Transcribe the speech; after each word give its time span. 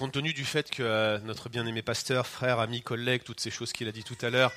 compte 0.00 0.12
tenu 0.12 0.32
du 0.32 0.44
fait 0.44 0.70
que 0.70 0.82
euh, 0.82 1.18
notre 1.20 1.48
bien-aimé 1.48 1.82
pasteur, 1.82 2.26
frère, 2.26 2.58
ami, 2.58 2.82
collègue, 2.82 3.22
toutes 3.22 3.40
ces 3.40 3.50
choses 3.50 3.72
qu'il 3.72 3.86
a 3.86 3.92
dit 3.92 4.04
tout 4.04 4.18
à 4.22 4.30
l'heure, 4.30 4.52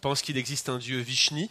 pense 0.00 0.22
qu'il 0.22 0.36
existe 0.36 0.68
un 0.68 0.78
dieu 0.78 0.98
Vishni, 1.00 1.50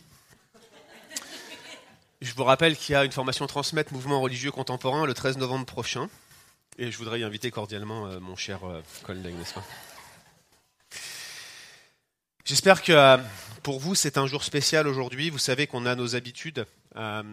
je 2.21 2.33
vous 2.33 2.43
rappelle 2.43 2.77
qu'il 2.77 2.93
y 2.93 2.95
a 2.95 3.03
une 3.03 3.11
formation 3.11 3.45
Transmettre 3.45 3.93
Mouvement 3.93 4.21
religieux 4.21 4.51
contemporain 4.51 5.05
le 5.05 5.13
13 5.13 5.37
novembre 5.37 5.65
prochain. 5.65 6.09
Et 6.77 6.91
je 6.91 6.97
voudrais 6.97 7.19
y 7.19 7.23
inviter 7.23 7.51
cordialement 7.51 8.07
euh, 8.07 8.19
mon 8.19 8.35
cher 8.35 8.63
euh, 8.63 8.81
collègue, 9.03 9.35
n'est-ce 9.35 9.53
pas? 9.53 9.63
J'espère 12.43 12.81
que 12.81 12.93
euh, 12.93 13.17
pour 13.63 13.79
vous, 13.79 13.93
c'est 13.95 14.17
un 14.17 14.27
jour 14.27 14.43
spécial 14.43 14.87
aujourd'hui. 14.87 15.29
Vous 15.29 15.37
savez 15.37 15.67
qu'on 15.67 15.85
a 15.85 15.95
nos 15.95 16.15
habitudes 16.15 16.65
à 16.95 17.23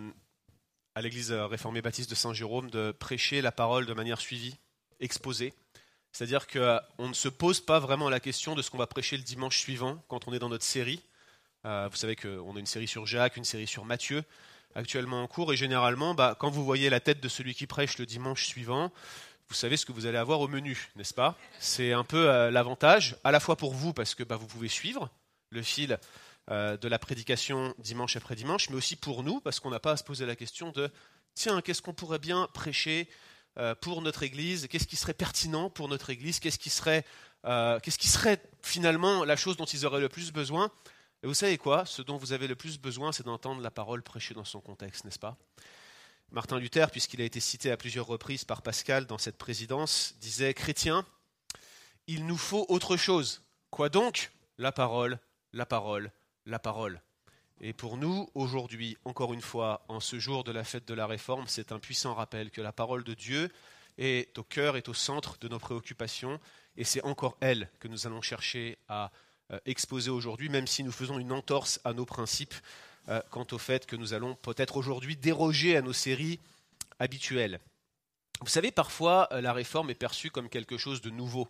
l'église 1.00 1.32
réformée 1.32 1.80
baptiste 1.80 2.11
de 2.11 2.14
Saint-Jérôme 2.14 2.69
de 2.71 2.93
prêcher 2.93 3.41
la 3.41 3.53
parole 3.53 3.87
de 3.87 3.95
manière 3.95 4.21
suivie, 4.21 4.57
exposée. 5.00 5.55
C'est-à-dire 6.12 6.46
qu'on 6.46 7.08
ne 7.08 7.14
se 7.14 7.29
pose 7.29 7.60
pas 7.60 7.79
vraiment 7.79 8.11
la 8.11 8.20
question 8.20 8.54
de 8.54 8.62
ce 8.62 8.70
qu'on 8.70 8.79
va 8.79 8.86
prêcher 8.86 9.16
le 9.16 9.22
dimanche 9.22 9.58
suivant 9.58 10.03
quand 10.08 10.29
on 10.29 10.32
est 10.32 10.39
dans 10.39 10.50
notre 10.50 10.64
série. 10.64 11.03
vous 11.64 11.96
savez 11.96 12.16
qu'on 12.16 12.54
a 12.54 12.58
une 12.58 12.66
série 12.66 12.89
sur 12.89 13.07
Jacques, 13.07 13.36
une 13.36 13.44
série 13.44 13.66
sur 13.66 13.84
Matthieu 13.84 14.22
actuellement 14.75 15.22
en 15.22 15.26
cours. 15.26 15.53
Et 15.53 15.56
généralement, 15.56 16.14
bah, 16.14 16.36
quand 16.39 16.50
vous 16.50 16.64
voyez 16.64 16.90
la 16.90 17.00
tête 17.00 17.20
de 17.20 17.29
celui 17.29 17.54
qui 17.54 17.67
prêche 17.67 17.98
le 17.98 18.06
dimanche 18.06 18.46
suivant, 18.46 18.93
vous 19.48 19.54
savez 19.54 19.76
ce 19.76 19.84
que 19.84 19.93
vous 19.93 20.06
allez 20.06 20.18
avoir 20.18 20.40
au 20.40 20.48
menu, 20.48 20.90
n'est-ce 20.96 21.14
pas? 21.14 21.36
C'est 21.58 21.93
un 21.93 22.04
peu 22.04 22.31
euh, 22.31 22.50
l'avantage, 22.50 23.17
à 23.25 23.31
la 23.31 23.40
fois 23.40 23.56
pour 23.56 23.75
vous, 23.75 23.92
parce 23.92 24.14
que 24.14 24.22
bah, 24.22 24.36
vous 24.36 24.46
pouvez 24.46 24.68
suivre 24.68 25.11
le 25.50 25.62
fil 25.62 25.98
euh, 26.50 26.76
de 26.76 26.89
la 26.89 26.98
prédication 26.98 27.75
dimanche 27.79 28.17
après 28.17 28.34
dimanche, 28.34 28.70
mais 28.70 28.76
aussi 28.76 28.96
pour 28.96 29.22
nous, 29.22 29.40
parce 29.40 29.61
qu'on 29.61 29.70
n'a 29.70 29.81
pas 29.81 29.92
à 29.92 29.96
se 29.96 30.04
poser 30.04 30.25
la 30.25 30.36
question 30.36 30.70
de, 30.70 30.90
tiens, 31.34 31.61
qu'est-ce 31.61 31.82
qu'on 31.82 31.92
pourrait 31.92 32.19
bien 32.19 32.48
prêcher 32.55 33.08
euh, 33.11 33.14
pour 33.80 34.02
notre 34.02 34.22
Église 34.22 34.66
Qu'est-ce 34.69 34.86
qui 34.86 34.97
serait 34.97 35.14
pertinent 35.14 35.70
pour 35.70 35.88
notre 35.88 36.11
Église 36.11 36.41
Qu'est-ce 36.41 36.58
qui 36.58 36.70
serait, 36.70 37.05
qu'est-ce 37.44 37.98
qui 37.98 38.08
serait 38.08 38.42
finalement 38.62 39.25
la 39.25 39.36
chose 39.36 39.56
dont 39.56 39.64
ils 39.64 39.84
auraient 39.86 40.00
le 40.00 40.09
plus 40.09 40.33
besoin 40.33 40.70
et 41.22 41.28
vous 41.28 41.34
savez 41.34 41.56
quoi? 41.56 41.86
Ce 41.86 42.03
dont 42.03 42.17
vous 42.17 42.33
avez 42.33 42.48
le 42.48 42.56
plus 42.56 42.81
besoin, 42.81 43.12
c'est 43.12 43.25
d'entendre 43.25 43.62
la 43.62 43.70
parole 43.70 44.03
prêchée 44.03 44.34
dans 44.34 44.44
son 44.44 44.61
contexte, 44.61 45.05
n'est-ce 45.05 45.20
pas? 45.20 45.36
Martin 46.33 46.59
Luther, 46.59 46.91
puisqu'il 46.91 47.20
a 47.20 47.25
été 47.25 47.39
cité 47.39 47.70
à 47.70 47.77
plusieurs 47.77 48.06
reprises 48.06 48.44
par 48.44 48.62
Pascal 48.62 49.06
dans 49.06 49.19
cette 49.19 49.39
présidence, 49.39 50.14
disait 50.20 50.53
Chrétien, 50.55 51.06
il 52.09 52.27
nous 52.27 52.39
faut 52.39 52.66
autre 52.69 52.97
chose. 52.97 53.42
Quoi 53.70 53.89
donc? 53.89 54.33
La 54.59 54.72
parole, 54.72 55.19
la 55.53 55.64
parole, 55.64 56.11
la 56.47 56.59
parole. 56.59 57.00
Et 57.65 57.73
pour 57.73 57.97
nous, 57.97 58.29
aujourd'hui, 58.35 58.99
encore 59.05 59.33
une 59.33 59.41
fois, 59.41 59.85
en 59.87 60.01
ce 60.01 60.19
jour 60.19 60.43
de 60.43 60.51
la 60.51 60.65
fête 60.65 60.87
de 60.89 60.95
la 60.95 61.07
Réforme, 61.07 61.45
c'est 61.47 61.71
un 61.71 61.79
puissant 61.79 62.13
rappel 62.13 62.51
que 62.51 62.61
la 62.61 62.73
parole 62.73 63.05
de 63.05 63.15
Dieu 63.15 63.53
est 63.99 64.37
au 64.37 64.43
cœur, 64.43 64.77
est 64.77 64.89
au 64.89 64.95
centre 64.95 65.39
de 65.39 65.47
nos 65.47 65.61
préoccupations, 65.61 66.41
et 66.77 66.83
c'est 66.83 67.05
encore 67.05 67.37
elle 67.41 67.71
que 67.79 67.87
nous 67.87 68.09
allons 68.09 68.21
chercher 68.21 68.79
à 68.89 69.13
euh, 69.53 69.61
exposé 69.65 70.11
aujourd'hui, 70.11 70.49
même 70.49 70.67
si 70.67 70.83
nous 70.83 70.91
faisons 70.91 71.21
une 71.21 71.31
entorse 71.31 71.81
à 71.85 71.93
nos 71.93 72.05
principes 72.05 72.55
euh, 73.09 73.23
quant 73.31 73.47
au 73.53 73.59
fait 73.59 73.87
que 73.87 73.95
nous 73.95 74.13
allons 74.13 74.35
peut-être 74.35 74.77
aujourd'hui 74.77 75.15
déroger 75.15 75.77
à 75.77 75.83
nos 75.83 75.93
séries 75.93 76.41
habituelles. 76.99 77.61
Vous 78.41 78.49
savez, 78.49 78.73
parfois, 78.73 79.29
euh, 79.31 79.41
la 79.41 79.53
réforme 79.53 79.91
est 79.91 79.95
perçue 79.95 80.33
comme 80.33 80.49
quelque 80.49 80.79
chose 80.79 81.01
de 81.01 81.11
nouveau, 81.11 81.47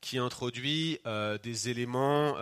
qui 0.00 0.18
introduit 0.18 1.00
des 1.42 1.70
éléments 1.70 2.36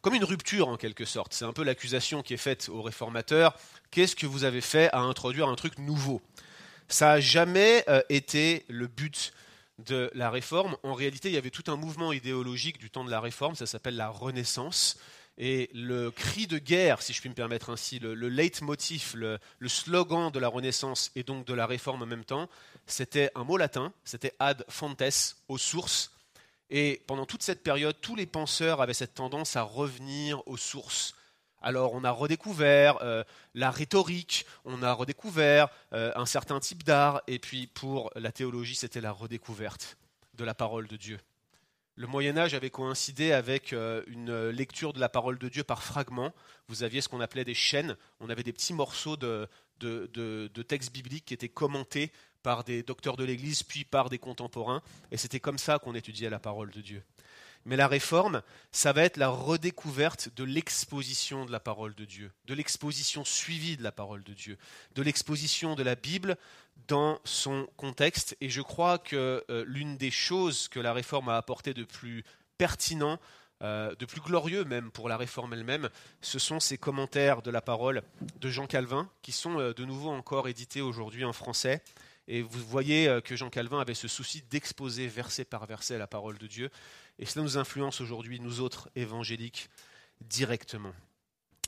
comme 0.00 0.14
une 0.14 0.24
rupture 0.24 0.68
en 0.68 0.76
quelque 0.76 1.04
sorte. 1.04 1.34
C'est 1.34 1.44
un 1.44 1.52
peu 1.52 1.64
l'accusation 1.64 2.22
qui 2.22 2.34
est 2.34 2.38
faite 2.38 2.68
aux 2.68 2.82
réformateurs. 2.82 3.54
Qu'est-ce 3.90 4.14
que 4.14 4.26
vous 4.26 4.44
avez 4.44 4.60
fait 4.60 4.88
à 4.92 5.00
introduire 5.00 5.48
un 5.48 5.56
truc 5.56 5.78
nouveau? 5.78 6.22
Ça 6.88 7.06
n'a 7.06 7.20
jamais 7.20 7.84
été 8.08 8.64
le 8.68 8.86
but 8.86 9.32
de 9.78 10.10
la 10.14 10.30
réforme, 10.30 10.76
en 10.82 10.94
réalité, 10.94 11.28
il 11.28 11.34
y 11.34 11.38
avait 11.38 11.50
tout 11.50 11.70
un 11.70 11.76
mouvement 11.76 12.12
idéologique 12.12 12.78
du 12.78 12.90
temps 12.90 13.04
de 13.04 13.10
la 13.10 13.20
réforme, 13.20 13.54
ça 13.54 13.66
s'appelle 13.66 13.96
la 13.96 14.08
Renaissance. 14.08 14.98
Et 15.38 15.68
le 15.74 16.10
cri 16.10 16.46
de 16.46 16.56
guerre, 16.56 17.02
si 17.02 17.12
je 17.12 17.20
puis 17.20 17.28
me 17.28 17.34
permettre 17.34 17.68
ainsi, 17.68 17.98
le, 17.98 18.14
leitmotiv, 18.14 19.12
le, 19.16 19.38
le, 19.58 19.68
slogan 19.68 20.30
de 20.30 20.38
la 20.38 20.48
Renaissance 20.48 21.10
et 21.14 21.24
donc 21.24 21.44
de 21.44 21.52
la 21.52 21.66
réforme 21.66 22.02
en 22.02 22.06
même 22.06 22.24
temps, 22.24 22.48
c'était 22.86 23.30
un 23.34 23.44
mot 23.44 23.58
latin, 23.58 23.92
c'était 24.04 24.32
ad 24.38 24.64
fontes, 24.70 25.36
aux 25.48 25.58
sources. 25.58 26.15
Et 26.70 27.02
pendant 27.06 27.26
toute 27.26 27.42
cette 27.42 27.62
période, 27.62 27.96
tous 28.00 28.16
les 28.16 28.26
penseurs 28.26 28.80
avaient 28.80 28.94
cette 28.94 29.14
tendance 29.14 29.56
à 29.56 29.62
revenir 29.62 30.42
aux 30.46 30.56
sources, 30.56 31.14
alors 31.62 31.94
on 31.94 32.04
a 32.04 32.10
redécouvert 32.10 32.98
euh, 33.02 33.24
la 33.54 33.70
rhétorique, 33.70 34.46
on 34.64 34.82
a 34.82 34.92
redécouvert 34.92 35.68
euh, 35.92 36.12
un 36.14 36.26
certain 36.26 36.60
type 36.60 36.84
d'art, 36.84 37.22
et 37.26 37.38
puis 37.38 37.66
pour 37.66 38.10
la 38.14 38.30
théologie, 38.30 38.74
c'était 38.74 39.00
la 39.00 39.12
redécouverte 39.12 39.96
de 40.34 40.44
la 40.44 40.54
parole 40.54 40.86
de 40.86 40.96
Dieu. 40.96 41.18
Le 41.96 42.06
Moyen 42.06 42.36
Âge 42.36 42.52
avait 42.52 42.70
coïncidé 42.70 43.32
avec 43.32 43.72
euh, 43.72 44.02
une 44.06 44.50
lecture 44.50 44.92
de 44.92 45.00
la 45.00 45.08
parole 45.08 45.38
de 45.38 45.48
Dieu 45.48 45.64
par 45.64 45.82
fragments. 45.82 46.34
Vous 46.68 46.82
aviez 46.82 47.00
ce 47.00 47.08
qu'on 47.08 47.20
appelait 47.20 47.44
des 47.44 47.54
chaînes, 47.54 47.96
on 48.20 48.28
avait 48.28 48.42
des 48.42 48.52
petits 48.52 48.74
morceaux 48.74 49.16
de, 49.16 49.48
de 49.80 50.62
textes 50.62 50.92
bibliques 50.92 51.26
qui 51.26 51.34
étaient 51.34 51.48
commentés 51.48 52.12
par 52.42 52.62
des 52.62 52.84
docteurs 52.84 53.16
de 53.16 53.24
l'Église, 53.24 53.64
puis 53.64 53.84
par 53.84 54.08
des 54.08 54.18
contemporains, 54.18 54.80
et 55.10 55.16
c'était 55.16 55.40
comme 55.40 55.58
ça 55.58 55.80
qu'on 55.80 55.96
étudiait 55.96 56.30
la 56.30 56.38
parole 56.38 56.70
de 56.70 56.80
Dieu. 56.80 57.02
Mais 57.64 57.74
la 57.74 57.88
réforme, 57.88 58.42
ça 58.70 58.92
va 58.92 59.02
être 59.02 59.16
la 59.16 59.28
redécouverte 59.28 60.28
de 60.36 60.44
l'exposition 60.44 61.44
de 61.44 61.50
la 61.50 61.58
parole 61.58 61.96
de 61.96 62.04
Dieu, 62.04 62.30
de 62.44 62.54
l'exposition 62.54 63.24
suivie 63.24 63.76
de 63.76 63.82
la 63.82 63.90
parole 63.90 64.22
de 64.22 64.32
Dieu, 64.32 64.56
de 64.94 65.02
l'exposition 65.02 65.74
de 65.74 65.82
la 65.82 65.96
Bible 65.96 66.36
dans 66.86 67.18
son 67.24 67.66
contexte. 67.76 68.36
Et 68.40 68.48
je 68.48 68.62
crois 68.62 68.98
que 68.98 69.44
euh, 69.50 69.64
l'une 69.66 69.96
des 69.96 70.12
choses 70.12 70.68
que 70.68 70.78
la 70.78 70.92
réforme 70.92 71.28
a 71.28 71.36
apporté 71.36 71.74
de 71.74 71.82
plus 71.82 72.24
pertinent, 72.58 73.18
euh, 73.62 73.94
de 73.94 74.04
plus 74.04 74.20
glorieux 74.20 74.64
même 74.64 74.90
pour 74.90 75.08
la 75.08 75.16
réforme 75.16 75.54
elle-même, 75.54 75.88
ce 76.20 76.38
sont 76.38 76.60
ces 76.60 76.78
commentaires 76.78 77.42
de 77.42 77.50
la 77.50 77.60
parole 77.60 78.02
de 78.40 78.50
Jean 78.50 78.66
Calvin, 78.66 79.08
qui 79.22 79.32
sont 79.32 79.58
euh, 79.58 79.72
de 79.72 79.84
nouveau 79.84 80.10
encore 80.10 80.48
édités 80.48 80.80
aujourd'hui 80.80 81.24
en 81.24 81.32
français. 81.32 81.82
Et 82.28 82.42
vous 82.42 82.64
voyez 82.66 83.20
que 83.24 83.36
Jean 83.36 83.50
Calvin 83.50 83.78
avait 83.78 83.94
ce 83.94 84.08
souci 84.08 84.42
d'exposer 84.50 85.06
verset 85.06 85.44
par 85.44 85.64
verset 85.66 85.96
la 85.96 86.08
parole 86.08 86.38
de 86.38 86.48
Dieu. 86.48 86.70
Et 87.20 87.24
cela 87.24 87.44
nous 87.44 87.56
influence 87.56 88.00
aujourd'hui, 88.00 88.40
nous 88.40 88.60
autres 88.60 88.90
évangéliques, 88.96 89.70
directement. 90.22 90.92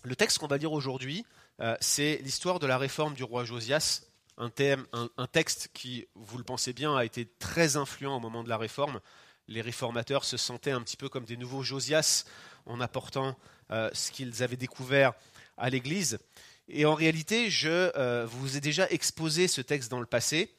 Le 0.04 0.16
texte 0.16 0.38
qu'on 0.38 0.47
va 0.47 0.59
lire 0.59 0.72
aujourd'hui, 0.72 1.25
euh, 1.60 1.77
c'est 1.81 2.21
l'histoire 2.22 2.59
de 2.60 2.66
la 2.66 2.78
réforme 2.78 3.15
du 3.15 3.25
roi 3.25 3.44
Josias, 3.44 4.03
un, 4.37 4.50
thème, 4.50 4.87
un, 4.93 5.27
texte 5.27 5.71
qui, 5.75 6.06
vous 6.15 6.38
le 6.38 6.44
pensez 6.44 6.72
bien, 6.72 6.97
a 6.97 7.04
été 7.04 7.27
très 7.27 7.77
influent 7.77 8.16
au 8.16 8.21
moment 8.21 8.44
de 8.44 8.48
la 8.48 8.56
réforme. 8.56 9.00
Les 9.48 9.62
réformateurs 9.62 10.25
se 10.25 10.36
sentaient 10.36 10.70
un 10.70 10.82
petit 10.82 10.97
peu 10.97 11.09
comme 11.09 11.25
des 11.25 11.36
nouveaux 11.36 11.62
Josias 11.62 12.25
en 12.66 12.81
apportant 12.81 13.36
euh, 13.70 13.91
ce 13.92 14.12
qu'ils 14.12 14.42
avaient 14.42 14.56
découvert 14.56 15.14
à 15.56 15.70
l'Église. 15.70 16.19
Et 16.69 16.84
en 16.84 16.94
réalité, 16.94 17.50
je 17.50 17.91
euh, 17.97 18.26
vous 18.26 18.56
ai 18.59 18.60
déjà 18.60 18.86
exposé 18.91 19.48
ce 19.48 19.62
texte 19.62 19.91
dans 19.91 20.00
le 20.00 20.06
passé. 20.06 20.54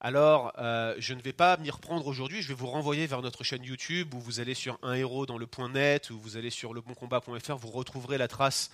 Alors, 0.00 0.52
euh, 0.58 0.94
je 0.98 1.12
ne 1.12 1.20
vais 1.20 1.34
pas 1.34 1.58
m'y 1.58 1.68
reprendre 1.68 2.06
aujourd'hui, 2.06 2.40
je 2.40 2.48
vais 2.48 2.54
vous 2.54 2.68
renvoyer 2.68 3.06
vers 3.06 3.20
notre 3.20 3.44
chaîne 3.44 3.62
YouTube 3.62 4.14
où 4.14 4.20
vous 4.20 4.40
allez 4.40 4.54
sur 4.54 4.78
un 4.82 4.94
héros 4.94 5.26
dans 5.26 5.36
le 5.36 5.46
point 5.46 5.68
net, 5.68 6.08
où 6.08 6.18
vous 6.18 6.38
allez 6.38 6.48
sur 6.48 6.72
leboncombat.fr, 6.72 7.56
vous 7.56 7.70
retrouverez 7.70 8.16
la 8.16 8.26
trace 8.26 8.70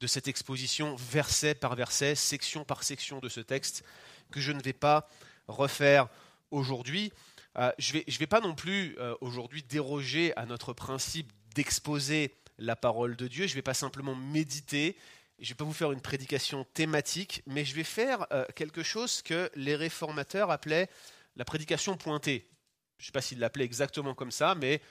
de 0.00 0.06
cette 0.06 0.28
exposition 0.28 0.94
verset 0.94 1.56
par 1.56 1.74
verset, 1.74 2.14
section 2.14 2.64
par 2.64 2.84
section 2.84 3.18
de 3.18 3.28
ce 3.28 3.40
texte, 3.40 3.82
que 4.30 4.40
je 4.40 4.52
ne 4.52 4.62
vais 4.62 4.72
pas 4.72 5.08
refaire 5.48 6.08
aujourd'hui. 6.52 7.12
Euh, 7.58 7.72
je 7.78 7.96
ne 7.96 8.18
vais, 8.18 8.26
pas 8.26 8.40
non 8.40 8.54
plus 8.54 8.96
euh, 8.98 9.16
aujourd'hui 9.20 9.62
déroger 9.62 10.36
à 10.36 10.46
notre 10.46 10.72
principe 10.72 11.32
d'exposer 11.54 12.34
la 12.58 12.76
parole 12.76 13.16
de 13.16 13.26
Dieu, 13.26 13.46
je 13.46 13.52
ne 13.52 13.56
vais 13.56 13.62
pas 13.62 13.74
simplement 13.74 14.14
méditer 14.14 14.96
je 15.40 15.44
ne 15.44 15.48
vais 15.50 15.54
pas 15.54 15.64
vous 15.64 15.72
faire 15.72 15.92
une 15.92 16.00
prédication 16.00 16.64
thématique, 16.74 17.44
mais 17.46 17.64
je 17.64 17.72
vais 17.72 17.84
faire 17.84 18.26
euh, 18.32 18.44
quelque 18.56 18.82
chose 18.82 19.22
que 19.22 19.48
les 19.54 19.76
réformateurs 19.76 20.50
appelaient 20.50 20.90
la 21.36 21.44
prédication 21.44 21.96
pointée. 21.96 22.50
Je 22.98 23.04
ne 23.04 23.06
sais 23.06 23.12
pas 23.12 23.20
s'ils 23.20 23.38
l'appelaient 23.38 23.64
exactement 23.64 24.14
comme 24.14 24.32
ça, 24.32 24.56
mais 24.56 24.82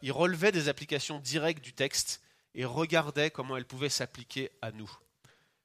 ils 0.00 0.12
relevaient 0.12 0.52
des 0.52 0.70
applications 0.70 1.18
directes 1.18 1.62
du 1.62 1.74
texte 1.74 2.22
et 2.54 2.64
regardaient 2.64 3.30
comment 3.30 3.58
elles 3.58 3.66
pouvaient 3.66 3.90
s'appliquer 3.90 4.50
à 4.62 4.72
nous. 4.72 4.90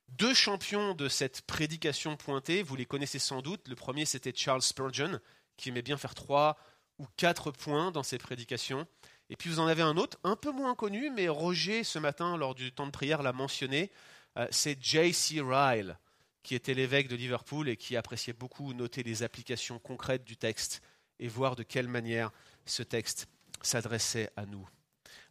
Deux 0.09 0.33
champions 0.33 0.95
de 0.95 1.07
cette 1.07 1.43
prédication 1.43 2.17
pointée, 2.17 2.61
vous 2.61 2.75
les 2.75 2.85
connaissez 2.85 3.19
sans 3.19 3.41
doute. 3.41 3.65
Le 3.69 3.75
premier, 3.75 4.03
c'était 4.03 4.33
Charles 4.35 4.61
Spurgeon, 4.61 5.21
qui 5.57 5.69
aimait 5.69 5.81
bien 5.81 5.97
faire 5.97 6.15
trois 6.15 6.57
ou 6.99 7.05
quatre 7.17 7.51
points 7.51 7.91
dans 7.91 8.03
ses 8.03 8.17
prédications. 8.17 8.87
Et 9.29 9.35
puis 9.35 9.49
vous 9.49 9.59
en 9.59 9.67
avez 9.67 9.81
un 9.81 9.97
autre, 9.97 10.17
un 10.23 10.35
peu 10.35 10.51
moins 10.51 10.75
connu, 10.75 11.09
mais 11.09 11.27
Roger, 11.27 11.83
ce 11.83 11.99
matin, 11.99 12.37
lors 12.37 12.55
du 12.55 12.71
temps 12.71 12.85
de 12.85 12.91
prière, 12.91 13.23
l'a 13.23 13.33
mentionné. 13.33 13.91
Euh, 14.37 14.47
c'est 14.51 14.81
J.C. 14.81 15.41
Ryle, 15.41 15.97
qui 16.43 16.55
était 16.55 16.73
l'évêque 16.73 17.07
de 17.07 17.15
Liverpool 17.15 17.69
et 17.69 17.77
qui 17.77 17.97
appréciait 17.97 18.33
beaucoup 18.33 18.73
noter 18.73 19.01
les 19.03 19.23
applications 19.23 19.79
concrètes 19.79 20.23
du 20.23 20.37
texte 20.37 20.81
et 21.19 21.27
voir 21.27 21.55
de 21.55 21.63
quelle 21.63 21.87
manière 21.87 22.31
ce 22.65 22.83
texte 22.83 23.27
s'adressait 23.61 24.29
à 24.35 24.45
nous. 24.45 24.67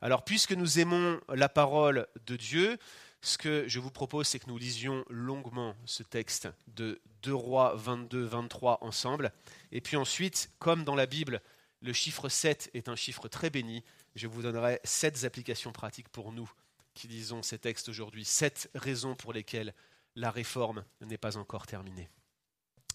Alors, 0.01 0.25
puisque 0.25 0.53
nous 0.53 0.81
aimons 0.81 1.21
la 1.29 1.49
parole 1.49 2.07
de 2.27 2.37
Dieu, 2.37 2.79
ce 3.25 3.39
que 3.39 3.67
je 3.67 3.81
vous 3.81 3.91
propose, 3.91 4.29
c'est 4.29 4.39
que 4.39 4.51
nous 4.51 4.59
lisions 4.59 5.05
longuement 5.09 5.75
ce 5.87 6.03
texte 6.03 6.49
de 6.69 7.01
2 7.23 7.35
Rois 7.35 7.75
22-23 7.77 8.79
ensemble. 8.83 9.33
Et 9.73 9.81
puis 9.81 9.97
ensuite, 9.97 10.51
comme 10.59 10.85
dans 10.85 10.95
la 10.95 11.07
Bible, 11.07 11.41
Le 11.85 11.93
chiffre 11.93 12.31
7 12.31 12.71
est 12.73 12.89
un 12.89 12.97
chiffre 12.97 13.29
très 13.29 13.51
béni. 13.51 13.85
Je 14.15 14.27
vous 14.27 14.41
donnerai 14.41 14.81
sept 14.85 15.25
applications 15.25 15.71
pratiques 15.71 16.09
pour 16.09 16.33
nous 16.33 16.51
qui 16.95 17.09
lisons 17.09 17.43
ces 17.43 17.59
textes 17.59 17.91
aujourd'hui. 17.91 18.25
Sept 18.25 18.71
raisons 18.75 19.15
pour 19.15 19.35
lesquelles 19.35 19.75
la 20.17 20.31
réforme 20.31 20.87
n'est 21.03 21.19
pas 21.19 21.37
encore 21.37 21.67
terminée. 21.67 22.09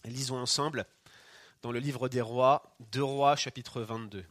Lisons 0.06 0.40
ensemble 0.40 0.88
dans 1.62 1.72
le 1.72 1.78
livre 1.78 2.10
des 2.10 2.22
rois, 2.22 2.76
2 2.92 3.04
rois 3.04 3.36
chapitre 3.36 3.82
22. 3.82 4.26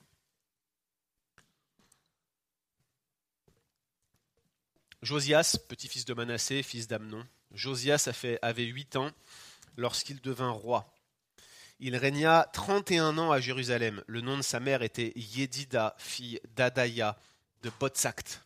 Josias, 5.03 5.59
petit-fils 5.69 6.05
de 6.05 6.15
Manassé, 6.15 6.63
fils 6.63 6.89
d'Amnon, 6.89 7.25
Josias 7.53 8.09
avait 8.43 8.65
huit 8.65 8.97
ans 8.97 9.11
lorsqu'il 9.77 10.21
devint 10.21 10.51
roi. 10.51 10.93
Il 11.79 11.95
régna 11.95 12.49
trente 12.53 12.91
et 12.91 12.99
un 12.99 13.17
ans 13.19 13.31
à 13.31 13.39
Jérusalem. 13.39 14.03
Le 14.09 14.21
nom 14.21 14.37
de 14.37 14.43
sa 14.43 14.59
mère 14.59 14.83
était 14.83 15.13
Yedida, 15.15 15.95
fille 15.99 16.41
d'Adaïa 16.57 17.17
de 17.63 17.71
Botsact. 17.79 18.43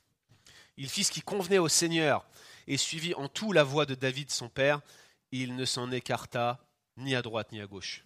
Il 0.77 0.91
fit 0.91 1.05
ce 1.05 1.13
qui 1.13 1.23
convenait 1.23 1.59
au 1.59 1.69
Seigneur 1.69 2.27
et 2.67 2.77
suivit 2.77 3.15
en 3.15 3.29
tout 3.29 3.53
la 3.53 3.65
voie 3.65 3.87
de 3.87 3.95
David 3.95 4.31
son 4.31 4.51
père. 4.51 4.83
Il 5.31 5.57
ne 5.57 5.65
s'en 5.65 5.91
écarta 5.91 6.63
ni 6.99 7.15
à 7.15 7.23
droite 7.23 7.53
ni 7.53 7.63
à 7.63 7.67
gauche. 7.67 8.05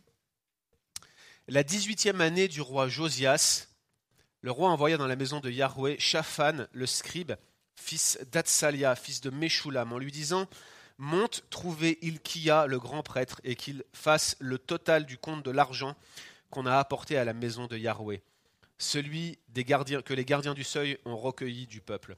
La 1.49 1.65
dix-huitième 1.65 2.21
année 2.21 2.47
du 2.47 2.61
roi 2.61 2.89
Josias, 2.89 3.67
le 4.41 4.53
roi 4.53 4.71
envoya 4.71 4.97
dans 4.97 5.09
la 5.09 5.17
maison 5.17 5.41
de 5.41 5.51
Yahweh 5.51 5.99
Shaphan, 5.99 6.67
le 6.73 6.87
scribe, 6.87 7.33
fils 7.77 8.19
d'Atsalia, 8.33 8.97
fils 8.97 9.21
de 9.21 9.31
Meshulam, 9.31 9.93
en 9.93 9.99
lui 9.99 10.11
disant 10.11 10.49
monte 10.99 11.45
trouver 11.51 11.99
Ilkia, 12.03 12.67
le 12.67 12.79
grand 12.79 13.03
prêtre, 13.03 13.41
et 13.45 13.55
qu'il 13.55 13.85
fasse 13.93 14.37
le 14.39 14.59
total 14.59 15.07
du 15.07 15.19
compte 15.19 15.45
de 15.45 15.51
l'argent 15.51 15.95
qu'on 16.51 16.67
a 16.67 16.79
apporté 16.79 17.19
à 17.19 17.25
la 17.25 17.33
maison 17.33 17.67
de 17.67 17.77
Yahweh, 17.77 18.23
celui 18.79 19.39
des 19.49 19.65
gardiens, 19.65 20.03
que 20.03 20.15
les 20.15 20.25
gardiens 20.25 20.55
du 20.55 20.65
seuil 20.65 20.99
ont 21.05 21.17
recueilli 21.17 21.67
du 21.67 21.81
peuple. 21.81 22.17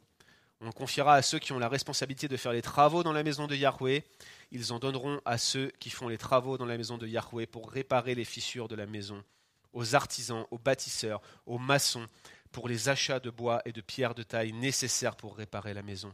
On 0.61 0.73
confiera 0.73 1.15
à 1.15 1.23
ceux 1.23 1.39
qui 1.39 1.53
ont 1.53 1.59
la 1.59 1.69
responsabilité 1.69 2.27
de 2.27 2.37
faire 2.37 2.53
les 2.53 2.63
travaux 2.63 3.05
dans 3.05 3.13
la 3.13 3.23
maison 3.23 3.47
de 3.47 3.55
Yahweh. 3.55 4.03
Ils 4.51 4.73
en 4.73 4.81
donneront 4.81 5.21
à 5.25 5.39
ceux 5.39 5.71
qui 5.79 5.89
font 5.89 6.09
les 6.09 6.19
travaux 6.19 6.59
dans 6.59 6.67
la 6.67 6.77
maison 6.77 6.99
de 6.99 7.07
Yahweh 7.07 7.47
pour 7.47 7.71
réparer 7.71 8.17
les 8.17 8.25
fissures 8.25 8.67
de 8.67 8.75
la 8.75 8.87
maison, 8.87 9.23
aux 9.73 9.95
artisans, 9.95 10.47
aux 10.51 10.59
bâtisseurs, 10.59 11.23
aux 11.47 11.59
maçons, 11.59 12.09
pour 12.53 12.69
les 12.69 12.89
achats 12.89 13.21
de 13.21 13.31
bois 13.31 13.63
et 13.65 13.73
de 13.73 13.81
pierres 13.81 14.15
de 14.15 14.23
taille 14.23 14.53
nécessaires 14.53 15.17
pour 15.17 15.37
réparer 15.37 15.75
la 15.75 15.83
maison 15.83 16.13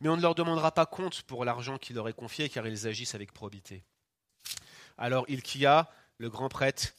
mais 0.00 0.08
on 0.08 0.16
ne 0.16 0.22
leur 0.22 0.34
demandera 0.34 0.72
pas 0.72 0.86
compte 0.86 1.22
pour 1.22 1.44
l'argent 1.44 1.78
qu'il 1.78 1.96
leur 1.96 2.08
est 2.08 2.12
confié, 2.12 2.48
car 2.48 2.66
ils 2.66 2.86
agissent 2.86 3.14
avec 3.14 3.32
probité. 3.32 3.84
Alors 4.98 5.24
Ilkia, 5.28 5.90
le 6.18 6.30
grand 6.30 6.48
prêtre, 6.48 6.94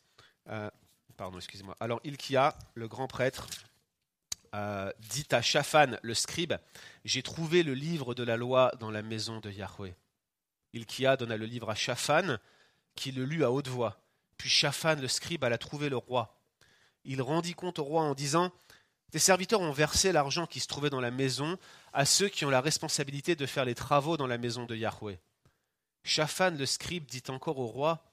euh, 0.50 0.70
le 2.76 2.88
grand 2.88 3.08
prêtre, 3.08 3.48
euh, 4.56 4.92
dit 5.00 5.28
à 5.32 5.42
Shaphan, 5.42 5.98
le 6.02 6.14
scribe, 6.14 6.54
j'ai 7.06 7.24
trouvé 7.24 7.64
le 7.64 7.74
livre 7.74 8.14
de 8.14 8.24
la 8.24 8.38
loi 8.38 8.72
dans 8.80 8.92
la 8.92 9.02
maison 9.02 9.40
de 9.40 9.50
Yahweh. 9.50 9.96
Ilkia 10.74 11.18
donna 11.18 11.38
le 11.38 11.46
livre 11.46 11.70
à 11.70 11.76
Shaphan, 11.76 12.38
qui 12.96 13.12
le 13.12 13.26
lut 13.26 13.44
à 13.44 13.52
haute 13.52 13.68
voix. 13.68 14.00
Puis 14.38 14.50
Shaphan, 14.50 14.96
le 14.96 15.08
scribe, 15.08 15.44
alla 15.44 15.58
trouver 15.58 15.90
le 15.90 15.98
roi. 15.98 16.37
Il 17.10 17.22
rendit 17.22 17.56
compte 17.56 17.80
au 17.80 17.86
roi 17.86 18.04
en 18.04 18.14
disant 18.14 18.52
tes 19.12 19.20
serviteurs 19.20 19.62
ont 19.62 19.72
versé 19.72 20.12
l'argent 20.12 20.46
qui 20.46 20.60
se 20.60 20.68
trouvait 20.68 20.90
dans 20.90 21.00
la 21.00 21.10
maison 21.10 21.58
à 21.94 22.06
ceux 22.06 22.28
qui 22.28 22.44
ont 22.44 22.50
la 22.50 22.60
responsabilité 22.60 23.38
de 23.38 23.46
faire 23.46 23.64
les 23.64 23.76
travaux 23.76 24.18
dans 24.18 24.28
la 24.28 24.38
maison 24.38 24.66
de 24.66 24.76
Yahweh. 24.76 25.18
Shaphan 26.04 26.52
le 26.52 26.66
scribe 26.66 27.06
dit 27.06 27.24
encore 27.30 27.60
au 27.60 27.68
roi 27.68 28.04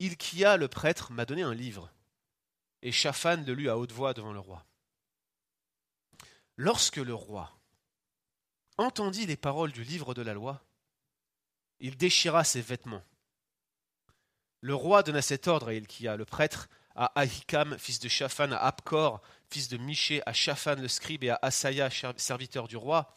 Ilkia 0.00 0.56
le 0.56 0.66
prêtre 0.66 1.12
m'a 1.12 1.24
donné 1.24 1.42
un 1.42 1.54
livre. 1.54 1.92
Et 2.82 2.90
Shaphan 2.90 3.44
le 3.46 3.54
lut 3.54 3.70
à 3.70 3.78
haute 3.78 3.92
voix 3.92 4.12
devant 4.12 4.32
le 4.32 4.40
roi. 4.40 4.66
Lorsque 6.56 6.96
le 6.96 7.14
roi 7.14 7.56
entendit 8.76 9.26
les 9.26 9.36
paroles 9.36 9.72
du 9.72 9.84
livre 9.84 10.14
de 10.14 10.22
la 10.22 10.34
loi, 10.34 10.64
il 11.78 11.96
déchira 11.96 12.42
ses 12.42 12.60
vêtements. 12.60 13.04
Le 14.62 14.74
roi 14.74 15.04
donna 15.04 15.22
cet 15.22 15.46
ordre 15.46 15.68
à 15.68 15.74
Ilkia, 15.74 16.16
le 16.16 16.24
prêtre, 16.24 16.68
à 17.00 17.18
Ahikam, 17.18 17.78
fils 17.78 17.98
de 17.98 18.10
Shaphan, 18.10 18.52
à 18.52 18.58
Abkor, 18.58 19.22
fils 19.48 19.68
de 19.70 19.78
Miché, 19.78 20.22
à 20.26 20.34
Shaphan 20.34 20.74
le 20.74 20.86
scribe 20.86 21.24
et 21.24 21.30
à 21.30 21.38
Asaya, 21.40 21.88
serviteur 22.18 22.68
du 22.68 22.76
roi, 22.76 23.10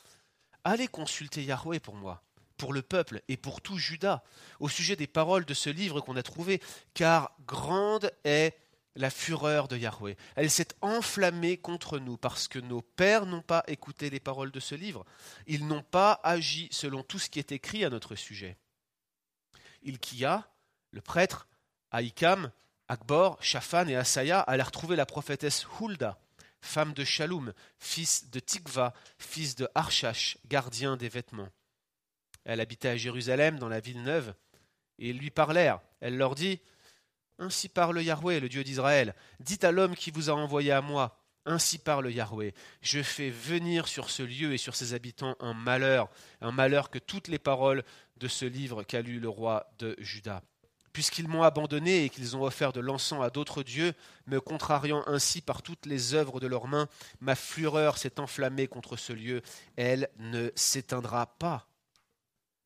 allez 0.63 0.87
consulter 0.87 1.43
Yahweh 1.43 1.81
pour 1.81 1.95
moi, 1.95 2.23
pour 2.55 2.71
le 2.71 2.81
peuple 2.81 3.21
et 3.27 3.35
pour 3.35 3.59
tout 3.59 3.77
Juda, 3.77 4.23
au 4.61 4.69
sujet 4.69 4.95
des 4.95 5.05
paroles 5.05 5.43
de 5.43 5.53
ce 5.53 5.69
livre 5.69 5.99
qu'on 5.99 6.15
a 6.15 6.23
trouvé, 6.23 6.61
car 6.93 7.35
grande 7.45 8.09
est 8.23 8.57
la 8.95 9.09
fureur 9.09 9.67
de 9.67 9.75
Yahweh. 9.75 10.15
Elle 10.37 10.49
s'est 10.49 10.69
enflammée 10.79 11.57
contre 11.57 11.99
nous 11.99 12.15
parce 12.15 12.47
que 12.47 12.59
nos 12.59 12.81
pères 12.81 13.25
n'ont 13.25 13.41
pas 13.41 13.65
écouté 13.67 14.09
les 14.09 14.21
paroles 14.21 14.51
de 14.51 14.61
ce 14.61 14.75
livre. 14.75 15.03
Ils 15.45 15.67
n'ont 15.67 15.83
pas 15.83 16.21
agi 16.23 16.69
selon 16.71 17.03
tout 17.03 17.19
ce 17.19 17.29
qui 17.29 17.39
est 17.39 17.51
écrit 17.51 17.83
à 17.83 17.89
notre 17.89 18.15
sujet. 18.15 18.57
Ilkia, 19.81 20.49
le 20.91 21.01
prêtre, 21.01 21.49
Aïkam, 21.91 22.49
Akbor, 22.89 23.37
Shaphan 23.41 23.87
et 23.87 23.95
Asaya 23.95 24.41
allèrent 24.41 24.71
trouver 24.71 24.95
la 24.95 25.05
prophétesse 25.05 25.65
Hulda, 25.79 26.19
femme 26.61 26.93
de 26.93 27.03
Shalom, 27.03 27.53
fils 27.77 28.29
de 28.29 28.39
Tikva, 28.39 28.93
fils 29.17 29.55
de 29.55 29.69
Archash, 29.73 30.37
gardien 30.45 30.97
des 30.97 31.09
vêtements. 31.09 31.49
Elle 32.43 32.59
habitait 32.59 32.89
à 32.89 32.97
Jérusalem, 32.97 33.57
dans 33.57 33.69
la 33.69 33.79
ville 33.79 34.03
neuve, 34.03 34.33
et 34.99 35.09
ils 35.09 35.17
lui 35.17 35.29
parlèrent. 35.29 35.79
Elle 36.01 36.17
leur 36.17 36.35
dit 36.35 36.59
Ainsi 37.39 37.69
parle 37.69 38.01
Yahweh, 38.01 38.41
le 38.41 38.49
Dieu 38.49 38.63
d'Israël. 38.63 39.15
Dites 39.39 39.63
à 39.63 39.71
l'homme 39.71 39.95
qui 39.95 40.11
vous 40.11 40.29
a 40.29 40.33
envoyé 40.33 40.71
à 40.71 40.81
moi 40.81 41.17
Ainsi 41.45 41.77
parle 41.77 42.11
Yahweh. 42.11 42.53
Je 42.81 43.01
fais 43.01 43.29
venir 43.29 43.87
sur 43.87 44.09
ce 44.09 44.23
lieu 44.23 44.53
et 44.53 44.57
sur 44.57 44.75
ses 44.75 44.93
habitants 44.93 45.35
un 45.39 45.53
malheur, 45.53 46.09
un 46.41 46.51
malheur 46.51 46.89
que 46.89 46.99
toutes 46.99 47.29
les 47.29 47.39
paroles 47.39 47.83
de 48.17 48.27
ce 48.27 48.45
livre 48.45 48.83
qu'a 48.83 49.01
lu 49.01 49.19
le 49.19 49.29
roi 49.29 49.73
de 49.79 49.95
Juda 49.99 50.43
puisqu'ils 50.93 51.27
m'ont 51.27 51.43
abandonné 51.43 52.05
et 52.05 52.09
qu'ils 52.09 52.37
ont 52.37 52.43
offert 52.43 52.71
de 52.71 52.79
l'encens 52.79 53.23
à 53.23 53.31
d'autres 53.31 53.63
dieux, 53.63 53.93
me 54.27 54.39
contrariant 54.39 55.03
ainsi 55.07 55.41
par 55.41 55.63
toutes 55.63 55.87
les 55.87 56.13
œuvres 56.13 56.39
de 56.39 56.47
leurs 56.47 56.67
mains, 56.67 56.87
ma 57.19 57.35
fureur 57.35 57.97
s'est 57.97 58.19
enflammée 58.19 58.67
contre 58.67 58.95
ce 58.95 59.11
lieu, 59.11 59.41
elle 59.75 60.09
ne 60.19 60.51
s'éteindra 60.55 61.25
pas. 61.25 61.67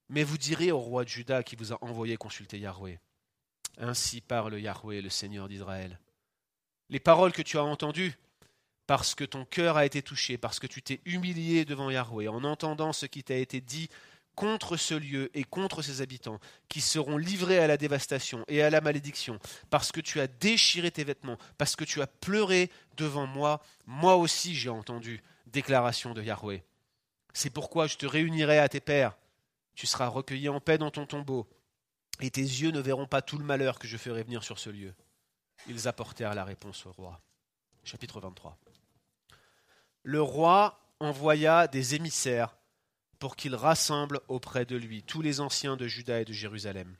Mais 0.09 0.23
vous 0.23 0.37
direz 0.37 0.71
au 0.71 0.79
roi 0.79 1.03
de 1.03 1.09
Juda 1.09 1.41
qui 1.41 1.55
vous 1.55 1.73
a 1.73 1.77
envoyé 1.81 2.17
consulter 2.17 2.59
Yahweh. 2.59 2.99
Ainsi 3.77 4.21
parle 4.21 4.59
Yahweh, 4.59 5.01
le 5.01 5.09
Seigneur 5.09 5.47
d'Israël. 5.47 5.99
Les 6.89 6.99
paroles 6.99 7.33
que 7.33 7.41
tu 7.41 7.57
as 7.57 7.63
entendues, 7.63 8.17
parce 8.87 9.15
que 9.15 9.25
ton 9.25 9.43
cœur 9.45 9.75
a 9.75 9.85
été 9.85 10.01
touché, 10.01 10.37
parce 10.37 10.59
que 10.59 10.67
tu 10.67 10.81
t'es 10.81 11.01
humilié 11.05 11.65
devant 11.65 11.89
Yahweh, 11.89 12.29
en 12.29 12.43
entendant 12.43 12.93
ce 12.93 13.05
qui 13.05 13.23
t'a 13.23 13.35
été 13.35 13.59
dit 13.59 13.89
contre 14.37 14.77
ce 14.77 14.93
lieu 14.93 15.31
et 15.33 15.43
contre 15.43 15.81
ses 15.81 16.01
habitants, 16.01 16.39
qui 16.69 16.79
seront 16.79 17.17
livrés 17.17 17.57
à 17.57 17.65
la 17.65 17.75
dévastation 17.75 18.45
et 18.47 18.61
à 18.61 18.69
la 18.69 18.81
malédiction, 18.81 19.39
parce 19.71 19.91
que 19.91 19.99
tu 19.99 20.19
as 20.19 20.27
déchiré 20.27 20.91
tes 20.91 21.03
vêtements, 21.03 21.39
parce 21.57 21.75
que 21.75 21.83
tu 21.83 22.03
as 22.03 22.07
pleuré 22.07 22.69
devant 22.97 23.25
moi, 23.25 23.63
moi 23.87 24.15
aussi 24.15 24.53
j'ai 24.53 24.69
entendu, 24.69 25.23
déclaration 25.47 26.13
de 26.13 26.21
Yahweh. 26.21 26.63
C'est 27.33 27.49
pourquoi 27.49 27.87
je 27.87 27.97
te 27.97 28.05
réunirai 28.05 28.59
à 28.59 28.69
tes 28.69 28.79
pères, 28.79 29.17
tu 29.73 29.87
seras 29.87 30.07
recueilli 30.07 30.49
en 30.49 30.59
paix 30.59 30.77
dans 30.77 30.91
ton 30.91 31.07
tombeau, 31.07 31.49
et 32.21 32.29
tes 32.29 32.41
yeux 32.41 32.69
ne 32.69 32.79
verront 32.79 33.07
pas 33.07 33.23
tout 33.23 33.39
le 33.39 33.43
malheur 33.43 33.79
que 33.79 33.87
je 33.87 33.97
ferai 33.97 34.21
venir 34.21 34.43
sur 34.43 34.59
ce 34.59 34.69
lieu. 34.69 34.93
Ils 35.67 35.87
apportèrent 35.87 36.35
la 36.35 36.45
réponse 36.45 36.85
au 36.85 36.91
roi. 36.91 37.19
Chapitre 37.83 38.19
23. 38.19 38.55
Le 40.03 40.21
roi 40.21 40.79
envoya 40.99 41.67
des 41.67 41.95
émissaires 41.95 42.56
pour 43.19 43.35
qu'il 43.35 43.55
rassemble 43.55 44.19
auprès 44.27 44.65
de 44.65 44.75
lui 44.75 45.03
tous 45.03 45.21
les 45.21 45.39
anciens 45.39 45.77
de 45.77 45.87
Juda 45.87 46.21
et 46.21 46.25
de 46.25 46.33
Jérusalem. 46.33 46.95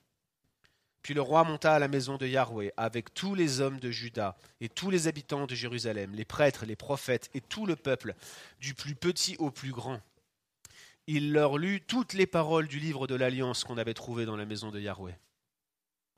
Puis 1.01 1.13
le 1.13 1.21
roi 1.21 1.43
monta 1.43 1.73
à 1.73 1.79
la 1.79 1.87
maison 1.87 2.17
de 2.17 2.27
Yahweh 2.27 2.73
avec 2.75 3.13
tous 3.13 3.33
les 3.33 3.61
hommes 3.61 3.79
de 3.79 3.91
Juda 3.91 4.35
et 4.59 4.67
tous 4.67 4.89
les 4.89 5.07
habitants 5.07 5.47
de 5.47 5.55
Jérusalem, 5.55 6.13
les 6.13 6.25
prêtres, 6.25 6.65
les 6.65 6.75
prophètes 6.75 7.29
et 7.33 7.41
tout 7.41 7.65
le 7.65 7.75
peuple, 7.75 8.13
du 8.59 8.73
plus 8.73 8.95
petit 8.95 9.37
au 9.39 9.49
plus 9.49 9.71
grand. 9.71 10.01
Il 11.05 11.31
leur 11.31 11.57
lut 11.57 11.81
toutes 11.81 12.11
les 12.11 12.27
paroles 12.27 12.67
du 12.67 12.79
livre 12.79 13.07
de 13.07 13.15
l'alliance 13.15 13.63
qu'on 13.63 13.77
avait 13.77 13.93
trouvé 13.93 14.25
dans 14.25 14.35
la 14.35 14.45
maison 14.45 14.71
de 14.71 14.81
Yahweh. 14.81 15.17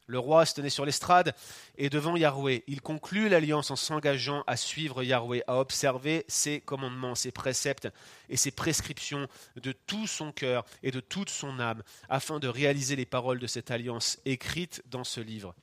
Le 0.10 0.18
roi 0.18 0.44
se 0.48 0.56
tenait 0.56 0.72
sur 0.72 0.86
l'estrade 0.86 1.36
et 1.78 1.92
devant 1.92 2.18
Yahweh, 2.18 2.64
il 2.66 2.82
conclut 2.82 3.30
l'alliance 3.30 3.70
en 3.70 3.76
s'engageant 3.76 4.44
à 4.48 4.58
suivre 4.58 5.04
Yahweh, 5.04 5.44
à 5.46 5.58
observer 5.58 6.26
ses 6.28 6.62
commandements, 6.62 7.14
ses 7.14 7.32
préceptes 7.32 7.88
et 8.28 8.36
ses 8.36 8.50
prescriptions 8.50 9.28
de 9.58 9.72
tout 9.72 10.08
son 10.08 10.32
cœur 10.32 10.66
et 10.82 10.90
de 10.90 11.00
toute 11.00 11.30
son 11.30 11.60
âme, 11.60 11.84
afin 12.10 12.40
de 12.40 12.48
réaliser 12.48 12.96
les 12.96 13.06
paroles 13.06 13.38
de 13.38 13.46
cette 13.46 13.70
alliance 13.70 14.18
écrite 14.26 14.82
dans 14.88 15.04
ce 15.04 15.22
livre. 15.22 15.54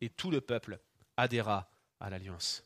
Et 0.00 0.08
tout 0.08 0.30
le 0.30 0.40
peuple 0.40 0.80
adhéra 1.18 1.70
à 2.00 2.08
l'alliance. 2.08 2.64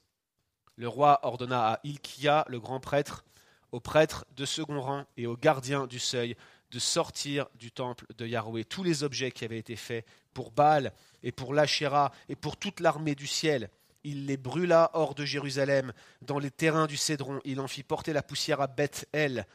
Le 0.76 0.86
roi 0.86 1.18
ordonna 1.24 1.72
à 1.72 1.80
Ilkia, 1.82 2.44
le 2.48 2.60
grand 2.60 2.78
prêtre, 2.78 3.24
aux 3.72 3.80
prêtres 3.80 4.24
de 4.36 4.44
second 4.44 4.80
rang 4.80 5.04
et 5.16 5.26
aux 5.26 5.36
gardiens 5.36 5.88
du 5.88 5.98
seuil 5.98 6.36
de 6.74 6.80
sortir 6.80 7.46
du 7.54 7.70
temple 7.70 8.04
de 8.18 8.26
Yahweh 8.26 8.64
tous 8.64 8.82
les 8.82 9.04
objets 9.04 9.30
qui 9.30 9.44
avaient 9.44 9.58
été 9.58 9.76
faits 9.76 10.04
pour 10.34 10.50
Baal 10.50 10.92
et 11.22 11.30
pour 11.30 11.54
l'Achéra 11.54 12.10
et 12.28 12.34
pour 12.34 12.56
toute 12.56 12.80
l'armée 12.80 13.14
du 13.14 13.28
ciel, 13.28 13.70
Il 14.02 14.26
les 14.26 14.36
brûla 14.36 14.90
hors 14.92 15.14
de 15.14 15.24
Jérusalem, 15.24 15.92
dans 16.20 16.38
les 16.38 16.50
terrains 16.50 16.86
du 16.86 16.96
Cédron. 16.96 17.40
Il 17.44 17.60
en 17.60 17.68
fit 17.68 17.84
porter 17.84 18.12
la 18.12 18.22
poussière 18.22 18.60
à 18.60 18.66
Beth-El. 18.66 19.46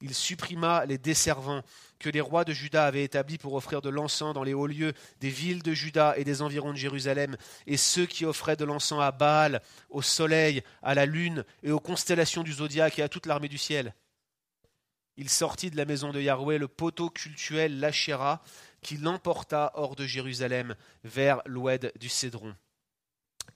Il 0.00 0.14
supprima 0.14 0.86
les 0.86 0.98
desservants 0.98 1.62
que 2.00 2.08
les 2.08 2.22
rois 2.22 2.44
de 2.44 2.52
Juda 2.52 2.86
avaient 2.86 3.04
établis 3.04 3.38
pour 3.38 3.52
offrir 3.52 3.82
de 3.82 3.90
l'encens 3.90 4.34
dans 4.34 4.42
les 4.42 4.54
hauts 4.54 4.66
lieux 4.66 4.94
des 5.20 5.28
villes 5.28 5.62
de 5.62 5.74
Juda 5.74 6.14
et 6.16 6.24
des 6.24 6.42
environs 6.42 6.72
de 6.72 6.78
Jérusalem, 6.78 7.36
et 7.66 7.76
ceux 7.76 8.06
qui 8.06 8.24
offraient 8.24 8.56
de 8.56 8.64
l'encens 8.64 9.02
à 9.02 9.12
Baal, 9.12 9.62
au 9.90 10.02
soleil, 10.02 10.62
à 10.82 10.94
la 10.94 11.06
lune 11.06 11.44
et 11.62 11.70
aux 11.70 11.80
constellations 11.80 12.42
du 12.42 12.54
zodiaque 12.54 12.98
et 12.98 13.02
à 13.02 13.08
toute 13.08 13.26
l'armée 13.26 13.48
du 13.48 13.58
ciel. 13.58 13.94
Il 15.16 15.28
sortit 15.28 15.70
de 15.70 15.76
la 15.76 15.84
maison 15.84 16.10
de 16.12 16.20
Yahweh 16.20 16.58
le 16.58 16.68
poteau 16.68 17.10
cultuel 17.10 17.80
Lachéra, 17.80 18.42
qui 18.80 18.96
l'emporta 18.96 19.72
hors 19.74 19.94
de 19.94 20.06
Jérusalem 20.06 20.74
vers 21.04 21.42
l'oued 21.46 21.92
du 21.98 22.08
Cédron. 22.08 22.54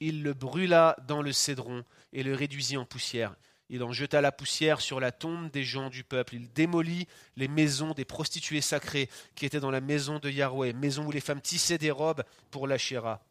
Il 0.01 0.23
le 0.23 0.35
brûla 0.35 0.97
dans 1.07 1.23
le 1.23 1.33
Cédron 1.33 1.85
et 2.13 2.23
le 2.23 2.35
réduisit 2.35 2.77
en 2.77 2.85
poussière. 2.85 3.35
Il 3.69 3.83
en 3.83 3.93
jeta 3.93 4.21
la 4.21 4.31
poussière 4.31 4.81
sur 4.81 5.01
la 5.01 5.11
tombe 5.11 5.51
des 5.51 5.65
gens 5.65 5.91
du 5.91 6.05
peuple. 6.05 6.37
Il 6.37 6.53
démolit 6.53 7.09
les 7.37 7.49
maisons 7.49 7.95
des 7.95 8.05
prostituées 8.05 8.61
sacrées 8.61 9.09
qui 9.35 9.45
étaient 9.45 9.61
dans 9.61 9.73
la 9.73 9.81
maison 9.81 10.19
de 10.19 10.31
Yahweh, 10.31 10.73
maison 10.73 11.07
où 11.07 11.11
les 11.11 11.21
femmes 11.21 11.41
tissaient 11.41 11.79
des 11.79 11.91
robes 11.91 12.23
pour 12.51 12.69
l'Achéra. 12.69 13.25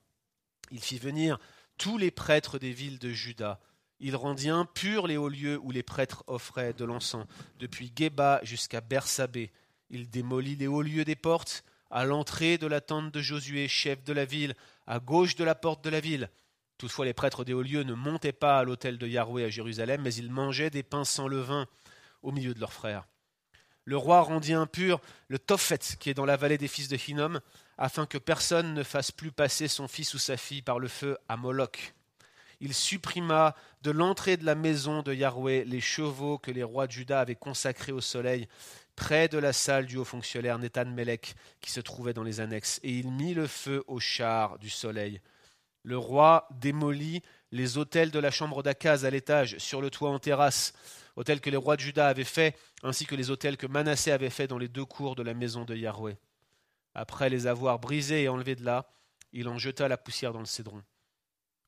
Il 0.72 0.82
fit 0.82 1.00
venir 1.00 1.40
tous 1.78 1.98
les 1.98 2.12
prêtres 2.12 2.60
des 2.60 2.72
villes 2.72 3.00
de 3.00 3.12
Juda. 3.12 3.60
Il 4.00 4.16
rendit 4.16 4.50
impurs 4.50 5.08
les 5.08 5.18
hauts 5.18 5.30
lieux 5.30 5.60
où 5.62 5.72
les 5.72 5.84
prêtres 5.84 6.24
offraient 6.28 6.74
de 6.74 6.86
l'encens, 6.86 7.26
depuis 7.60 7.92
Geba 7.96 8.40
jusqu'à 8.44 8.82
Bersabé. 8.82 9.52
Il 9.90 10.10
démolit 10.10 10.56
les 10.56 10.68
hauts 10.68 10.82
lieux 10.82 11.06
des 11.06 11.16
portes, 11.16 11.64
à 11.92 12.04
l'entrée 12.04 12.58
de 12.58 12.68
la 12.68 12.82
tente 12.82 13.12
de 13.12 13.22
Josué, 13.22 13.68
chef 13.68 14.04
de 14.04 14.14
la 14.14 14.26
ville, 14.26 14.54
à 14.86 15.00
gauche 15.00 15.36
de 15.36 15.44
la 15.44 15.56
porte 15.56 15.84
de 15.84 15.90
la 15.90 16.00
ville. 16.00 16.30
Toutefois, 16.78 17.06
les 17.06 17.14
prêtres 17.14 17.46
des 17.46 17.54
hauts 17.54 17.62
lieux 17.62 17.84
ne 17.84 17.94
montaient 17.94 18.34
pas 18.34 18.60
à 18.60 18.64
l'autel 18.64 18.98
de 18.98 19.08
Yahweh 19.08 19.46
à 19.46 19.50
Jérusalem, 19.50 20.02
mais 20.02 20.14
ils 20.14 20.32
mangeaient 20.32 20.70
des 20.70 20.84
pains 20.84 21.06
sans 21.06 21.28
levain 21.28 21.68
au 22.22 22.32
milieu 22.32 22.54
de 22.54 22.60
leurs 22.60 22.74
frères. 22.74 23.08
Le 23.86 23.98
roi 23.98 24.22
rendit 24.22 24.54
impur 24.54 25.00
le 25.28 25.40
Tophet 25.40 25.80
qui 26.00 26.10
est 26.10 26.16
dans 26.16 26.26
la 26.26 26.38
vallée 26.38 26.58
des 26.58 26.68
fils 26.68 26.88
de 26.90 26.98
Hinnom, 26.98 27.40
afin 27.78 28.06
que 28.06 28.18
personne 28.18 28.74
ne 28.74 28.84
fasse 28.84 29.12
plus 29.12 29.32
passer 29.32 29.68
son 29.68 29.88
fils 29.88 30.14
ou 30.16 30.18
sa 30.18 30.38
fille 30.38 30.64
par 30.64 30.80
le 30.80 30.88
feu 30.88 31.18
à 31.30 31.38
Moloch. 31.38 31.94
Il 32.60 32.74
supprima 32.74 33.56
de 33.82 33.92
l'entrée 33.92 34.38
de 34.38 34.46
la 34.46 34.56
maison 34.56 35.02
de 35.02 35.14
Yahweh 35.14 35.66
les 35.66 35.82
chevaux 35.82 36.38
que 36.38 36.52
les 36.52 36.64
rois 36.64 36.88
de 36.88 36.92
Juda 36.92 37.20
avaient 37.20 37.36
consacrés 37.36 37.92
au 37.92 38.02
soleil, 38.02 38.48
près 38.96 39.28
de 39.28 39.38
la 39.38 39.54
salle 39.54 39.86
du 39.86 39.98
haut 39.98 40.06
fonctionnaire 40.06 40.58
Nétan 40.60 40.86
Melech, 40.86 41.36
qui 41.62 41.72
se 41.72 41.82
trouvait 41.82 42.14
dans 42.14 42.24
les 42.24 42.40
annexes, 42.40 42.80
et 42.84 42.98
il 42.98 43.12
mit 43.12 43.34
le 43.34 43.48
feu 43.48 43.84
au 43.88 44.00
char 44.00 44.58
du 44.60 44.70
soleil 44.70 45.22
le 45.86 45.98
roi 45.98 46.48
démolit 46.52 47.22
les 47.52 47.78
hôtels 47.78 48.12
de 48.12 48.20
la 48.20 48.32
chambre 48.32 48.64
d'Akaz 48.64 49.06
à 49.06 49.10
l'étage, 49.10 49.58
sur 49.60 49.82
le 49.82 49.90
toit 49.90 50.10
en 50.10 50.20
terrasse, 50.20 50.74
hôtels 51.16 51.40
que 51.40 51.50
les 51.50 51.58
rois 51.58 51.76
de 51.76 51.82
Juda 51.82 52.08
avaient 52.08 52.24
faits, 52.24 52.58
ainsi 52.84 53.06
que 53.06 53.16
les 53.16 53.30
hôtels 53.30 53.56
que 53.56 53.68
Manassé 53.68 54.12
avait 54.12 54.32
faits 54.32 54.50
dans 54.50 54.58
les 54.58 54.68
deux 54.68 54.84
cours 54.84 55.16
de 55.16 55.24
la 55.24 55.34
maison 55.34 55.64
de 55.64 55.76
Yahweh. 55.76 56.18
Après 56.96 57.30
les 57.30 57.46
avoir 57.48 57.80
brisés 57.80 58.24
et 58.24 58.30
enlevés 58.30 58.56
de 58.56 58.66
là, 58.66 58.90
il 59.32 59.48
en 59.48 59.58
jeta 59.58 59.88
la 59.88 59.98
poussière 59.98 60.34
dans 60.34 60.40
le 60.40 60.46
cédron. 60.46 60.82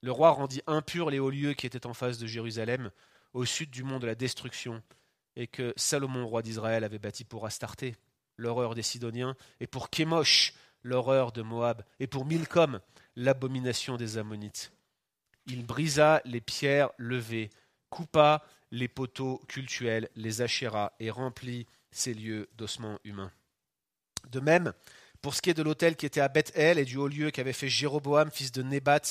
Le 0.01 0.11
roi 0.11 0.31
rendit 0.31 0.61
impurs 0.67 1.09
les 1.09 1.19
hauts 1.19 1.29
lieux 1.29 1.53
qui 1.53 1.65
étaient 1.65 1.87
en 1.87 1.93
face 1.93 2.17
de 2.17 2.27
Jérusalem, 2.27 2.91
au 3.33 3.45
sud 3.45 3.71
du 3.71 3.83
mont 3.83 3.99
de 3.99 4.07
la 4.07 4.15
destruction, 4.15 4.81
et 5.35 5.47
que 5.47 5.73
Salomon, 5.75 6.27
roi 6.27 6.41
d'Israël, 6.41 6.83
avait 6.83 6.99
bâti 6.99 7.23
pour 7.23 7.45
Astarté, 7.45 7.95
l'horreur 8.37 8.75
des 8.75 8.83
Sidoniens, 8.83 9.35
et 9.59 9.67
pour 9.67 9.89
Kémosh, 9.89 10.53
l'horreur 10.83 11.31
de 11.31 11.41
Moab, 11.41 11.83
et 11.99 12.07
pour 12.07 12.25
Milcom, 12.25 12.79
l'abomination 13.15 13.97
des 13.97 14.17
Ammonites. 14.17 14.71
Il 15.45 15.65
brisa 15.65 16.21
les 16.25 16.41
pierres 16.41 16.91
levées, 16.97 17.49
coupa 17.89 18.43
les 18.71 18.87
poteaux 18.87 19.41
cultuels, 19.47 20.09
les 20.15 20.41
achéras, 20.41 20.93
et 20.99 21.09
remplit 21.09 21.67
ces 21.91 22.13
lieux 22.13 22.47
d'ossements 22.57 22.99
humains. 23.03 23.31
De 24.29 24.39
même, 24.39 24.73
pour 25.27 25.35
ce 25.35 25.41
qui 25.41 25.49
est 25.49 25.53
de 25.53 25.61
l'autel 25.61 25.97
qui 25.97 26.05
était 26.05 26.21
à 26.21 26.29
Beth-El 26.29 26.79
et 26.79 26.85
du 26.85 26.95
haut 26.95 27.09
lieu 27.09 27.31
qu'avait 27.31 27.51
fait 27.51 27.67
Jéroboam, 27.67 28.31
fils 28.31 28.53
de 28.53 28.63
Nébat, 28.63 29.01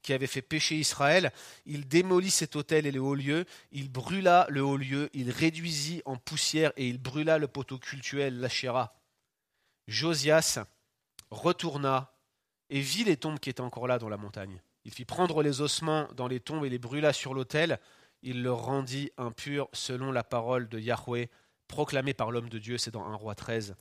qui 0.00 0.14
avait 0.14 0.26
fait 0.26 0.40
pécher 0.40 0.76
Israël, 0.76 1.30
il 1.66 1.86
démolit 1.86 2.30
cet 2.30 2.56
autel 2.56 2.86
et 2.86 2.90
le 2.90 3.02
haut 3.02 3.14
lieu, 3.14 3.44
il 3.72 3.92
brûla 3.92 4.46
le 4.48 4.62
haut 4.62 4.78
lieu, 4.78 5.10
il 5.12 5.30
réduisit 5.30 6.00
en 6.06 6.16
poussière 6.16 6.72
et 6.78 6.88
il 6.88 6.96
brûla 6.96 7.36
le 7.36 7.46
poteau 7.46 7.76
cultuel, 7.76 8.40
l'Achéra. 8.40 8.98
Josias 9.86 10.64
retourna 11.30 12.10
et 12.70 12.80
vit 12.80 13.04
les 13.04 13.18
tombes 13.18 13.38
qui 13.38 13.50
étaient 13.50 13.60
encore 13.60 13.86
là 13.86 13.98
dans 13.98 14.08
la 14.08 14.16
montagne. 14.16 14.62
Il 14.86 14.92
fit 14.92 15.04
prendre 15.04 15.42
les 15.42 15.60
ossements 15.60 16.08
dans 16.14 16.26
les 16.26 16.40
tombes 16.40 16.64
et 16.64 16.70
les 16.70 16.78
brûla 16.78 17.12
sur 17.12 17.34
l'autel. 17.34 17.80
Il 18.22 18.42
le 18.42 18.50
rendit 18.50 19.10
impur 19.18 19.68
selon 19.74 20.10
la 20.10 20.24
parole 20.24 20.70
de 20.70 20.78
Yahweh, 20.78 21.28
proclamée 21.68 22.14
par 22.14 22.30
l'homme 22.30 22.48
de 22.48 22.58
Dieu, 22.58 22.78
c'est 22.78 22.92
dans 22.92 23.04
1 23.04 23.14
roi 23.16 23.34
13. 23.34 23.76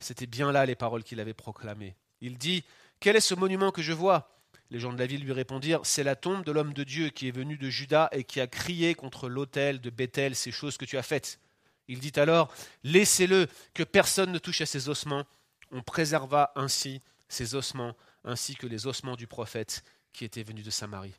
C'était 0.00 0.26
bien 0.26 0.52
là 0.52 0.66
les 0.66 0.74
paroles 0.74 1.04
qu'il 1.04 1.20
avait 1.20 1.34
proclamées. 1.34 1.96
Il 2.20 2.38
dit 2.38 2.64
Quel 3.00 3.16
est 3.16 3.20
ce 3.20 3.34
monument 3.34 3.70
que 3.70 3.82
je 3.82 3.92
vois? 3.92 4.30
Les 4.70 4.80
gens 4.80 4.92
de 4.92 4.98
la 4.98 5.06
ville 5.06 5.24
lui 5.24 5.32
répondirent 5.32 5.80
C'est 5.84 6.02
la 6.02 6.16
tombe 6.16 6.44
de 6.44 6.52
l'homme 6.52 6.72
de 6.72 6.84
Dieu 6.84 7.10
qui 7.10 7.28
est 7.28 7.32
venu 7.32 7.56
de 7.56 7.70
Juda 7.70 8.08
et 8.12 8.24
qui 8.24 8.40
a 8.40 8.46
crié 8.46 8.94
contre 8.94 9.28
l'autel 9.28 9.80
de 9.80 9.90
Bethel 9.90 10.34
ces 10.34 10.50
choses 10.50 10.76
que 10.76 10.84
tu 10.84 10.98
as 10.98 11.02
faites. 11.02 11.40
Il 11.88 12.00
dit 12.00 12.12
alors 12.16 12.52
Laissez-le, 12.84 13.46
que 13.74 13.82
personne 13.82 14.32
ne 14.32 14.38
touche 14.38 14.60
à 14.60 14.66
ses 14.66 14.88
ossements. 14.88 15.24
On 15.70 15.82
préserva 15.82 16.52
ainsi 16.56 17.00
ses 17.28 17.54
ossements 17.54 17.96
ainsi 18.24 18.56
que 18.56 18.66
les 18.66 18.86
ossements 18.86 19.16
du 19.16 19.26
prophète 19.26 19.84
qui 20.12 20.24
était 20.24 20.42
venu 20.42 20.62
de 20.62 20.70
Samarie. 20.70 21.14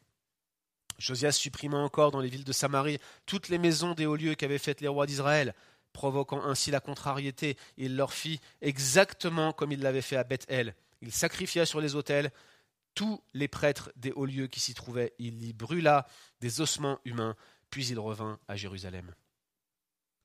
Josias 0.99 1.33
supprima 1.33 1.77
encore 1.77 2.11
dans 2.11 2.19
les 2.19 2.29
villes 2.29 2.43
de 2.43 2.51
Samarie 2.51 2.99
toutes 3.25 3.49
les 3.49 3.57
maisons 3.57 3.93
des 3.93 4.05
hauts 4.05 4.15
lieux 4.15 4.35
qu'avaient 4.35 4.57
faites 4.57 4.81
les 4.81 4.87
rois 4.87 5.05
d'Israël, 5.05 5.53
provoquant 5.97 6.45
ainsi 6.45 6.69
la 6.69 6.79
contrariété. 6.79 7.57
Il 7.75 7.95
leur 7.95 8.13
fit 8.13 8.39
exactement 8.61 9.51
comme 9.51 9.71
il 9.71 9.81
l'avait 9.81 10.03
fait 10.03 10.15
à 10.15 10.23
Beth-El. 10.23 10.75
Il 11.01 11.11
sacrifia 11.11 11.65
sur 11.65 11.81
les 11.81 11.95
autels 11.95 12.31
tous 12.93 13.19
les 13.33 13.47
prêtres 13.47 13.91
des 13.95 14.11
hauts 14.11 14.27
lieux 14.27 14.45
qui 14.45 14.59
s'y 14.59 14.75
trouvaient. 14.75 15.13
Il 15.17 15.43
y 15.43 15.53
brûla 15.53 16.05
des 16.39 16.61
ossements 16.61 16.99
humains, 17.03 17.35
puis 17.71 17.87
il 17.87 17.97
revint 17.97 18.37
à 18.47 18.55
Jérusalem. 18.55 19.11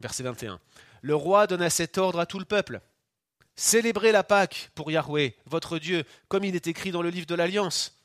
Verset 0.00 0.24
21. 0.24 0.60
Le 1.00 1.14
roi 1.14 1.46
donna 1.46 1.70
cet 1.70 1.96
ordre 1.96 2.20
à 2.20 2.26
tout 2.26 2.38
le 2.38 2.44
peuple. 2.44 2.82
Célébrez 3.56 4.12
la 4.12 4.24
Pâque 4.24 4.70
pour 4.74 4.90
Yahweh, 4.90 5.36
votre 5.46 5.78
Dieu, 5.78 6.04
comme 6.28 6.44
il 6.44 6.54
est 6.54 6.66
écrit 6.66 6.90
dans 6.90 7.02
le 7.02 7.08
livre 7.08 7.26
de 7.26 7.34
l'Alliance. 7.34 7.98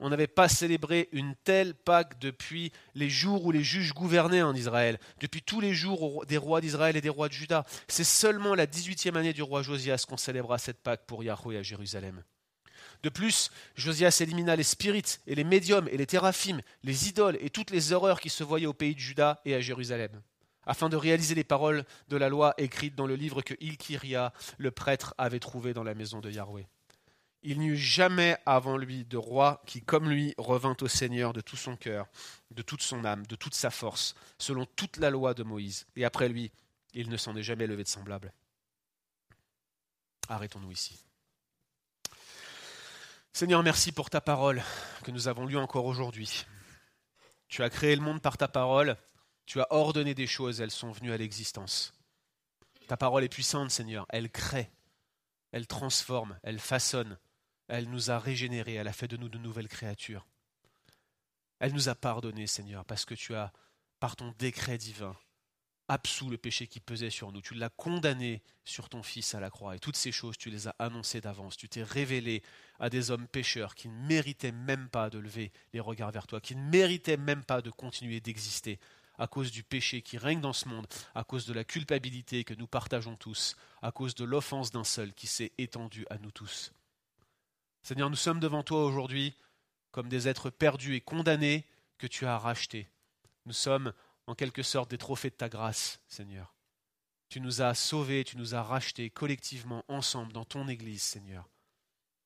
On 0.00 0.10
n'avait 0.10 0.28
pas 0.28 0.48
célébré 0.48 1.08
une 1.12 1.34
telle 1.42 1.74
Pâque 1.74 2.20
depuis 2.20 2.72
les 2.94 3.10
jours 3.10 3.44
où 3.44 3.50
les 3.50 3.64
juges 3.64 3.92
gouvernaient 3.92 4.42
en 4.42 4.54
Israël, 4.54 4.98
depuis 5.20 5.42
tous 5.42 5.60
les 5.60 5.74
jours 5.74 6.24
des 6.26 6.36
rois 6.36 6.60
d'Israël 6.60 6.96
et 6.96 7.00
des 7.00 7.08
rois 7.08 7.28
de 7.28 7.32
Juda. 7.32 7.64
C'est 7.88 8.04
seulement 8.04 8.54
la 8.54 8.66
18e 8.66 9.16
année 9.16 9.32
du 9.32 9.42
roi 9.42 9.62
Josias 9.62 10.04
qu'on 10.08 10.16
célébrera 10.16 10.58
cette 10.58 10.82
Pâque 10.82 11.06
pour 11.06 11.24
Yahweh 11.24 11.58
à 11.58 11.62
Jérusalem. 11.62 12.22
De 13.02 13.08
plus, 13.08 13.50
Josias 13.76 14.18
élimina 14.20 14.56
les 14.56 14.62
spirites 14.62 15.20
et 15.26 15.34
les 15.34 15.44
médiums 15.44 15.88
et 15.90 15.96
les 15.96 16.06
théraphim, 16.06 16.60
les 16.84 17.08
idoles 17.08 17.38
et 17.40 17.50
toutes 17.50 17.70
les 17.70 17.92
horreurs 17.92 18.20
qui 18.20 18.30
se 18.30 18.44
voyaient 18.44 18.66
au 18.66 18.72
pays 18.72 18.94
de 18.94 19.00
Juda 19.00 19.40
et 19.44 19.54
à 19.54 19.60
Jérusalem 19.60 20.22
afin 20.68 20.90
de 20.90 20.96
réaliser 20.96 21.34
les 21.34 21.44
paroles 21.44 21.84
de 22.08 22.16
la 22.16 22.28
loi 22.28 22.54
écrites 22.58 22.94
dans 22.94 23.06
le 23.06 23.16
livre 23.16 23.40
que 23.40 23.54
Ilkiria, 23.58 24.34
le 24.58 24.70
prêtre, 24.70 25.14
avait 25.16 25.40
trouvé 25.40 25.72
dans 25.72 25.82
la 25.82 25.94
maison 25.94 26.20
de 26.20 26.30
Yahweh. 26.30 26.68
Il 27.42 27.60
n'y 27.60 27.68
eut 27.68 27.76
jamais 27.76 28.36
avant 28.46 28.76
lui 28.76 29.04
de 29.04 29.16
roi 29.16 29.62
qui, 29.66 29.80
comme 29.80 30.10
lui, 30.10 30.34
revint 30.38 30.76
au 30.80 30.88
Seigneur 30.88 31.32
de 31.32 31.40
tout 31.40 31.56
son 31.56 31.76
cœur, 31.76 32.06
de 32.50 32.62
toute 32.62 32.82
son 32.82 33.04
âme, 33.04 33.26
de 33.26 33.36
toute 33.36 33.54
sa 33.54 33.70
force, 33.70 34.14
selon 34.38 34.66
toute 34.66 34.96
la 34.96 35.10
loi 35.10 35.34
de 35.34 35.44
Moïse. 35.44 35.86
Et 35.96 36.04
après 36.04 36.28
lui, 36.28 36.50
il 36.94 37.08
ne 37.08 37.16
s'en 37.16 37.36
est 37.36 37.42
jamais 37.42 37.66
levé 37.66 37.84
de 37.84 37.88
semblable. 37.88 38.32
Arrêtons-nous 40.28 40.72
ici. 40.72 40.98
Seigneur, 43.32 43.62
merci 43.62 43.92
pour 43.92 44.10
ta 44.10 44.20
parole 44.20 44.62
que 45.04 45.10
nous 45.10 45.28
avons 45.28 45.46
lue 45.46 45.56
encore 45.56 45.84
aujourd'hui. 45.84 46.44
Tu 47.46 47.62
as 47.62 47.70
créé 47.70 47.94
le 47.94 48.02
monde 48.02 48.20
par 48.20 48.36
ta 48.36 48.48
parole 48.48 48.96
tu 49.48 49.62
as 49.62 49.66
ordonné 49.70 50.14
des 50.14 50.26
choses, 50.26 50.60
elles 50.60 50.70
sont 50.70 50.92
venues 50.92 51.10
à 51.10 51.16
l'existence. 51.16 51.94
Ta 52.86 52.98
parole 52.98 53.24
est 53.24 53.30
puissante, 53.30 53.70
Seigneur. 53.70 54.04
Elle 54.10 54.30
crée, 54.30 54.70
elle 55.52 55.66
transforme, 55.66 56.38
elle 56.42 56.58
façonne. 56.58 57.16
Elle 57.68 57.88
nous 57.88 58.10
a 58.10 58.18
régénérés, 58.18 58.74
elle 58.74 58.88
a 58.88 58.92
fait 58.92 59.08
de 59.08 59.16
nous 59.16 59.28
de 59.28 59.38
nouvelles 59.38 59.68
créatures. 59.68 60.26
Elle 61.60 61.72
nous 61.72 61.88
a 61.88 61.94
pardonné, 61.94 62.46
Seigneur, 62.46 62.84
parce 62.84 63.04
que 63.04 63.14
tu 63.14 63.34
as, 63.34 63.52
par 64.00 64.16
ton 64.16 64.34
décret 64.38 64.78
divin, 64.78 65.16
absous 65.88 66.28
le 66.30 66.38
péché 66.38 66.66
qui 66.66 66.80
pesait 66.80 67.10
sur 67.10 67.32
nous. 67.32 67.40
Tu 67.40 67.54
l'as 67.54 67.70
condamné 67.70 68.42
sur 68.64 68.88
ton 68.88 69.02
Fils 69.02 69.34
à 69.34 69.40
la 69.40 69.50
croix. 69.50 69.74
Et 69.74 69.78
toutes 69.78 69.96
ces 69.96 70.12
choses, 70.12 70.36
tu 70.36 70.50
les 70.50 70.68
as 70.68 70.74
annoncées 70.78 71.20
d'avance. 71.20 71.56
Tu 71.56 71.68
t'es 71.68 71.82
révélé 71.82 72.42
à 72.78 72.90
des 72.90 73.10
hommes 73.10 73.26
pécheurs 73.26 73.74
qui 73.74 73.88
ne 73.88 74.06
méritaient 74.06 74.52
même 74.52 74.88
pas 74.88 75.10
de 75.10 75.18
lever 75.18 75.50
les 75.72 75.80
regards 75.80 76.12
vers 76.12 76.26
toi, 76.26 76.40
qui 76.40 76.54
ne 76.54 76.62
méritaient 76.62 77.16
même 77.16 77.42
pas 77.42 77.62
de 77.62 77.70
continuer 77.70 78.20
d'exister 78.20 78.78
à 79.18 79.26
cause 79.26 79.50
du 79.50 79.64
péché 79.64 80.00
qui 80.00 80.16
règne 80.16 80.40
dans 80.40 80.52
ce 80.52 80.68
monde, 80.68 80.86
à 81.14 81.24
cause 81.24 81.44
de 81.44 81.52
la 81.52 81.64
culpabilité 81.64 82.44
que 82.44 82.54
nous 82.54 82.68
partageons 82.68 83.16
tous, 83.16 83.56
à 83.82 83.90
cause 83.90 84.14
de 84.14 84.24
l'offense 84.24 84.70
d'un 84.70 84.84
seul 84.84 85.12
qui 85.12 85.26
s'est 85.26 85.52
étendue 85.58 86.06
à 86.08 86.18
nous 86.18 86.30
tous. 86.30 86.72
Seigneur, 87.88 88.10
nous 88.10 88.16
sommes 88.16 88.38
devant 88.38 88.62
toi 88.62 88.84
aujourd'hui 88.84 89.34
comme 89.92 90.10
des 90.10 90.28
êtres 90.28 90.50
perdus 90.50 90.94
et 90.94 91.00
condamnés 91.00 91.64
que 91.96 92.06
tu 92.06 92.26
as 92.26 92.36
rachetés. 92.36 92.86
Nous 93.46 93.54
sommes 93.54 93.94
en 94.26 94.34
quelque 94.34 94.62
sorte 94.62 94.90
des 94.90 94.98
trophées 94.98 95.30
de 95.30 95.36
ta 95.36 95.48
grâce, 95.48 95.98
Seigneur. 96.06 96.54
Tu 97.30 97.40
nous 97.40 97.62
as 97.62 97.72
sauvés, 97.72 98.24
tu 98.24 98.36
nous 98.36 98.54
as 98.54 98.62
rachetés 98.62 99.08
collectivement, 99.08 99.86
ensemble, 99.88 100.34
dans 100.34 100.44
ton 100.44 100.68
Église, 100.68 101.00
Seigneur. 101.00 101.48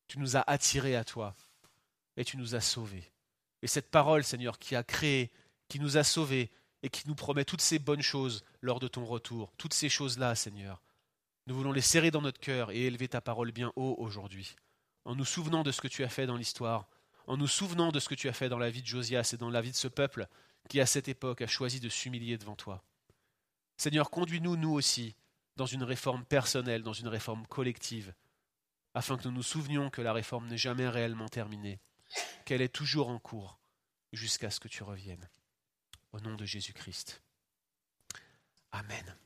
Tu 0.09 0.19
nous 0.19 0.37
as 0.37 0.42
attirés 0.50 0.97
à 0.97 1.04
toi 1.04 1.37
et 2.16 2.25
tu 2.25 2.37
nous 2.38 2.57
as 2.57 2.61
sauvés. 2.61 3.12
Et 3.62 3.69
cette 3.69 3.92
parole, 3.92 4.25
Seigneur, 4.25 4.59
qui 4.59 4.75
a 4.75 4.83
créé, 4.83 5.31
qui 5.69 5.78
nous 5.78 5.97
a 5.97 6.02
sauvés 6.02 6.50
et 6.83 6.88
qui 6.88 7.07
nous 7.07 7.14
promet 7.14 7.45
toutes 7.45 7.62
ces 7.62 7.78
bonnes 7.78 8.02
choses 8.02 8.45
lors 8.62 8.81
de 8.81 8.88
ton 8.88 9.04
retour, 9.04 9.52
toutes 9.59 9.75
ces 9.75 9.88
choses-là, 9.88 10.35
Seigneur, 10.35 10.83
nous 11.47 11.54
voulons 11.54 11.71
les 11.71 11.81
serrer 11.81 12.11
dans 12.11 12.21
notre 12.21 12.40
cœur 12.40 12.73
et 12.73 12.87
élever 12.87 13.07
ta 13.07 13.21
parole 13.21 13.52
bien 13.52 13.73
haut 13.76 13.95
aujourd'hui, 13.99 14.57
en 15.04 15.14
nous 15.14 15.25
souvenant 15.25 15.62
de 15.62 15.73
ce 15.73 15.80
que 15.80 15.88
tu 15.88 16.04
as 16.04 16.09
fait 16.09 16.26
dans 16.26 16.37
l'histoire, 16.37 16.88
en 17.26 17.37
nous 17.37 17.47
souvenant 17.47 17.92
de 17.92 18.00
ce 18.00 18.09
que 18.09 18.14
tu 18.14 18.28
as 18.28 18.32
fait 18.32 18.49
dans 18.49 18.59
la 18.59 18.71
vie 18.71 18.82
de 18.82 18.87
Josias 18.87 19.30
et 19.32 19.37
dans 19.37 19.50
la 19.50 19.61
vie 19.61 19.71
de 19.71 19.76
ce 19.76 19.88
peuple 19.88 20.26
qui, 20.68 20.80
à 20.80 20.87
cette 20.87 21.09
époque, 21.09 21.42
a 21.42 21.47
choisi 21.47 21.80
de 21.80 21.88
s'humilier 21.88 22.38
devant 22.38 22.56
toi. 22.56 22.85
Seigneur, 23.76 24.11
conduis-nous, 24.11 24.56
nous 24.56 24.73
aussi, 24.73 25.14
dans 25.56 25.66
une 25.66 25.82
réforme 25.82 26.25
personnelle, 26.25 26.82
dans 26.82 26.92
une 26.92 27.09
réforme 27.09 27.47
collective, 27.47 28.14
afin 28.94 29.16
que 29.16 29.25
nous 29.25 29.35
nous 29.35 29.42
souvenions 29.42 29.90
que 29.90 30.02
la 30.02 30.12
réforme 30.12 30.49
n'est 30.49 30.59
jamais 30.59 30.88
réellement 30.88 31.28
terminée, 31.28 31.80
qu'elle 32.44 32.62
est 32.62 32.73
toujours 32.73 33.09
en 33.09 33.18
cours, 33.18 33.59
jusqu'à 34.12 34.50
ce 34.50 34.61
que 34.61 34.68
tu 34.68 34.82
reviennes. 34.82 35.28
Au 36.12 36.21
nom 36.21 36.37
de 36.37 36.44
Jésus-Christ. 36.44 37.23
Amen. 38.71 39.16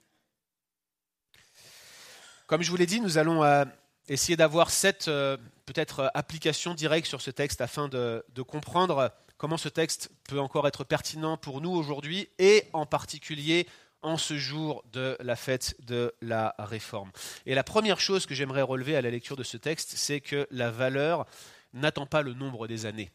Comme 2.47 2.63
je 2.63 2.71
vous 2.71 2.77
l'ai 2.77 2.87
dit, 2.87 3.01
nous 3.01 3.19
allons 3.19 3.43
euh, 3.43 3.65
essayer 4.09 4.37
d'avoir 4.37 4.71
sept 4.71 5.09
euh, 5.09 5.37
peut-être 5.67 6.01
euh, 6.01 6.09
applications 6.15 6.75
directes 6.75 7.07
sur 7.07 7.21
ce 7.21 7.31
texte 7.31 7.61
afin 7.61 7.89
de, 7.89 8.25
comprendre 8.47 9.13
comment 9.37 9.57
ce 9.57 9.69
texte 9.69 10.11
peut 10.29 10.41
encore 10.41 10.67
être 10.69 10.85
pertinent 10.85 11.37
pour 11.37 11.61
nous 11.61 11.71
aujourd'hui 11.71 12.29
et 12.39 12.65
en 12.73 12.87
particulier 12.87 13.67
en 14.03 14.17
ce 14.17 14.37
jour 14.37 14.85
de 14.93 15.17
la 15.21 15.37
fête 15.37 15.75
de 15.85 16.15
la 16.21 16.55
réforme. 16.59 17.11
Et 17.45 17.55
la 17.55 17.65
première 17.65 17.99
chose 17.99 18.27
que 18.27 18.35
j'aimerais 18.35 18.63
relever 18.63 18.97
à 18.97 19.03
la 19.03 19.11
lecture 19.11 19.37
de 19.37 19.43
ce 19.43 19.57
texte, 19.57 19.95
c'est 19.97 20.21
que 20.21 20.47
la 20.51 20.71
valeur 20.71 21.27
n'attend 21.73 22.07
pas 22.07 22.23
le 22.23 22.35
nombre 22.35 22.69
des 22.69 22.87
années. 22.87 23.11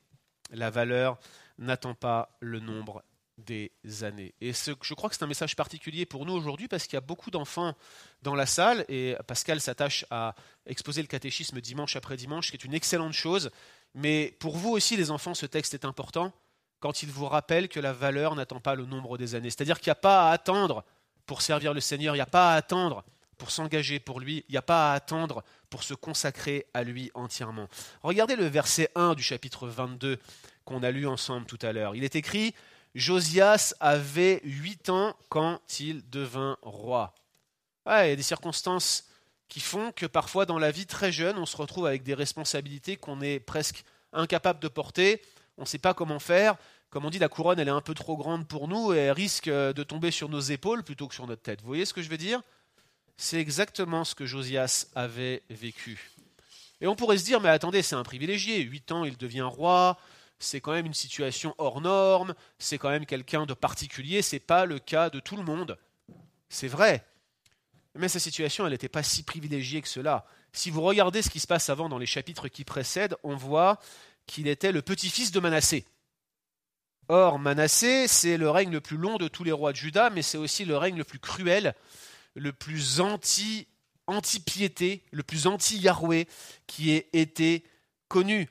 La 0.51 0.69
valeur 0.69 1.17
n'attend 1.57 1.93
pas 1.93 2.35
le 2.41 2.59
nombre 2.59 3.03
des 3.45 3.71
années. 4.03 4.33
Et 4.41 4.53
je 4.53 4.93
crois 4.93 5.09
que 5.09 5.15
c'est 5.15 5.23
un 5.23 5.27
message 5.27 5.55
particulier 5.55 6.05
pour 6.05 6.25
nous 6.25 6.33
aujourd'hui 6.33 6.67
parce 6.67 6.85
qu'il 6.85 6.93
y 6.93 6.97
a 6.97 7.01
beaucoup 7.01 7.31
d'enfants 7.31 7.75
dans 8.21 8.35
la 8.35 8.45
salle 8.45 8.85
et 8.87 9.15
Pascal 9.27 9.59
s'attache 9.59 10.05
à 10.09 10.35
exposer 10.65 11.01
le 11.01 11.07
catéchisme 11.07 11.59
dimanche 11.61 11.95
après 11.95 12.17
dimanche, 12.17 12.47
ce 12.47 12.51
qui 12.51 12.57
est 12.57 12.65
une 12.65 12.73
excellente 12.73 13.13
chose. 13.13 13.51
Mais 13.93 14.35
pour 14.39 14.57
vous 14.57 14.69
aussi, 14.69 14.95
les 14.95 15.11
enfants, 15.11 15.33
ce 15.33 15.45
texte 15.45 15.73
est 15.73 15.85
important 15.85 16.33
quand 16.79 17.03
il 17.03 17.09
vous 17.09 17.27
rappelle 17.27 17.69
que 17.69 17.79
la 17.79 17.93
valeur 17.93 18.35
n'attend 18.35 18.59
pas 18.59 18.75
le 18.75 18.85
nombre 18.85 19.17
des 19.17 19.35
années. 19.35 19.49
C'est-à-dire 19.49 19.79
qu'il 19.79 19.89
n'y 19.89 19.93
a 19.93 19.95
pas 19.95 20.29
à 20.29 20.33
attendre 20.33 20.83
pour 21.25 21.41
servir 21.41 21.73
le 21.73 21.79
Seigneur, 21.79 22.15
il 22.15 22.17
n'y 22.17 22.23
a 22.23 22.25
pas 22.25 22.53
à 22.53 22.55
attendre 22.55 23.03
pour 23.37 23.51
s'engager 23.51 23.99
pour 23.99 24.19
lui, 24.19 24.45
il 24.49 24.51
n'y 24.51 24.57
a 24.57 24.61
pas 24.61 24.91
à 24.91 24.95
attendre 24.95 25.43
pour 25.69 25.83
se 25.83 25.93
consacrer 25.93 26.67
à 26.73 26.83
lui 26.83 27.09
entièrement. 27.15 27.67
Regardez 28.03 28.35
le 28.35 28.45
verset 28.45 28.89
1 28.95 29.15
du 29.15 29.23
chapitre 29.23 29.67
22 29.67 30.19
qu'on 30.65 30.83
a 30.83 30.91
lu 30.91 31.07
ensemble 31.07 31.45
tout 31.47 31.57
à 31.61 31.71
l'heure. 31.71 31.95
Il 31.95 32.03
est 32.03 32.15
écrit 32.15 32.53
Josias 32.95 33.73
avait 33.79 34.41
huit 34.43 34.89
ans 34.89 35.15
quand 35.29 35.59
il 35.79 36.07
devint 36.09 36.57
roi. 36.61 37.13
il 37.87 37.91
y 37.91 38.11
a 38.11 38.15
des 38.15 38.21
circonstances 38.21 39.05
qui 39.47 39.59
font 39.59 39.91
que 39.91 40.05
parfois 40.05 40.45
dans 40.45 40.59
la 40.59 40.71
vie 40.71 40.85
très 40.85 41.11
jeune, 41.11 41.37
on 41.37 41.45
se 41.45 41.57
retrouve 41.57 41.85
avec 41.85 42.03
des 42.03 42.13
responsabilités 42.13 42.97
qu'on 42.97 43.21
est 43.21 43.39
presque 43.39 43.83
incapable 44.13 44.59
de 44.59 44.67
porter, 44.67 45.21
on 45.57 45.61
ne 45.61 45.67
sait 45.67 45.77
pas 45.77 45.93
comment 45.93 46.19
faire. 46.19 46.55
Comme 46.89 47.05
on 47.05 47.09
dit, 47.09 47.19
la 47.19 47.29
couronne, 47.29 47.59
elle 47.59 47.69
est 47.69 47.71
un 47.71 47.81
peu 47.81 47.93
trop 47.93 48.17
grande 48.17 48.47
pour 48.47 48.67
nous 48.67 48.93
et 48.93 48.97
elle 48.97 49.11
risque 49.11 49.49
de 49.49 49.83
tomber 49.83 50.11
sur 50.11 50.27
nos 50.27 50.41
épaules 50.41 50.83
plutôt 50.83 51.07
que 51.07 51.15
sur 51.15 51.27
notre 51.27 51.41
tête. 51.41 51.61
Vous 51.61 51.67
voyez 51.67 51.85
ce 51.85 51.93
que 51.93 52.01
je 52.01 52.09
veux 52.09 52.17
dire? 52.17 52.41
C'est 53.15 53.39
exactement 53.39 54.03
ce 54.03 54.15
que 54.15 54.25
Josias 54.25 54.87
avait 54.95 55.43
vécu. 55.49 56.11
Et 56.81 56.87
on 56.87 56.95
pourrait 56.95 57.17
se 57.17 57.23
dire, 57.23 57.39
mais 57.39 57.49
attendez, 57.49 57.81
c'est 57.81 57.95
un 57.95 58.03
privilégié. 58.03 58.59
Huit 58.61 58.91
ans, 58.91 59.05
il 59.05 59.15
devient 59.15 59.41
roi 59.41 59.97
c'est 60.43 60.61
quand 60.61 60.71
même 60.73 60.85
une 60.85 60.93
situation 60.93 61.55
hors 61.57 61.81
norme, 61.81 62.33
c'est 62.59 62.77
quand 62.77 62.89
même 62.89 63.05
quelqu'un 63.05 63.45
de 63.45 63.53
particulier, 63.53 64.21
ce 64.21 64.35
n'est 64.35 64.39
pas 64.39 64.65
le 64.65 64.79
cas 64.79 65.09
de 65.09 65.19
tout 65.19 65.35
le 65.35 65.43
monde. 65.43 65.77
C'est 66.49 66.67
vrai. 66.67 67.05
Mais 67.95 68.07
sa 68.07 68.19
situation, 68.19 68.65
elle 68.65 68.71
n'était 68.71 68.89
pas 68.89 69.03
si 69.03 69.23
privilégiée 69.23 69.81
que 69.81 69.87
cela. 69.87 70.25
Si 70.53 70.69
vous 70.69 70.81
regardez 70.81 71.21
ce 71.21 71.29
qui 71.29 71.39
se 71.39 71.47
passe 71.47 71.69
avant 71.69 71.89
dans 71.89 71.97
les 71.97 72.05
chapitres 72.05 72.47
qui 72.47 72.63
précèdent, 72.63 73.15
on 73.23 73.35
voit 73.35 73.79
qu'il 74.25 74.47
était 74.47 74.71
le 74.71 74.81
petit-fils 74.81 75.31
de 75.31 75.39
Manassé. 75.39 75.85
Or, 77.07 77.39
Manassé, 77.39 78.07
c'est 78.07 78.37
le 78.37 78.49
règne 78.49 78.71
le 78.71 78.81
plus 78.81 78.97
long 78.97 79.17
de 79.17 79.27
tous 79.27 79.43
les 79.43 79.51
rois 79.51 79.71
de 79.71 79.77
Juda, 79.77 80.09
mais 80.09 80.21
c'est 80.21 80.37
aussi 80.37 80.63
le 80.63 80.77
règne 80.77 80.97
le 80.97 81.03
plus 81.03 81.19
cruel, 81.19 81.75
le 82.35 82.53
plus 82.53 83.01
anti, 83.01 83.67
anti-piété, 84.07 85.03
le 85.11 85.23
plus 85.23 85.47
anti-Yahweh 85.47 86.27
qui 86.67 86.91
ait 86.91 87.09
été 87.11 87.65
connu. 88.07 88.47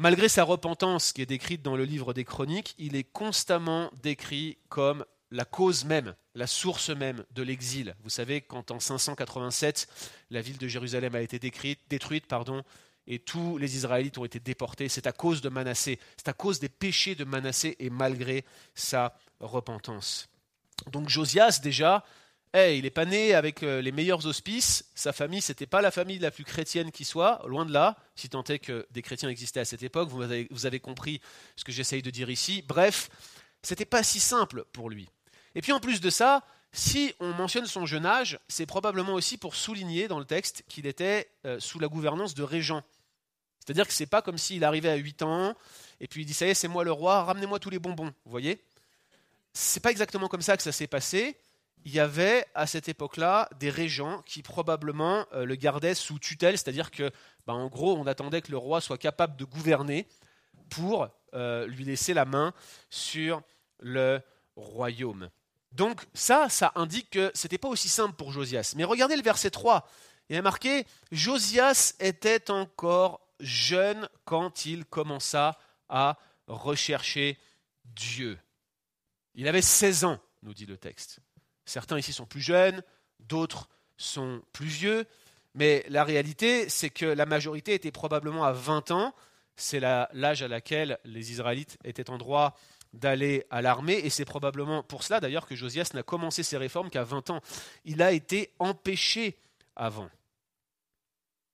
Malgré 0.00 0.30
sa 0.30 0.44
repentance 0.44 1.12
qui 1.12 1.20
est 1.20 1.26
décrite 1.26 1.60
dans 1.60 1.76
le 1.76 1.84
livre 1.84 2.14
des 2.14 2.24
Chroniques, 2.24 2.74
il 2.78 2.96
est 2.96 3.04
constamment 3.04 3.90
décrit 4.02 4.56
comme 4.70 5.04
la 5.30 5.44
cause 5.44 5.84
même, 5.84 6.14
la 6.34 6.46
source 6.46 6.88
même 6.88 7.22
de 7.32 7.42
l'exil. 7.42 7.94
Vous 8.02 8.08
savez, 8.08 8.40
quand 8.40 8.70
en 8.70 8.80
587, 8.80 9.88
la 10.30 10.40
ville 10.40 10.56
de 10.56 10.68
Jérusalem 10.68 11.14
a 11.14 11.20
été 11.20 11.38
décrite, 11.38 11.80
détruite, 11.90 12.24
pardon, 12.28 12.62
et 13.06 13.18
tous 13.18 13.58
les 13.58 13.76
Israélites 13.76 14.16
ont 14.16 14.24
été 14.24 14.40
déportés, 14.40 14.88
c'est 14.88 15.06
à 15.06 15.12
cause 15.12 15.42
de 15.42 15.50
Manassé, 15.50 16.00
c'est 16.16 16.28
à 16.28 16.32
cause 16.32 16.60
des 16.60 16.70
péchés 16.70 17.14
de 17.14 17.24
Manassé 17.24 17.76
et 17.78 17.90
malgré 17.90 18.46
sa 18.74 19.14
repentance. 19.38 20.30
Donc 20.92 21.10
Josias, 21.10 21.60
déjà, 21.62 22.06
Hey, 22.52 22.78
il 22.78 22.82
n'est 22.82 22.90
pas 22.90 23.04
né 23.04 23.32
avec 23.32 23.62
euh, 23.62 23.80
les 23.80 23.92
meilleurs 23.92 24.26
auspices. 24.26 24.90
Sa 24.96 25.12
famille, 25.12 25.40
c'était 25.40 25.66
pas 25.66 25.80
la 25.80 25.92
famille 25.92 26.18
la 26.18 26.32
plus 26.32 26.42
chrétienne 26.42 26.90
qui 26.90 27.04
soit, 27.04 27.40
loin 27.46 27.64
de 27.64 27.72
là. 27.72 27.96
Si 28.16 28.28
tant 28.28 28.42
est 28.42 28.58
que 28.58 28.88
des 28.90 29.02
chrétiens 29.02 29.28
existaient 29.28 29.60
à 29.60 29.64
cette 29.64 29.84
époque, 29.84 30.08
vous 30.08 30.66
avez, 30.66 30.80
compris 30.80 31.20
ce 31.54 31.62
que 31.62 31.70
j'essaye 31.70 32.02
de 32.02 32.10
dire 32.10 32.28
ici. 32.28 32.64
Bref, 32.66 33.08
c'était 33.62 33.84
pas 33.84 34.02
si 34.02 34.18
simple 34.18 34.64
pour 34.72 34.90
lui. 34.90 35.08
Et 35.54 35.62
puis 35.62 35.70
en 35.70 35.78
plus 35.78 36.00
de 36.00 36.10
ça, 36.10 36.44
si 36.72 37.14
on 37.20 37.32
mentionne 37.34 37.66
son 37.66 37.86
jeune 37.86 38.04
âge, 38.04 38.40
c'est 38.48 38.66
probablement 38.66 39.14
aussi 39.14 39.38
pour 39.38 39.54
souligner 39.54 40.08
dans 40.08 40.18
le 40.18 40.24
texte 40.24 40.64
qu'il 40.68 40.88
était 40.88 41.30
euh, 41.46 41.60
sous 41.60 41.78
la 41.78 41.86
gouvernance 41.86 42.34
de 42.34 42.42
régents. 42.42 42.82
C'est-à-dire 43.60 43.86
que 43.86 43.92
c'est 43.92 44.06
pas 44.06 44.22
comme 44.22 44.38
s'il 44.38 44.64
arrivait 44.64 44.90
à 44.90 44.96
8 44.96 45.22
ans 45.22 45.54
et 46.00 46.08
puis 46.08 46.22
il 46.22 46.24
dit 46.24 46.34
ça 46.34 46.46
y 46.46 46.50
est, 46.50 46.54
c'est 46.54 46.66
moi 46.66 46.82
le 46.82 46.90
roi, 46.90 47.22
ramenez-moi 47.22 47.60
tous 47.60 47.70
les 47.70 47.78
bonbons. 47.78 48.12
Vous 48.24 48.30
voyez? 48.30 48.60
C'est 49.52 49.80
pas 49.80 49.92
exactement 49.92 50.26
comme 50.26 50.42
ça 50.42 50.56
que 50.56 50.64
ça 50.64 50.72
s'est 50.72 50.88
passé 50.88 51.36
il 51.84 51.92
y 51.92 52.00
avait 52.00 52.46
à 52.54 52.66
cette 52.66 52.88
époque-là 52.88 53.48
des 53.58 53.70
régents 53.70 54.22
qui 54.22 54.42
probablement 54.42 55.26
euh, 55.32 55.44
le 55.44 55.54
gardaient 55.54 55.94
sous 55.94 56.18
tutelle, 56.18 56.58
c'est-à-dire 56.58 56.90
que, 56.90 57.10
ben, 57.46 57.54
en 57.54 57.68
gros, 57.68 57.96
on 57.96 58.06
attendait 58.06 58.42
que 58.42 58.50
le 58.50 58.58
roi 58.58 58.80
soit 58.80 58.98
capable 58.98 59.36
de 59.36 59.44
gouverner 59.44 60.06
pour 60.68 61.08
euh, 61.34 61.66
lui 61.66 61.84
laisser 61.84 62.14
la 62.14 62.24
main 62.24 62.52
sur 62.90 63.42
le 63.78 64.20
royaume. 64.56 65.30
Donc 65.72 66.02
ça, 66.14 66.48
ça 66.48 66.72
indique 66.74 67.10
que 67.10 67.30
ce 67.34 67.46
n'était 67.46 67.58
pas 67.58 67.68
aussi 67.68 67.88
simple 67.88 68.14
pour 68.14 68.32
Josias. 68.32 68.74
Mais 68.76 68.84
regardez 68.84 69.16
le 69.16 69.22
verset 69.22 69.50
3. 69.50 69.88
Il 70.28 70.36
est 70.36 70.42
marqué 70.42 70.86
Josias 71.12 71.94
était 72.00 72.50
encore 72.50 73.20
jeune 73.40 74.08
quand 74.24 74.66
il 74.66 74.84
commença 74.84 75.58
à 75.88 76.18
rechercher 76.46 77.38
Dieu. 77.84 78.38
Il 79.34 79.48
avait 79.48 79.62
16 79.62 80.04
ans, 80.04 80.20
nous 80.42 80.54
dit 80.54 80.66
le 80.66 80.76
texte. 80.76 81.20
Certains 81.70 82.00
ici 82.00 82.12
sont 82.12 82.26
plus 82.26 82.40
jeunes, 82.40 82.82
d'autres 83.20 83.68
sont 83.96 84.42
plus 84.52 84.66
vieux, 84.66 85.06
mais 85.54 85.84
la 85.88 86.02
réalité, 86.02 86.68
c'est 86.68 86.90
que 86.90 87.06
la 87.06 87.26
majorité 87.26 87.74
était 87.74 87.92
probablement 87.92 88.44
à 88.44 88.50
20 88.50 88.90
ans. 88.90 89.14
C'est 89.54 89.78
l'âge 89.78 90.42
à 90.42 90.48
laquelle 90.48 90.98
les 91.04 91.30
Israélites 91.30 91.78
étaient 91.84 92.10
en 92.10 92.18
droit 92.18 92.58
d'aller 92.92 93.46
à 93.50 93.62
l'armée, 93.62 94.00
et 94.02 94.10
c'est 94.10 94.24
probablement 94.24 94.82
pour 94.82 95.04
cela 95.04 95.20
d'ailleurs 95.20 95.46
que 95.46 95.54
Josias 95.54 95.92
n'a 95.94 96.02
commencé 96.02 96.42
ses 96.42 96.56
réformes 96.56 96.90
qu'à 96.90 97.04
20 97.04 97.30
ans. 97.30 97.40
Il 97.84 98.02
a 98.02 98.10
été 98.10 98.52
empêché 98.58 99.38
avant. 99.76 100.10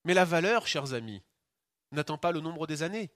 Mais 0.06 0.14
la 0.14 0.24
valeur, 0.24 0.66
chers 0.66 0.94
amis, 0.94 1.20
n'attend 1.92 2.16
pas 2.16 2.32
le 2.32 2.40
nombre 2.40 2.66
des 2.66 2.82
années. 2.82 3.10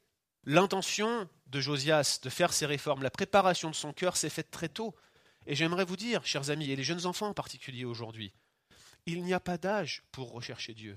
L'intention 0.44 1.26
de 1.46 1.60
Josias 1.62 2.20
de 2.22 2.28
faire 2.28 2.52
ses 2.52 2.66
réformes, 2.66 3.02
la 3.02 3.10
préparation 3.10 3.70
de 3.70 3.74
son 3.74 3.94
cœur 3.94 4.18
s'est 4.18 4.28
faite 4.28 4.50
très 4.50 4.68
tôt. 4.68 4.94
Et 5.46 5.54
j'aimerais 5.54 5.84
vous 5.84 5.96
dire, 5.96 6.24
chers 6.26 6.50
amis, 6.50 6.70
et 6.70 6.76
les 6.76 6.84
jeunes 6.84 7.06
enfants 7.06 7.28
en 7.28 7.34
particulier 7.34 7.84
aujourd'hui, 7.84 8.32
il 9.06 9.22
n'y 9.22 9.32
a 9.32 9.40
pas 9.40 9.58
d'âge 9.58 10.02
pour 10.12 10.32
rechercher 10.32 10.74
Dieu. 10.74 10.96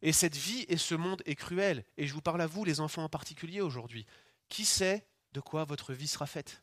Et 0.00 0.12
cette 0.12 0.36
vie 0.36 0.64
et 0.68 0.76
ce 0.76 0.94
monde 0.94 1.22
est 1.26 1.34
cruel. 1.34 1.84
Et 1.96 2.06
je 2.06 2.14
vous 2.14 2.22
parle 2.22 2.40
à 2.40 2.46
vous, 2.46 2.64
les 2.64 2.80
enfants 2.80 3.04
en 3.04 3.08
particulier 3.08 3.60
aujourd'hui. 3.60 4.06
Qui 4.48 4.64
sait 4.64 5.06
de 5.32 5.40
quoi 5.40 5.64
votre 5.64 5.92
vie 5.92 6.08
sera 6.08 6.26
faite? 6.26 6.62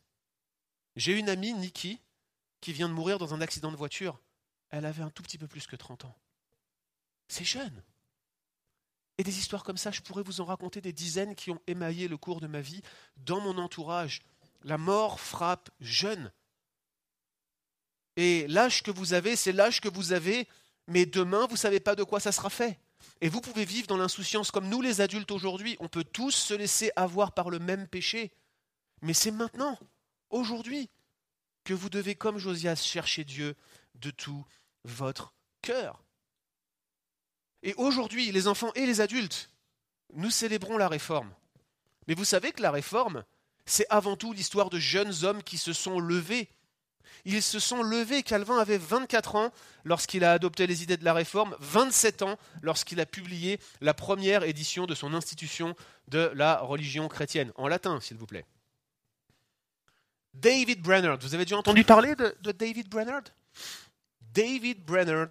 J'ai 0.96 1.16
une 1.18 1.28
amie, 1.28 1.52
Nikki, 1.52 2.00
qui 2.60 2.72
vient 2.72 2.88
de 2.88 2.94
mourir 2.94 3.18
dans 3.18 3.34
un 3.34 3.40
accident 3.40 3.70
de 3.70 3.76
voiture. 3.76 4.18
Elle 4.70 4.86
avait 4.86 5.02
un 5.02 5.10
tout 5.10 5.22
petit 5.22 5.38
peu 5.38 5.46
plus 5.46 5.66
que 5.66 5.76
30 5.76 6.06
ans. 6.06 6.18
C'est 7.28 7.44
jeune. 7.44 7.82
Et 9.18 9.24
des 9.24 9.38
histoires 9.38 9.64
comme 9.64 9.76
ça, 9.76 9.90
je 9.90 10.00
pourrais 10.00 10.22
vous 10.22 10.40
en 10.40 10.44
raconter 10.44 10.80
des 10.80 10.92
dizaines 10.92 11.34
qui 11.34 11.50
ont 11.50 11.60
émaillé 11.66 12.08
le 12.08 12.16
cours 12.16 12.40
de 12.40 12.46
ma 12.46 12.60
vie 12.60 12.82
dans 13.16 13.40
mon 13.40 13.58
entourage. 13.58 14.22
La 14.62 14.78
mort 14.78 15.20
frappe 15.20 15.70
jeune. 15.80 16.32
Et 18.16 18.46
l'âge 18.48 18.82
que 18.82 18.90
vous 18.90 19.12
avez, 19.12 19.36
c'est 19.36 19.52
l'âge 19.52 19.80
que 19.80 19.88
vous 19.88 20.12
avez, 20.12 20.48
mais 20.86 21.06
demain, 21.06 21.46
vous 21.46 21.54
ne 21.54 21.58
savez 21.58 21.80
pas 21.80 21.94
de 21.94 22.02
quoi 22.02 22.20
ça 22.20 22.32
sera 22.32 22.50
fait. 22.50 22.78
Et 23.20 23.28
vous 23.28 23.40
pouvez 23.40 23.64
vivre 23.64 23.86
dans 23.86 23.96
l'insouciance 23.96 24.50
comme 24.50 24.68
nous 24.68 24.80
les 24.80 25.00
adultes 25.00 25.30
aujourd'hui. 25.30 25.76
On 25.80 25.88
peut 25.88 26.04
tous 26.04 26.32
se 26.32 26.54
laisser 26.54 26.90
avoir 26.96 27.32
par 27.32 27.50
le 27.50 27.58
même 27.58 27.86
péché. 27.86 28.32
Mais 29.02 29.14
c'est 29.14 29.30
maintenant, 29.30 29.78
aujourd'hui, 30.30 30.90
que 31.64 31.74
vous 31.74 31.90
devez, 31.90 32.14
comme 32.14 32.38
Josias, 32.38 32.76
chercher 32.76 33.24
Dieu 33.24 33.54
de 33.96 34.10
tout 34.10 34.44
votre 34.84 35.34
cœur. 35.62 36.02
Et 37.62 37.74
aujourd'hui, 37.74 38.30
les 38.32 38.48
enfants 38.48 38.72
et 38.74 38.86
les 38.86 39.00
adultes, 39.00 39.50
nous 40.14 40.30
célébrons 40.30 40.78
la 40.78 40.88
réforme. 40.88 41.34
Mais 42.06 42.14
vous 42.14 42.24
savez 42.24 42.52
que 42.52 42.62
la 42.62 42.70
réforme, 42.70 43.24
c'est 43.64 43.86
avant 43.90 44.16
tout 44.16 44.32
l'histoire 44.32 44.70
de 44.70 44.78
jeunes 44.78 45.24
hommes 45.24 45.42
qui 45.42 45.58
se 45.58 45.72
sont 45.72 45.98
levés. 45.98 46.48
Ils 47.24 47.42
se 47.42 47.58
sont 47.58 47.82
levés. 47.82 48.22
Calvin 48.22 48.58
avait 48.58 48.78
24 48.78 49.36
ans 49.36 49.52
lorsqu'il 49.84 50.24
a 50.24 50.32
adopté 50.32 50.66
les 50.66 50.82
idées 50.82 50.96
de 50.96 51.04
la 51.04 51.14
réforme, 51.14 51.56
27 51.60 52.22
ans 52.22 52.38
lorsqu'il 52.62 53.00
a 53.00 53.06
publié 53.06 53.60
la 53.80 53.94
première 53.94 54.42
édition 54.42 54.86
de 54.86 54.94
son 54.94 55.14
institution 55.14 55.74
de 56.08 56.30
la 56.34 56.58
religion 56.58 57.08
chrétienne, 57.08 57.52
en 57.56 57.68
latin, 57.68 58.00
s'il 58.00 58.16
vous 58.16 58.26
plaît. 58.26 58.44
David 60.34 60.82
Brennard, 60.82 61.18
vous 61.18 61.34
avez 61.34 61.44
déjà 61.44 61.56
entendu 61.56 61.82
parler 61.84 62.14
de, 62.14 62.52
David 62.52 62.88
Brennard 62.88 63.22
David 64.20 64.84
Brennard 64.84 65.28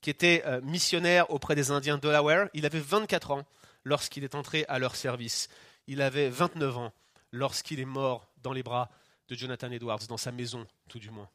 qui 0.00 0.10
était 0.10 0.42
euh, 0.46 0.60
missionnaire 0.62 1.30
auprès 1.30 1.54
des 1.54 1.70
Indiens 1.70 1.96
de 1.96 2.02
Delaware. 2.02 2.48
Il 2.54 2.64
avait 2.64 2.80
24 2.80 3.32
ans 3.32 3.44
lorsqu'il 3.84 4.24
est 4.24 4.34
entré 4.34 4.64
à 4.68 4.78
leur 4.78 4.96
service. 4.96 5.48
Il 5.86 6.00
avait 6.00 6.30
29 6.30 6.78
ans 6.78 6.92
lorsqu'il 7.32 7.80
est 7.80 7.84
mort 7.84 8.26
dans 8.42 8.52
les 8.52 8.62
bras 8.62 8.90
de 9.28 9.34
Jonathan 9.34 9.70
Edwards, 9.70 10.06
dans 10.08 10.16
sa 10.16 10.32
maison 10.32 10.66
tout 10.88 10.98
du 10.98 11.10
moins, 11.10 11.30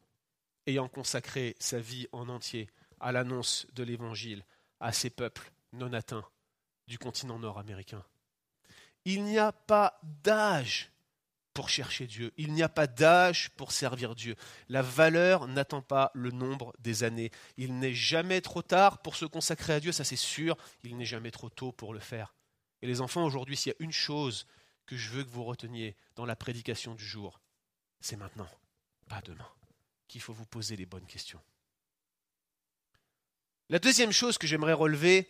ayant 0.68 0.88
consacré 0.88 1.56
sa 1.60 1.80
vie 1.80 2.08
en 2.12 2.30
entier 2.30 2.70
à 3.00 3.12
l'annonce 3.12 3.68
de 3.74 3.84
l'Évangile 3.84 4.46
à 4.80 4.92
ces 4.92 5.10
peuples 5.10 5.52
non 5.74 5.94
atteints 5.94 6.26
du 6.88 6.98
continent 6.98 7.40
nord-américain. 7.40 8.04
Il 9.06 9.24
n'y 9.24 9.38
a 9.38 9.52
pas 9.52 10.00
d'âge 10.24 10.92
pour 11.54 11.70
chercher 11.70 12.08
Dieu. 12.08 12.34
Il 12.38 12.54
n'y 12.54 12.64
a 12.64 12.70
pas 12.70 12.88
d'âge 12.88 13.50
pour 13.52 13.72
servir 13.72 14.16
Dieu. 14.16 14.36
La 14.70 14.82
valeur 14.82 15.48
n'attend 15.48 15.82
pas 15.82 16.12
le 16.14 16.32
nombre 16.32 16.74
des 16.80 17.04
années. 17.04 17.32
Il 17.58 17.78
n'est 17.78 17.94
jamais 17.94 18.42
trop 18.42 18.62
tard 18.62 19.02
pour 19.02 19.16
se 19.16 19.26
consacrer 19.26 19.74
à 19.74 19.80
Dieu, 19.80 19.92
ça 19.92 20.04
c'est 20.04 20.16
sûr. 20.16 20.58
Il 20.84 20.98
n'est 20.98 21.06
jamais 21.06 21.32
trop 21.32 21.50
tôt 21.50 21.72
pour 21.72 21.94
le 21.94 22.00
faire. 22.00 22.34
Et 22.82 22.88
les 22.88 23.02
enfants, 23.02 23.24
aujourd'hui, 23.24 23.56
s'il 23.56 23.72
y 23.72 23.76
a 23.76 23.84
une 23.84 23.92
chose 23.92 24.48
que 24.86 24.98
je 24.98 25.10
veux 25.10 25.24
que 25.24 25.30
vous 25.30 25.44
reteniez 25.44 25.96
dans 26.16 26.26
la 26.26 26.36
prédication 26.36 26.96
du 26.96 27.06
jour, 27.06 27.40
c'est 28.04 28.18
maintenant, 28.18 28.50
pas 29.10 29.22
demain, 29.22 29.50
qu'il 30.08 30.22
faut 30.22 30.34
vous 30.34 30.46
poser 30.46 30.76
les 30.76 30.86
bonnes 30.86 31.08
questions. 31.08 31.42
La 33.70 33.80
deuxième 33.80 34.12
chose 34.12 34.38
que 34.38 34.46
j'aimerais 34.46 34.74
relever 34.74 35.28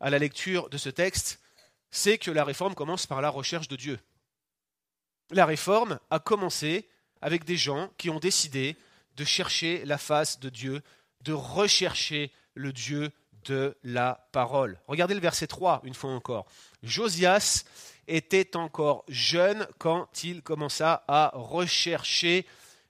à 0.00 0.10
la 0.10 0.18
lecture 0.18 0.68
de 0.68 0.78
ce 0.78 0.88
texte, 0.88 1.40
c'est 1.92 2.18
que 2.18 2.32
la 2.32 2.42
réforme 2.42 2.74
commence 2.74 3.06
par 3.06 3.20
la 3.20 3.30
recherche 3.30 3.68
de 3.68 3.76
Dieu 3.76 4.00
la 5.30 5.46
réforme 5.46 5.98
a 6.10 6.18
commencé 6.18 6.88
avec 7.20 7.44
des 7.44 7.56
gens 7.56 7.90
qui 7.98 8.10
ont 8.10 8.18
décidé 8.18 8.76
de 9.16 9.24
chercher 9.24 9.84
la 9.84 9.98
face 9.98 10.40
de 10.40 10.48
Dieu, 10.48 10.82
de 11.22 11.32
rechercher 11.32 12.32
le 12.54 12.72
Dieu 12.72 13.10
de 13.44 13.76
la 13.82 14.28
parole. 14.32 14.78
Regardez 14.86 15.14
le 15.14 15.20
verset 15.20 15.46
3 15.46 15.82
une 15.84 15.94
fois 15.94 16.10
encore. 16.10 16.46
Josias 16.84 17.64
était 18.06 18.56
encore 18.56 19.04
jeune 19.08 19.66
quand 19.78 20.22
il 20.22 20.42
commença 20.42 21.04
à 21.08 21.30
rechercher 21.34 22.46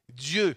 Dieu. 0.09 0.57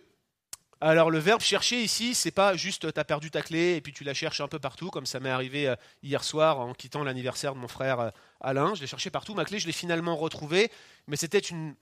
Alors 0.80 1.10
le 1.10 1.18
verbe 1.18 1.42
chercher 1.42 1.82
ici, 1.82 2.14
c'est 2.14 2.32
pas 2.32 2.56
juste 2.56 2.94
tu 2.94 3.00
as 3.00 3.04
perdu 3.04 3.32
ta 3.32 3.42
clé 3.42 3.76
et 3.76 3.82
puis 3.82 3.94
tu 3.94 4.04
la 4.04 4.14
cherches 4.14 4.42
un 4.42 4.48
peu 4.48 4.60
partout, 4.60 4.90
comme 4.90 5.08
ça 5.08 5.20
m'est 5.20 5.30
arrivé 5.30 5.68
euh, 5.68 5.76
hier 6.04 6.24
soir 6.24 6.60
en 6.60 6.74
quittant 6.74 7.04
l'anniversaire 7.04 7.56
de 7.56 7.60
mon 7.60 7.68
frère 7.68 8.00
euh, 8.00 8.10
Alain. 8.42 8.76
Je 8.76 8.82
l'ai 8.82 8.88
cherché 8.88 9.10
partout, 9.10 9.34
ma 9.34 9.44
clé, 9.44 9.58
je 9.58 9.66
l'ai 9.66 9.72
finalement 9.72 10.16
retrouvée, 10.16 10.70
mais 11.08 11.16
c'était 11.16 11.40
une 11.40 11.74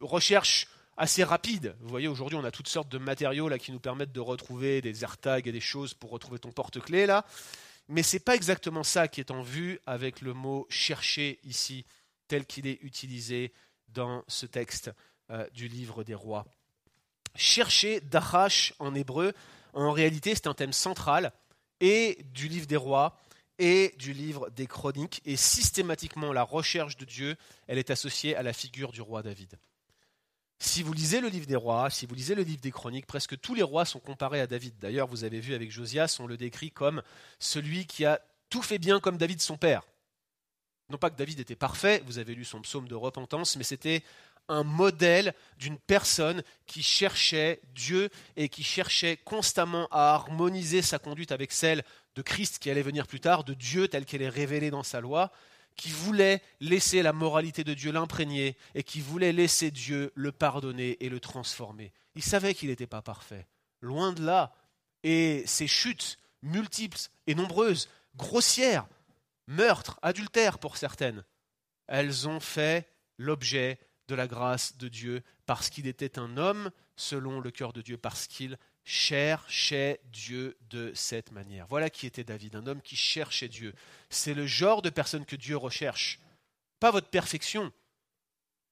recherche 0.00 0.68
assez 0.96 1.24
rapide. 1.24 1.76
Vous 1.80 1.90
voyez, 1.90 2.08
aujourd'hui, 2.08 2.38
on 2.38 2.44
a 2.44 2.50
toutes 2.50 2.68
sortes 2.68 2.88
de 2.88 2.98
matériaux 2.98 3.48
là 3.48 3.58
qui 3.58 3.70
nous 3.70 3.80
permettent 3.80 4.12
de 4.12 4.20
retrouver 4.20 4.80
des 4.80 5.04
AirTags 5.04 5.46
et 5.46 5.52
des 5.52 5.60
choses 5.60 5.92
pour 5.92 6.10
retrouver 6.10 6.38
ton 6.38 6.50
porte-clés 6.50 7.04
là. 7.04 7.26
Mais 7.88 8.02
ce 8.02 8.16
n'est 8.16 8.20
pas 8.20 8.34
exactement 8.34 8.84
ça 8.84 9.08
qui 9.08 9.20
est 9.20 9.30
en 9.30 9.42
vue 9.42 9.80
avec 9.86 10.20
le 10.20 10.34
mot 10.34 10.66
chercher 10.68 11.40
ici, 11.44 11.86
tel 12.28 12.44
qu'il 12.44 12.66
est 12.66 12.78
utilisé 12.82 13.52
dans 13.88 14.22
ce 14.28 14.46
texte 14.46 14.90
euh, 15.30 15.48
du 15.50 15.68
livre 15.68 16.04
des 16.04 16.14
rois. 16.14 16.46
Chercher, 17.34 18.00
Dachash 18.00 18.74
en 18.78 18.94
hébreu, 18.94 19.32
en 19.72 19.92
réalité 19.92 20.34
c'est 20.34 20.46
un 20.46 20.54
thème 20.54 20.72
central 20.72 21.32
et 21.80 22.18
du 22.32 22.48
livre 22.48 22.66
des 22.66 22.76
rois 22.76 23.18
et 23.58 23.94
du 23.98 24.12
livre 24.12 24.50
des 24.50 24.66
chroniques. 24.66 25.20
Et 25.24 25.36
systématiquement, 25.36 26.32
la 26.32 26.42
recherche 26.42 26.96
de 26.96 27.04
Dieu, 27.04 27.36
elle 27.66 27.78
est 27.78 27.90
associée 27.90 28.36
à 28.36 28.42
la 28.42 28.52
figure 28.52 28.92
du 28.92 29.00
roi 29.00 29.22
David. 29.22 29.58
Si 30.60 30.82
vous 30.82 30.92
lisez 30.92 31.20
le 31.20 31.28
livre 31.28 31.46
des 31.46 31.56
rois, 31.56 31.88
si 31.88 32.06
vous 32.06 32.14
lisez 32.14 32.34
le 32.34 32.42
livre 32.42 32.60
des 32.60 32.72
chroniques, 32.72 33.06
presque 33.06 33.38
tous 33.40 33.54
les 33.54 33.62
rois 33.62 33.84
sont 33.84 34.00
comparés 34.00 34.40
à 34.40 34.46
David. 34.46 34.74
D'ailleurs, 34.80 35.06
vous 35.06 35.22
avez 35.22 35.38
vu 35.38 35.54
avec 35.54 35.70
Josias, 35.70 36.16
on 36.18 36.26
le 36.26 36.36
décrit 36.36 36.72
comme 36.72 37.02
celui 37.38 37.86
qui 37.86 38.04
a 38.04 38.20
tout 38.50 38.62
fait 38.62 38.78
bien 38.78 38.98
comme 38.98 39.18
David 39.18 39.40
son 39.40 39.56
père. 39.56 39.82
Non 40.90 40.98
pas 40.98 41.10
que 41.10 41.16
David 41.16 41.38
était 41.38 41.54
parfait, 41.54 42.02
vous 42.06 42.18
avez 42.18 42.34
lu 42.34 42.44
son 42.44 42.60
psaume 42.62 42.88
de 42.88 42.94
repentance, 42.94 43.56
mais 43.56 43.62
c'était 43.62 44.02
un 44.48 44.62
modèle 44.62 45.34
d'une 45.58 45.78
personne 45.78 46.42
qui 46.66 46.82
cherchait 46.82 47.60
Dieu 47.74 48.08
et 48.36 48.48
qui 48.48 48.64
cherchait 48.64 49.18
constamment 49.18 49.86
à 49.90 50.14
harmoniser 50.14 50.82
sa 50.82 50.98
conduite 50.98 51.30
avec 51.30 51.52
celle 51.52 51.84
de 52.14 52.22
Christ 52.22 52.58
qui 52.58 52.70
allait 52.70 52.82
venir 52.82 53.06
plus 53.06 53.20
tard, 53.20 53.44
de 53.44 53.54
Dieu 53.54 53.86
tel 53.86 54.06
qu'elle 54.06 54.22
est 54.22 54.28
révélée 54.28 54.70
dans 54.70 54.82
sa 54.82 55.00
loi, 55.00 55.30
qui 55.78 55.90
voulait 55.90 56.42
laisser 56.60 57.02
la 57.02 57.12
moralité 57.12 57.62
de 57.62 57.72
Dieu 57.72 57.92
l'imprégner 57.92 58.56
et 58.74 58.82
qui 58.82 59.00
voulait 59.00 59.32
laisser 59.32 59.70
Dieu 59.70 60.12
le 60.16 60.32
pardonner 60.32 61.02
et 61.02 61.08
le 61.08 61.20
transformer. 61.20 61.92
Il 62.16 62.22
savait 62.22 62.52
qu'il 62.52 62.68
n'était 62.68 62.88
pas 62.88 63.00
parfait, 63.00 63.46
loin 63.80 64.12
de 64.12 64.22
là. 64.22 64.52
Et 65.04 65.44
ses 65.46 65.68
chutes 65.68 66.18
multiples 66.42 66.98
et 67.28 67.36
nombreuses, 67.36 67.88
grossières, 68.16 68.88
meurtres, 69.46 70.00
adultères 70.02 70.58
pour 70.58 70.76
certaines, 70.76 71.24
elles 71.86 72.28
ont 72.28 72.40
fait 72.40 72.88
l'objet 73.16 73.78
de 74.08 74.16
la 74.16 74.26
grâce 74.26 74.76
de 74.78 74.88
Dieu 74.88 75.22
parce 75.46 75.70
qu'il 75.70 75.86
était 75.86 76.18
un 76.18 76.36
homme 76.36 76.70
selon 76.96 77.38
le 77.38 77.52
cœur 77.52 77.72
de 77.72 77.82
Dieu, 77.82 77.96
parce 77.96 78.26
qu'il 78.26 78.58
cherchait 78.88 80.00
Dieu 80.04 80.56
de 80.70 80.94
cette 80.94 81.30
manière. 81.30 81.66
Voilà 81.66 81.90
qui 81.90 82.06
était 82.06 82.24
David, 82.24 82.56
un 82.56 82.66
homme 82.66 82.80
qui 82.80 82.96
cherchait 82.96 83.48
Dieu. 83.48 83.74
C'est 84.08 84.32
le 84.32 84.46
genre 84.46 84.80
de 84.80 84.88
personne 84.88 85.26
que 85.26 85.36
Dieu 85.36 85.58
recherche, 85.58 86.18
pas 86.80 86.90
votre 86.90 87.10
perfection. 87.10 87.70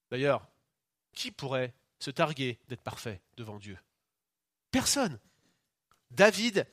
D'ailleurs, 0.09 0.47
qui 1.13 1.29
pourrait 1.29 1.71
se 1.99 2.09
targuer 2.09 2.57
d'être 2.67 2.81
parfait 2.81 3.21
devant 3.35 3.59
Dieu? 3.59 3.77
Personne. 4.71 5.19
David 6.09 6.65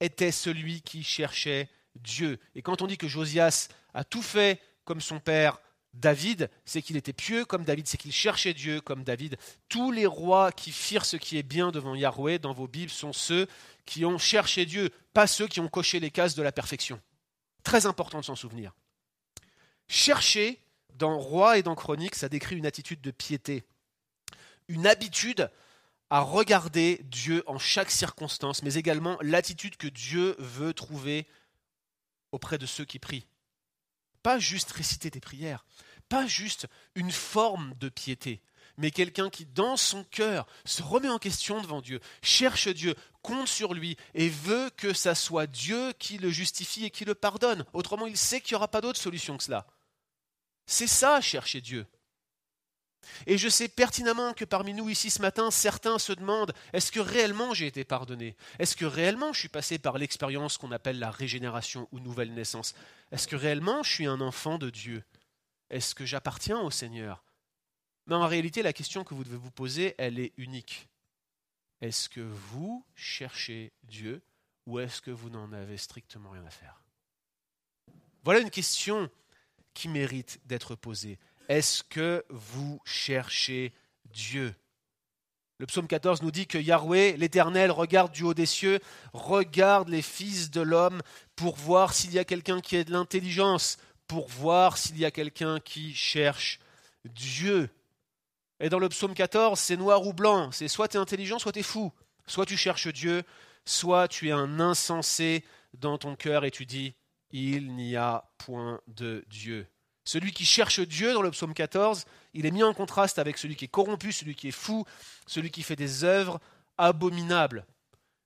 était 0.00 0.32
celui 0.32 0.80
qui 0.80 1.04
cherchait 1.04 1.68
Dieu. 1.96 2.38
Et 2.54 2.62
quand 2.62 2.80
on 2.80 2.86
dit 2.86 2.96
que 2.96 3.08
Josias 3.08 3.68
a 3.92 4.04
tout 4.04 4.22
fait 4.22 4.58
comme 4.86 5.02
son 5.02 5.20
père 5.20 5.60
David, 5.94 6.50
c'est 6.64 6.82
qu'il 6.82 6.96
était 6.96 7.12
pieux 7.12 7.44
comme 7.44 7.64
David, 7.64 7.88
c'est 7.88 7.96
qu'il 7.96 8.12
cherchait 8.12 8.54
Dieu 8.54 8.80
comme 8.80 9.02
David. 9.02 9.38
Tous 9.68 9.90
les 9.90 10.06
rois 10.06 10.52
qui 10.52 10.70
firent 10.70 11.06
ce 11.06 11.16
qui 11.16 11.38
est 11.38 11.42
bien 11.42 11.70
devant 11.70 11.94
Yahweh 11.94 12.38
dans 12.38 12.52
vos 12.52 12.68
Bibles 12.68 12.90
sont 12.90 13.12
ceux 13.12 13.46
qui 13.86 14.04
ont 14.04 14.18
cherché 14.18 14.66
Dieu, 14.66 14.90
pas 15.14 15.26
ceux 15.26 15.48
qui 15.48 15.60
ont 15.60 15.68
coché 15.68 15.98
les 16.00 16.10
cases 16.10 16.34
de 16.34 16.42
la 16.42 16.52
perfection. 16.52 17.00
Très 17.62 17.86
important 17.86 18.20
de 18.20 18.24
s'en 18.24 18.36
souvenir. 18.36 18.74
Chercher 19.88 20.60
dans 20.94 21.18
Roi 21.18 21.58
et 21.58 21.62
dans 21.62 21.74
Chronique, 21.74 22.14
ça 22.14 22.28
décrit 22.28 22.56
une 22.56 22.66
attitude 22.66 23.00
de 23.00 23.10
piété, 23.10 23.64
une 24.68 24.86
habitude 24.86 25.50
à 26.10 26.20
regarder 26.20 27.00
Dieu 27.04 27.42
en 27.46 27.58
chaque 27.58 27.90
circonstance, 27.90 28.62
mais 28.62 28.74
également 28.74 29.18
l'attitude 29.20 29.76
que 29.76 29.88
Dieu 29.88 30.36
veut 30.38 30.72
trouver 30.72 31.26
auprès 32.32 32.58
de 32.58 32.66
ceux 32.66 32.84
qui 32.84 32.98
prient. 32.98 33.26
Pas 34.26 34.40
juste 34.40 34.72
réciter 34.72 35.08
des 35.08 35.20
prières, 35.20 35.64
pas 36.08 36.26
juste 36.26 36.66
une 36.96 37.12
forme 37.12 37.74
de 37.78 37.88
piété, 37.88 38.42
mais 38.76 38.90
quelqu'un 38.90 39.30
qui, 39.30 39.46
dans 39.46 39.76
son 39.76 40.02
cœur, 40.02 40.48
se 40.64 40.82
remet 40.82 41.08
en 41.08 41.20
question 41.20 41.60
devant 41.60 41.80
Dieu, 41.80 42.00
cherche 42.22 42.66
Dieu, 42.66 42.96
compte 43.22 43.46
sur 43.46 43.72
lui 43.72 43.96
et 44.14 44.28
veut 44.28 44.70
que 44.76 44.92
ça 44.92 45.14
soit 45.14 45.46
Dieu 45.46 45.92
qui 46.00 46.18
le 46.18 46.30
justifie 46.30 46.86
et 46.86 46.90
qui 46.90 47.04
le 47.04 47.14
pardonne. 47.14 47.64
Autrement, 47.72 48.08
il 48.08 48.16
sait 48.16 48.40
qu'il 48.40 48.54
n'y 48.54 48.56
aura 48.56 48.66
pas 48.66 48.80
d'autre 48.80 48.98
solution 48.98 49.36
que 49.36 49.44
cela. 49.44 49.64
C'est 50.66 50.88
ça, 50.88 51.20
chercher 51.20 51.60
Dieu. 51.60 51.86
Et 53.26 53.38
je 53.38 53.48
sais 53.48 53.68
pertinemment 53.68 54.32
que 54.32 54.44
parmi 54.44 54.74
nous 54.74 54.88
ici 54.88 55.10
ce 55.10 55.22
matin, 55.22 55.50
certains 55.50 55.98
se 55.98 56.12
demandent, 56.12 56.54
est-ce 56.72 56.92
que 56.92 57.00
réellement 57.00 57.54
j'ai 57.54 57.66
été 57.66 57.84
pardonné? 57.84 58.36
Est-ce 58.58 58.76
que 58.76 58.84
réellement 58.84 59.32
je 59.32 59.40
suis 59.40 59.48
passé 59.48 59.78
par 59.78 59.98
l'expérience 59.98 60.58
qu'on 60.58 60.72
appelle 60.72 60.98
la 60.98 61.10
régénération 61.10 61.88
ou 61.92 62.00
nouvelle 62.00 62.34
naissance? 62.34 62.74
Est-ce 63.12 63.28
que 63.28 63.36
réellement 63.36 63.82
je 63.82 63.92
suis 63.92 64.06
un 64.06 64.20
enfant 64.20 64.58
de 64.58 64.70
Dieu? 64.70 65.02
Est-ce 65.70 65.94
que 65.94 66.06
j'appartiens 66.06 66.60
au 66.60 66.70
Seigneur? 66.70 67.24
Mais 68.06 68.14
en 68.14 68.26
réalité, 68.26 68.62
la 68.62 68.72
question 68.72 69.04
que 69.04 69.14
vous 69.14 69.24
devez 69.24 69.36
vous 69.36 69.50
poser, 69.50 69.94
elle 69.98 70.18
est 70.18 70.32
unique. 70.36 70.88
Est-ce 71.80 72.08
que 72.08 72.20
vous 72.20 72.84
cherchez 72.94 73.72
Dieu 73.82 74.22
ou 74.66 74.78
est-ce 74.78 75.00
que 75.00 75.10
vous 75.10 75.30
n'en 75.30 75.52
avez 75.52 75.76
strictement 75.76 76.30
rien 76.30 76.44
à 76.44 76.50
faire? 76.50 76.80
Voilà 78.24 78.40
une 78.40 78.50
question 78.50 79.10
qui 79.74 79.88
mérite 79.88 80.40
d'être 80.46 80.74
posée. 80.74 81.18
Est-ce 81.48 81.84
que 81.84 82.24
vous 82.28 82.80
cherchez 82.84 83.72
Dieu? 84.06 84.54
Le 85.58 85.66
psaume 85.66 85.86
14 85.86 86.22
nous 86.22 86.30
dit 86.30 86.46
que 86.46 86.58
Yahweh, 86.58 87.16
l'Éternel, 87.16 87.70
regarde 87.70 88.12
du 88.12 88.24
haut 88.24 88.34
des 88.34 88.46
cieux, 88.46 88.80
regarde 89.12 89.88
les 89.88 90.02
fils 90.02 90.50
de 90.50 90.60
l'homme 90.60 91.00
pour 91.34 91.56
voir 91.56 91.94
s'il 91.94 92.12
y 92.12 92.18
a 92.18 92.24
quelqu'un 92.24 92.60
qui 92.60 92.76
ait 92.76 92.84
de 92.84 92.92
l'intelligence, 92.92 93.78
pour 94.06 94.28
voir 94.28 94.76
s'il 94.76 94.98
y 94.98 95.04
a 95.04 95.10
quelqu'un 95.10 95.58
qui 95.60 95.94
cherche 95.94 96.60
Dieu. 97.06 97.70
Et 98.60 98.68
dans 98.68 98.78
le 98.78 98.88
psaume 98.88 99.14
14, 99.14 99.58
c'est 99.58 99.76
noir 99.76 100.06
ou 100.06 100.12
blanc, 100.12 100.50
c'est 100.52 100.68
soit 100.68 100.88
tu 100.88 100.96
es 100.96 101.00
intelligent, 101.00 101.38
soit 101.38 101.52
tu 101.52 101.60
es 101.60 101.62
fou, 101.62 101.92
soit 102.26 102.46
tu 102.46 102.56
cherches 102.56 102.88
Dieu, 102.88 103.22
soit 103.64 104.08
tu 104.08 104.28
es 104.28 104.32
un 104.32 104.60
insensé 104.60 105.44
dans 105.74 105.96
ton 105.96 106.16
cœur 106.16 106.44
et 106.44 106.50
tu 106.50 106.66
dis, 106.66 106.94
il 107.30 107.74
n'y 107.74 107.96
a 107.96 108.24
point 108.38 108.80
de 108.88 109.24
Dieu. 109.28 109.66
Celui 110.06 110.32
qui 110.32 110.44
cherche 110.44 110.78
Dieu 110.80 111.12
dans 111.12 111.20
le 111.20 111.32
psaume 111.32 111.52
14, 111.52 112.04
il 112.32 112.46
est 112.46 112.52
mis 112.52 112.62
en 112.62 112.72
contraste 112.72 113.18
avec 113.18 113.36
celui 113.36 113.56
qui 113.56 113.64
est 113.64 113.68
corrompu, 113.68 114.12
celui 114.12 114.36
qui 114.36 114.48
est 114.48 114.52
fou, 114.52 114.84
celui 115.26 115.50
qui 115.50 115.64
fait 115.64 115.74
des 115.74 116.04
œuvres 116.04 116.40
abominables. 116.78 117.66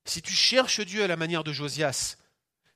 Si 0.04 0.20
tu 0.20 0.34
cherches 0.34 0.80
Dieu 0.80 1.02
à 1.02 1.06
la 1.06 1.16
manière 1.16 1.42
de 1.42 1.54
Josias, 1.54 2.18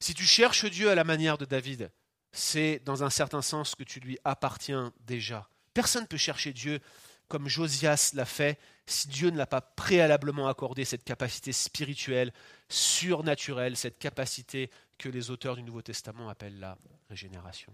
si 0.01 0.15
tu 0.15 0.25
cherches 0.25 0.65
Dieu 0.65 0.91
à 0.91 0.95
la 0.95 1.05
manière 1.05 1.37
de 1.37 1.45
David, 1.45 1.91
c'est 2.33 2.81
dans 2.87 3.05
un 3.05 3.11
certain 3.11 3.43
sens 3.43 3.75
que 3.75 3.85
tu 3.85 4.01
lui 4.01 4.19
appartiens 4.25 4.91
déjà. 5.07 5.49
Personne 5.75 6.03
ne 6.03 6.09
peut 6.09 6.17
chercher 6.17 6.55
Dieu 6.55 6.81
comme 7.29 7.47
Josias 7.47 8.13
l'a 8.15 8.25
fait 8.25 8.59
si 8.87 9.09
Dieu 9.09 9.29
ne 9.29 9.37
l'a 9.37 9.47
pas 9.47 9.61
préalablement 9.61 10.49
accordé 10.49 10.87
cette 10.87 11.05
capacité 11.05 11.53
spirituelle, 11.53 12.33
surnaturelle, 12.71 13.77
cette 13.77 13.99
capacité 13.99 14.71
que 14.97 15.11
les 15.11 15.31
auteurs 15.31 15.57
du 15.57 15.63
Nouveau 15.63 15.83
Testament 15.83 16.31
appellent 16.31 16.59
la 16.59 16.79
régénération. 17.11 17.73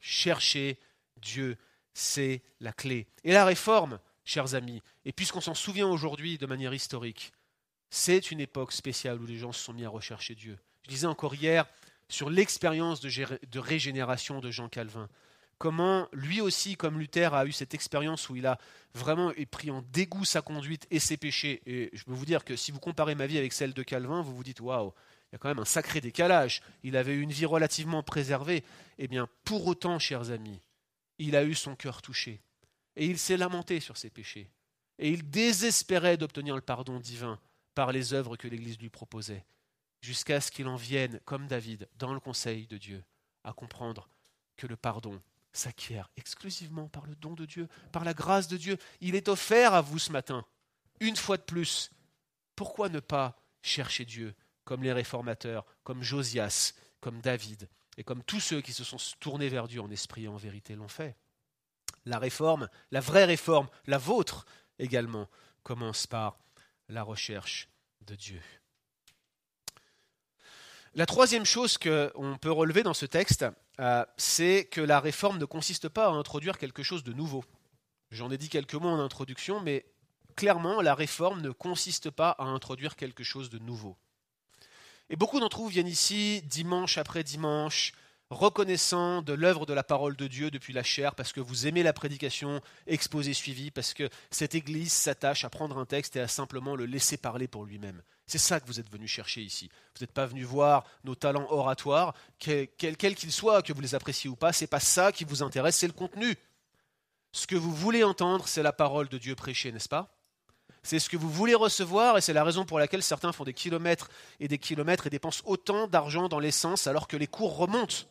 Chercher 0.00 0.78
Dieu, 1.16 1.56
c'est 1.94 2.42
la 2.60 2.72
clé. 2.72 3.06
Et 3.24 3.32
la 3.32 3.44
réforme, 3.44 3.98
chers 4.24 4.54
amis, 4.54 4.82
et 5.04 5.12
puisqu'on 5.12 5.40
s'en 5.40 5.54
souvient 5.54 5.88
aujourd'hui 5.88 6.38
de 6.38 6.46
manière 6.46 6.74
historique, 6.74 7.32
c'est 7.90 8.30
une 8.30 8.40
époque 8.40 8.72
spéciale 8.72 9.20
où 9.20 9.26
les 9.26 9.38
gens 9.38 9.52
se 9.52 9.64
sont 9.64 9.72
mis 9.72 9.84
à 9.84 9.88
rechercher 9.88 10.34
Dieu. 10.34 10.58
Je 10.82 10.90
disais 10.90 11.06
encore 11.06 11.34
hier 11.34 11.66
sur 12.08 12.30
l'expérience 12.30 13.00
de, 13.00 13.58
régénération 13.58 14.40
de 14.40 14.50
Jean 14.50 14.68
Calvin. 14.68 15.08
Comment 15.58 16.08
lui 16.12 16.40
aussi, 16.40 16.76
comme 16.76 16.98
Luther, 16.98 17.34
a 17.34 17.44
eu 17.44 17.52
cette 17.52 17.74
expérience 17.74 18.28
où 18.28 18.36
il 18.36 18.46
a 18.46 18.58
vraiment 18.94 19.32
pris 19.50 19.70
en 19.70 19.82
dégoût 19.92 20.24
sa 20.24 20.40
conduite 20.40 20.86
et 20.90 21.00
ses 21.00 21.16
péchés. 21.16 21.62
Et 21.66 21.90
je 21.92 22.04
peux 22.04 22.12
vous 22.12 22.24
dire 22.24 22.44
que 22.44 22.54
si 22.54 22.70
vous 22.70 22.78
comparez 22.78 23.14
ma 23.14 23.26
vie 23.26 23.38
avec 23.38 23.52
celle 23.52 23.74
de 23.74 23.82
Calvin, 23.82 24.22
vous 24.22 24.34
vous 24.34 24.44
dites 24.44 24.60
waouh, 24.60 24.92
il 25.30 25.34
y 25.34 25.36
a 25.36 25.38
quand 25.38 25.48
même 25.48 25.58
un 25.58 25.66
sacré 25.66 26.00
décalage. 26.00 26.62
Il 26.82 26.96
avait 26.96 27.14
eu 27.14 27.20
une 27.20 27.32
vie 27.32 27.44
relativement 27.44 28.02
préservée. 28.02 28.64
Eh 28.96 29.08
bien, 29.08 29.28
pour 29.44 29.66
autant, 29.66 29.98
chers 29.98 30.30
amis, 30.30 30.62
il 31.18 31.36
a 31.36 31.44
eu 31.44 31.54
son 31.54 31.76
cœur 31.76 32.00
touché. 32.00 32.40
Et 32.96 33.06
il 33.06 33.18
s'est 33.18 33.36
lamenté 33.36 33.80
sur 33.80 33.96
ses 33.96 34.10
péchés. 34.10 34.50
Et 34.98 35.10
il 35.10 35.28
désespérait 35.30 36.16
d'obtenir 36.16 36.54
le 36.56 36.62
pardon 36.62 36.98
divin 36.98 37.38
par 37.74 37.92
les 37.92 38.14
œuvres 38.14 38.36
que 38.36 38.48
l'Église 38.48 38.78
lui 38.78 38.88
proposait, 38.88 39.44
jusqu'à 40.00 40.40
ce 40.40 40.50
qu'il 40.50 40.66
en 40.66 40.76
vienne, 40.76 41.20
comme 41.24 41.46
David, 41.46 41.88
dans 41.96 42.12
le 42.12 42.20
conseil 42.20 42.66
de 42.66 42.78
Dieu, 42.78 43.04
à 43.44 43.52
comprendre 43.52 44.08
que 44.56 44.66
le 44.66 44.76
pardon 44.76 45.20
s'acquiert 45.52 46.10
exclusivement 46.16 46.88
par 46.88 47.06
le 47.06 47.14
don 47.14 47.34
de 47.34 47.44
Dieu, 47.44 47.68
par 47.92 48.04
la 48.04 48.14
grâce 48.14 48.48
de 48.48 48.56
Dieu. 48.56 48.78
Il 49.00 49.14
est 49.14 49.28
offert 49.28 49.74
à 49.74 49.80
vous 49.80 49.98
ce 49.98 50.10
matin, 50.10 50.44
une 51.00 51.16
fois 51.16 51.36
de 51.36 51.42
plus. 51.42 51.90
Pourquoi 52.56 52.88
ne 52.88 53.00
pas 53.00 53.36
chercher 53.62 54.04
Dieu 54.04 54.34
comme 54.68 54.82
les 54.82 54.92
réformateurs, 54.92 55.64
comme 55.82 56.02
Josias, 56.02 56.74
comme 57.00 57.22
David, 57.22 57.70
et 57.96 58.04
comme 58.04 58.22
tous 58.22 58.40
ceux 58.40 58.60
qui 58.60 58.74
se 58.74 58.84
sont 58.84 58.98
tournés 59.18 59.48
vers 59.48 59.66
Dieu 59.66 59.80
en 59.80 59.90
esprit 59.90 60.24
et 60.24 60.28
en 60.28 60.36
vérité 60.36 60.74
l'ont 60.74 60.88
fait. 60.88 61.16
La 62.04 62.18
réforme, 62.18 62.68
la 62.90 63.00
vraie 63.00 63.24
réforme, 63.24 63.70
la 63.86 63.96
vôtre 63.96 64.44
également, 64.78 65.26
commence 65.62 66.06
par 66.06 66.38
la 66.90 67.02
recherche 67.02 67.70
de 68.02 68.14
Dieu. 68.14 68.42
La 70.94 71.06
troisième 71.06 71.46
chose 71.46 71.78
qu'on 71.78 72.36
peut 72.38 72.52
relever 72.52 72.82
dans 72.82 72.92
ce 72.92 73.06
texte, 73.06 73.46
euh, 73.80 74.04
c'est 74.18 74.66
que 74.66 74.82
la 74.82 75.00
réforme 75.00 75.38
ne 75.38 75.46
consiste 75.46 75.88
pas 75.88 76.08
à 76.08 76.10
introduire 76.10 76.58
quelque 76.58 76.82
chose 76.82 77.04
de 77.04 77.14
nouveau. 77.14 77.42
J'en 78.10 78.30
ai 78.30 78.36
dit 78.36 78.50
quelques 78.50 78.74
mots 78.74 78.90
en 78.90 79.00
introduction, 79.00 79.62
mais 79.62 79.86
clairement, 80.36 80.82
la 80.82 80.94
réforme 80.94 81.40
ne 81.40 81.52
consiste 81.52 82.10
pas 82.10 82.32
à 82.32 82.44
introduire 82.44 82.96
quelque 82.96 83.24
chose 83.24 83.48
de 83.48 83.58
nouveau. 83.58 83.96
Et 85.10 85.16
beaucoup 85.16 85.40
d'entre 85.40 85.58
vous 85.58 85.68
viennent 85.68 85.88
ici 85.88 86.42
dimanche 86.42 86.98
après 86.98 87.24
dimanche, 87.24 87.92
reconnaissant 88.30 89.22
de 89.22 89.32
l'œuvre 89.32 89.64
de 89.64 89.72
la 89.72 89.82
parole 89.82 90.16
de 90.16 90.26
Dieu 90.26 90.50
depuis 90.50 90.74
la 90.74 90.82
chair, 90.82 91.14
parce 91.14 91.32
que 91.32 91.40
vous 91.40 91.66
aimez 91.66 91.82
la 91.82 91.94
prédication 91.94 92.60
exposée 92.86 93.32
suivie, 93.32 93.70
parce 93.70 93.94
que 93.94 94.10
cette 94.30 94.54
Église 94.54 94.92
s'attache 94.92 95.44
à 95.44 95.50
prendre 95.50 95.78
un 95.78 95.86
texte 95.86 96.16
et 96.16 96.20
à 96.20 96.28
simplement 96.28 96.76
le 96.76 96.84
laisser 96.84 97.16
parler 97.16 97.48
pour 97.48 97.64
lui-même. 97.64 98.02
C'est 98.26 98.36
ça 98.36 98.60
que 98.60 98.66
vous 98.66 98.78
êtes 98.78 98.92
venu 98.92 99.08
chercher 99.08 99.40
ici. 99.40 99.70
Vous 99.94 100.02
n'êtes 100.02 100.12
pas 100.12 100.26
venu 100.26 100.44
voir 100.44 100.84
nos 101.04 101.14
talents 101.14 101.50
oratoires, 101.50 102.14
quels 102.38 103.16
qu'ils 103.16 103.32
soient, 103.32 103.62
que 103.62 103.72
vous 103.72 103.80
les 103.80 103.94
appréciez 103.94 104.28
ou 104.28 104.36
pas, 104.36 104.52
c'est 104.52 104.66
pas 104.66 104.80
ça 104.80 105.10
qui 105.10 105.24
vous 105.24 105.42
intéresse, 105.42 105.76
c'est 105.76 105.86
le 105.86 105.94
contenu. 105.94 106.36
Ce 107.32 107.46
que 107.46 107.56
vous 107.56 107.74
voulez 107.74 108.04
entendre, 108.04 108.46
c'est 108.46 108.62
la 108.62 108.74
parole 108.74 109.08
de 109.08 109.16
Dieu 109.16 109.34
prêchée, 109.34 109.72
n'est-ce 109.72 109.88
pas? 109.88 110.17
C'est 110.82 110.98
ce 110.98 111.08
que 111.08 111.16
vous 111.16 111.30
voulez 111.30 111.54
recevoir 111.54 112.16
et 112.16 112.20
c'est 112.20 112.32
la 112.32 112.44
raison 112.44 112.64
pour 112.64 112.78
laquelle 112.78 113.02
certains 113.02 113.32
font 113.32 113.44
des 113.44 113.54
kilomètres 113.54 114.10
et 114.40 114.48
des 114.48 114.58
kilomètres 114.58 115.06
et 115.06 115.10
dépensent 115.10 115.42
autant 115.44 115.86
d'argent 115.86 116.28
dans 116.28 116.38
l'essence 116.38 116.86
alors 116.86 117.08
que 117.08 117.16
les 117.16 117.26
cours 117.26 117.56
remontent. 117.56 118.06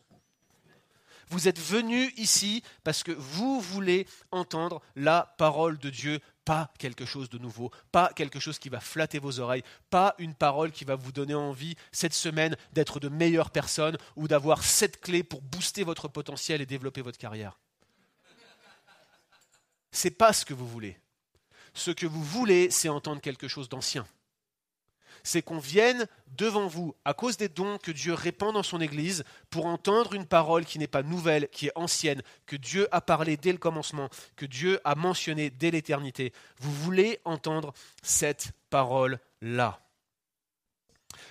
Vous 1.29 1.47
êtes 1.47 1.59
venus 1.59 2.13
ici 2.17 2.63
parce 2.83 3.03
que 3.03 3.11
vous 3.11 3.59
voulez 3.59 4.07
entendre 4.31 4.81
la 4.95 5.33
parole 5.37 5.77
de 5.77 5.89
Dieu, 5.89 6.21
pas 6.45 6.71
quelque 6.79 7.05
chose 7.05 7.29
de 7.29 7.37
nouveau, 7.37 7.71
pas 7.91 8.13
quelque 8.15 8.39
chose 8.39 8.59
qui 8.59 8.69
va 8.69 8.79
flatter 8.79 9.19
vos 9.19 9.39
oreilles, 9.39 9.63
pas 9.89 10.15
une 10.19 10.33
parole 10.33 10.71
qui 10.71 10.85
va 10.85 10.95
vous 10.95 11.11
donner 11.11 11.33
envie 11.33 11.75
cette 11.91 12.13
semaine 12.13 12.55
d'être 12.71 13.01
de 13.01 13.09
meilleures 13.09 13.51
personnes 13.51 13.97
ou 14.15 14.29
d'avoir 14.29 14.63
cette 14.63 15.01
clé 15.01 15.23
pour 15.23 15.41
booster 15.41 15.83
votre 15.83 16.07
potentiel 16.07 16.61
et 16.61 16.65
développer 16.65 17.01
votre 17.01 17.17
carrière. 17.17 17.59
C'est 19.91 20.11
pas 20.11 20.31
ce 20.31 20.45
que 20.45 20.53
vous 20.53 20.67
voulez. 20.67 20.97
Ce 21.77 21.91
que 21.91 22.07
vous 22.07 22.23
voulez, 22.23 22.71
c'est 22.71 22.89
entendre 22.89 23.21
quelque 23.21 23.47
chose 23.47 23.69
d'ancien. 23.69 24.07
C'est 25.21 25.43
qu'on 25.43 25.59
vienne 25.59 26.07
devant 26.35 26.65
vous, 26.65 26.95
à 27.05 27.13
cause 27.13 27.37
des 27.37 27.49
dons 27.49 27.77
que 27.77 27.91
Dieu 27.91 28.15
répand 28.15 28.51
dans 28.51 28.63
son 28.63 28.81
Église, 28.81 29.23
pour 29.51 29.67
entendre 29.67 30.15
une 30.15 30.25
parole 30.25 30.65
qui 30.65 30.79
n'est 30.79 30.87
pas 30.87 31.03
nouvelle, 31.03 31.47
qui 31.49 31.67
est 31.67 31.71
ancienne, 31.75 32.23
que 32.47 32.55
Dieu 32.55 32.87
a 32.91 32.99
parlé 32.99 33.37
dès 33.37 33.51
le 33.51 33.59
commencement, 33.59 34.09
que 34.35 34.47
Dieu 34.47 34.79
a 34.85 34.95
mentionné 34.95 35.51
dès 35.51 35.69
l'éternité. 35.69 36.33
Vous 36.59 36.73
voulez 36.73 37.19
entendre 37.25 37.73
cette 38.01 38.53
parole-là. 38.71 39.79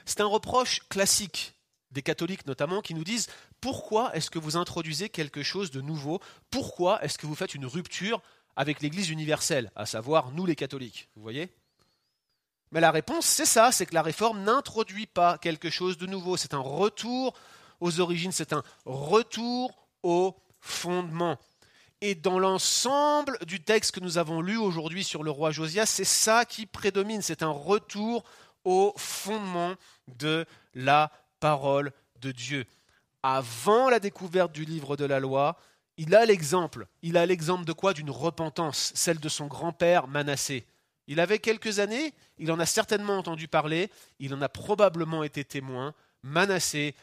C'est 0.04 0.20
un 0.20 0.26
reproche 0.26 0.88
classique 0.88 1.54
des 1.90 2.02
catholiques 2.02 2.46
notamment 2.46 2.82
qui 2.82 2.94
nous 2.94 3.04
disent 3.04 3.28
pourquoi 3.60 4.14
est-ce 4.14 4.30
que 4.30 4.38
vous 4.38 4.56
introduisez 4.56 5.08
quelque 5.08 5.42
chose 5.42 5.72
de 5.72 5.80
nouveau? 5.80 6.20
Pourquoi 6.52 7.02
est-ce 7.02 7.18
que 7.18 7.26
vous 7.26 7.34
faites 7.34 7.54
une 7.54 7.66
rupture 7.66 8.22
avec 8.56 8.80
l'Église 8.80 9.10
universelle, 9.10 9.70
à 9.76 9.86
savoir 9.86 10.32
nous 10.32 10.46
les 10.46 10.56
catholiques. 10.56 11.08
Vous 11.14 11.22
voyez? 11.22 11.52
Mais 12.72 12.80
la 12.80 12.90
réponse, 12.90 13.26
c'est 13.26 13.46
ça, 13.46 13.70
c'est 13.70 13.86
que 13.86 13.94
la 13.94 14.02
réforme 14.02 14.42
n'introduit 14.42 15.06
pas 15.06 15.38
quelque 15.38 15.70
chose 15.70 15.98
de 15.98 16.06
nouveau. 16.06 16.36
C'est 16.36 16.54
un 16.54 16.58
retour 16.58 17.34
aux 17.80 18.00
origines, 18.00 18.32
c'est 18.32 18.52
un 18.52 18.62
retour 18.84 19.76
au 20.02 20.34
fondement. 20.60 21.38
Et 22.00 22.14
dans 22.14 22.38
l'ensemble 22.38 23.38
du 23.46 23.62
texte 23.62 23.92
que 23.92 24.00
nous 24.00 24.18
avons 24.18 24.40
lu 24.40 24.56
aujourd'hui 24.56 25.04
sur 25.04 25.22
le 25.22 25.30
roi 25.30 25.50
Josias, 25.50 25.86
c'est 25.86 26.04
ça 26.04 26.44
qui 26.44 26.66
prédomine, 26.66 27.22
c'est 27.22 27.42
un 27.42 27.50
retour 27.50 28.24
au 28.64 28.92
fondement 28.96 29.74
de 30.08 30.44
la 30.74 31.10
parole 31.40 31.92
de 32.20 32.32
Dieu. 32.32 32.66
Avant 33.22 33.88
la 33.88 34.00
découverte 34.00 34.52
du 34.52 34.64
livre 34.64 34.96
de 34.96 35.04
la 35.04 35.20
loi, 35.20 35.56
il 35.96 36.14
a 36.14 36.24
l'exemple. 36.26 36.86
Il 37.02 37.16
a 37.16 37.26
l'exemple 37.26 37.64
de 37.64 37.72
quoi? 37.72 37.92
D'une 37.92 38.10
repentance, 38.10 38.92
celle 38.94 39.20
de 39.20 39.28
son 39.28 39.46
grand-père 39.46 40.08
Manassé. 40.08 40.66
Il 41.06 41.20
avait 41.20 41.38
quelques 41.38 41.78
années, 41.78 42.12
il 42.38 42.50
en 42.50 42.58
a 42.58 42.66
certainement 42.66 43.16
entendu 43.18 43.46
parler, 43.46 43.90
il 44.18 44.34
en 44.34 44.42
a 44.42 44.48
probablement 44.48 45.22
été 45.22 45.44
témoin. 45.44 45.94
Manassé, 46.22 46.94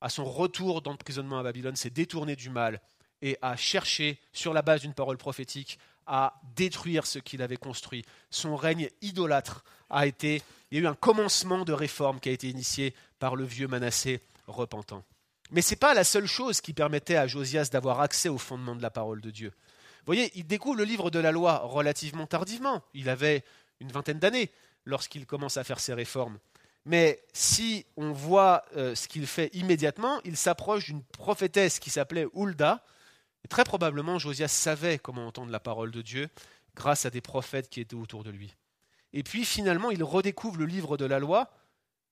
à 0.00 0.08
son 0.08 0.24
retour 0.24 0.80
d'emprisonnement 0.80 1.38
à 1.38 1.42
Babylone, 1.42 1.76
s'est 1.76 1.90
détourné 1.90 2.36
du 2.36 2.48
mal 2.48 2.80
et 3.20 3.36
a 3.42 3.56
cherché, 3.56 4.18
sur 4.32 4.54
la 4.54 4.62
base 4.62 4.80
d'une 4.80 4.94
parole 4.94 5.18
prophétique, 5.18 5.78
à 6.06 6.40
détruire 6.56 7.06
ce 7.06 7.18
qu'il 7.18 7.42
avait 7.42 7.58
construit. 7.58 8.04
Son 8.30 8.56
règne 8.56 8.88
idolâtre 9.02 9.62
a 9.90 10.06
été, 10.06 10.42
il 10.70 10.78
y 10.78 10.80
a 10.80 10.84
eu 10.84 10.86
un 10.86 10.94
commencement 10.94 11.64
de 11.66 11.74
réforme 11.74 12.18
qui 12.18 12.30
a 12.30 12.32
été 12.32 12.48
initié 12.48 12.94
par 13.18 13.36
le 13.36 13.44
vieux 13.44 13.68
Manassé 13.68 14.22
repentant. 14.46 15.04
Mais 15.50 15.62
ce 15.62 15.70
n'est 15.70 15.78
pas 15.78 15.94
la 15.94 16.04
seule 16.04 16.26
chose 16.26 16.60
qui 16.60 16.72
permettait 16.72 17.16
à 17.16 17.26
Josias 17.26 17.70
d'avoir 17.72 18.00
accès 18.00 18.28
au 18.28 18.38
fondement 18.38 18.76
de 18.76 18.82
la 18.82 18.90
parole 18.90 19.20
de 19.20 19.30
Dieu. 19.30 19.48
Vous 19.50 20.06
voyez, 20.06 20.30
il 20.34 20.46
découvre 20.46 20.76
le 20.76 20.84
livre 20.84 21.10
de 21.10 21.18
la 21.18 21.32
loi 21.32 21.58
relativement 21.58 22.26
tardivement. 22.26 22.82
Il 22.94 23.08
avait 23.08 23.44
une 23.80 23.92
vingtaine 23.92 24.18
d'années 24.18 24.50
lorsqu'il 24.84 25.26
commence 25.26 25.56
à 25.56 25.64
faire 25.64 25.80
ses 25.80 25.94
réformes. 25.94 26.38
Mais 26.86 27.22
si 27.32 27.84
on 27.96 28.12
voit 28.12 28.64
euh, 28.76 28.94
ce 28.94 29.08
qu'il 29.08 29.26
fait 29.26 29.50
immédiatement, 29.54 30.20
il 30.24 30.36
s'approche 30.36 30.86
d'une 30.86 31.02
prophétesse 31.02 31.78
qui 31.78 31.90
s'appelait 31.90 32.26
Hulda. 32.34 32.82
Et 33.44 33.48
très 33.48 33.64
probablement, 33.64 34.18
Josias 34.18 34.48
savait 34.48 34.98
comment 34.98 35.26
entendre 35.26 35.52
la 35.52 35.60
parole 35.60 35.90
de 35.90 36.02
Dieu 36.02 36.28
grâce 36.74 37.04
à 37.04 37.10
des 37.10 37.20
prophètes 37.20 37.68
qui 37.68 37.80
étaient 37.80 37.96
autour 37.96 38.24
de 38.24 38.30
lui. 38.30 38.54
Et 39.12 39.22
puis 39.22 39.44
finalement, 39.44 39.90
il 39.90 40.02
redécouvre 40.04 40.56
le 40.56 40.66
livre 40.66 40.96
de 40.96 41.04
la 41.04 41.18
loi, 41.18 41.50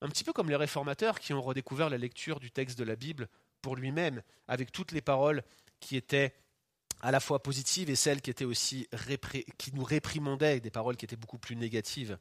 un 0.01 0.09
petit 0.09 0.25
peu 0.25 0.33
comme 0.33 0.49
les 0.49 0.57
réformateurs 0.57 1.19
qui 1.19 1.33
ont 1.33 1.43
redécouvert 1.43 1.91
la 1.91 1.99
lecture 1.99 2.41
du 2.41 2.51
texte 2.51 2.79
de 2.79 2.85
la 2.85 2.97
Bible 2.97 3.29
pour 3.63 3.77
lui-même, 3.77 4.23
avec 4.47 4.73
toutes 4.73 4.93
les 4.93 5.01
paroles 5.01 5.43
qui 5.81 5.97
étaient 5.97 6.35
à 7.01 7.11
la 7.11 7.21
fois 7.21 7.43
positives 7.43 7.91
et 7.91 7.97
celles 7.97 8.21
qui 8.21 8.31
étaient 8.31 8.45
aussi 8.45 8.89
qui 9.59 9.75
nous 9.75 9.85
réprimandaient, 9.85 10.61
des 10.61 10.71
paroles 10.71 10.97
qui 10.97 11.05
étaient 11.05 11.17
beaucoup 11.17 11.39
plus 11.39 11.57
négatives 11.57 12.19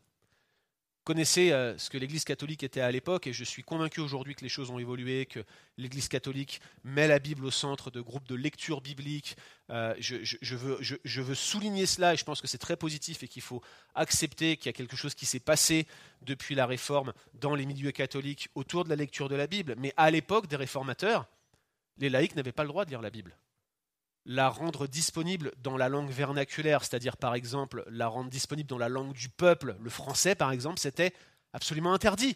connaissez 1.08 1.54
euh, 1.54 1.78
ce 1.78 1.90
que 1.90 1.98
l'Église 1.98 2.26
catholique 2.26 2.64
était 2.64 2.82
à 2.82 2.92
l'époque, 2.92 3.28
et 3.28 3.34
je 3.34 3.46
suis 3.46 3.64
convaincu 3.64 4.02
aujourd'hui 4.02 4.36
que 4.36 4.42
les 4.42 4.50
choses 4.50 4.72
ont 4.72 4.78
évolué, 4.78 5.26
que 5.26 5.40
l'Église 5.78 6.10
catholique 6.10 6.60
met 6.84 7.08
la 7.08 7.18
Bible 7.18 7.46
au 7.46 7.52
centre 7.52 7.90
de 7.90 8.02
groupes 8.02 8.28
de 8.28 8.36
lecture 8.36 8.82
biblique. 8.82 9.38
Euh, 9.70 9.96
je, 10.00 10.18
veux, 10.58 10.78
je, 10.82 11.22
veux, 11.22 11.34
souligner 11.34 11.86
cela, 11.86 12.14
et 12.14 12.18
je 12.18 12.26
pense 12.26 12.42
que 12.42 12.48
c'est 12.48 12.58
très 12.58 12.76
positif, 12.76 13.24
et 13.24 13.30
qu'il 13.30 13.42
faut 13.42 13.62
accepter 13.96 14.58
qu'il 14.58 14.66
y 14.66 14.70
a 14.70 14.74
quelque 14.74 14.98
chose 14.98 15.16
qui 15.16 15.26
s'est 15.26 15.40
passé 15.40 15.88
depuis 16.24 16.56
la 16.56 16.66
Réforme 16.66 17.14
dans 17.36 17.56
les 17.56 17.66
milieux 17.66 17.94
catholiques 17.94 18.50
autour 18.54 18.84
de 18.84 18.90
la 18.90 18.98
lecture 18.98 19.30
de 19.30 19.36
la 19.38 19.48
Bible. 19.48 19.76
Mais 19.78 19.94
à 19.96 20.12
l'époque 20.12 20.48
des 20.48 20.58
réformateurs, 20.58 21.26
les 22.00 22.10
laïcs 22.10 22.36
n'avaient 22.36 22.52
pas 22.52 22.64
le 22.64 22.70
droit 22.70 22.84
de 22.84 22.90
lire 22.90 23.02
la 23.02 23.12
Bible 23.12 23.38
la 24.28 24.50
rendre 24.50 24.88
disponible 24.88 25.54
dans 25.64 25.78
la 25.78 25.88
langue 25.88 26.12
vernaculaire, 26.12 26.84
c'est-à-dire 26.84 27.16
par 27.16 27.34
exemple 27.34 27.86
la 27.88 28.08
rendre 28.08 28.30
disponible 28.30 28.70
dans 28.70 28.78
la 28.78 28.90
langue 28.90 29.14
du 29.14 29.30
peuple, 29.30 29.78
le 29.80 29.90
français 29.90 30.36
par 30.36 30.52
exemple, 30.52 30.80
c'était 30.80 31.14
absolument 31.54 31.94
interdit. 31.94 32.36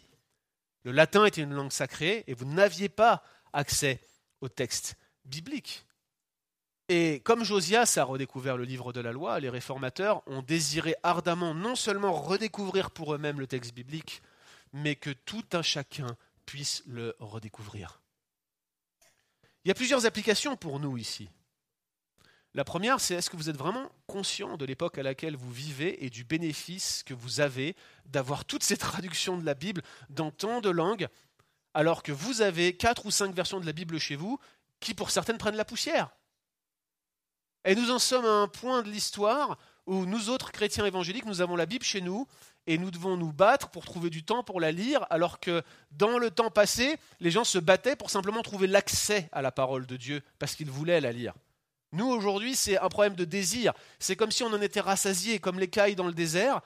Le 0.84 0.90
latin 0.90 1.26
était 1.26 1.42
une 1.42 1.52
langue 1.52 1.70
sacrée 1.70 2.24
et 2.26 2.34
vous 2.34 2.46
n'aviez 2.46 2.88
pas 2.88 3.22
accès 3.52 4.00
au 4.40 4.48
texte 4.48 4.96
biblique. 5.26 5.84
Et 6.88 7.20
comme 7.20 7.44
Josias 7.44 7.94
a 7.98 8.04
redécouvert 8.04 8.56
le 8.56 8.64
livre 8.64 8.94
de 8.94 9.00
la 9.00 9.12
loi, 9.12 9.38
les 9.38 9.50
réformateurs 9.50 10.22
ont 10.26 10.42
désiré 10.42 10.94
ardemment 11.02 11.54
non 11.54 11.76
seulement 11.76 12.12
redécouvrir 12.12 12.90
pour 12.90 13.14
eux-mêmes 13.14 13.38
le 13.38 13.46
texte 13.46 13.74
biblique, 13.74 14.22
mais 14.72 14.96
que 14.96 15.10
tout 15.10 15.44
un 15.52 15.62
chacun 15.62 16.16
puisse 16.46 16.82
le 16.86 17.14
redécouvrir. 17.18 18.00
Il 19.64 19.68
y 19.68 19.70
a 19.70 19.74
plusieurs 19.74 20.06
applications 20.06 20.56
pour 20.56 20.80
nous 20.80 20.96
ici. 20.96 21.28
La 22.54 22.64
première, 22.64 23.00
c'est 23.00 23.14
est-ce 23.14 23.30
que 23.30 23.36
vous 23.36 23.48
êtes 23.48 23.56
vraiment 23.56 23.90
conscient 24.06 24.58
de 24.58 24.66
l'époque 24.66 24.98
à 24.98 25.02
laquelle 25.02 25.36
vous 25.36 25.50
vivez 25.50 26.04
et 26.04 26.10
du 26.10 26.24
bénéfice 26.24 27.02
que 27.02 27.14
vous 27.14 27.40
avez 27.40 27.74
d'avoir 28.04 28.44
toutes 28.44 28.62
ces 28.62 28.76
traductions 28.78 29.38
de 29.38 29.46
la 29.46 29.54
Bible 29.54 29.82
dans 30.10 30.30
tant 30.30 30.60
de 30.60 30.68
langues, 30.68 31.08
alors 31.72 32.02
que 32.02 32.12
vous 32.12 32.42
avez 32.42 32.76
quatre 32.76 33.06
ou 33.06 33.10
cinq 33.10 33.34
versions 33.34 33.58
de 33.58 33.64
la 33.64 33.72
Bible 33.72 33.98
chez 33.98 34.16
vous 34.16 34.38
qui, 34.80 34.92
pour 34.92 35.10
certaines, 35.10 35.38
prennent 35.38 35.56
la 35.56 35.64
poussière? 35.64 36.10
Et 37.64 37.74
nous 37.74 37.90
en 37.90 37.98
sommes 37.98 38.26
à 38.26 38.42
un 38.42 38.48
point 38.48 38.82
de 38.82 38.90
l'histoire 38.90 39.56
où 39.86 40.04
nous 40.04 40.28
autres 40.28 40.52
chrétiens 40.52 40.84
évangéliques, 40.84 41.24
nous 41.24 41.40
avons 41.40 41.56
la 41.56 41.66
Bible 41.66 41.84
chez 41.84 42.02
nous 42.02 42.26
et 42.66 42.76
nous 42.76 42.90
devons 42.90 43.16
nous 43.16 43.32
battre 43.32 43.70
pour 43.70 43.84
trouver 43.84 44.10
du 44.10 44.24
temps 44.24 44.44
pour 44.44 44.60
la 44.60 44.72
lire, 44.72 45.06
alors 45.10 45.40
que 45.40 45.62
dans 45.92 46.18
le 46.18 46.30
temps 46.30 46.50
passé, 46.50 46.98
les 47.20 47.30
gens 47.30 47.44
se 47.44 47.58
battaient 47.58 47.96
pour 47.96 48.10
simplement 48.10 48.42
trouver 48.42 48.66
l'accès 48.66 49.28
à 49.32 49.40
la 49.40 49.52
parole 49.52 49.86
de 49.86 49.96
Dieu 49.96 50.22
parce 50.38 50.54
qu'ils 50.54 50.70
voulaient 50.70 51.00
la 51.00 51.12
lire. 51.12 51.34
Nous, 51.92 52.06
aujourd'hui, 52.06 52.56
c'est 52.56 52.78
un 52.78 52.88
problème 52.88 53.14
de 53.14 53.24
désir. 53.24 53.74
C'est 53.98 54.16
comme 54.16 54.30
si 54.30 54.42
on 54.42 54.52
en 54.52 54.60
était 54.62 54.80
rassasié, 54.80 55.38
comme 55.38 55.58
les 55.58 55.68
cailles 55.68 55.94
dans 55.94 56.06
le 56.06 56.14
désert. 56.14 56.62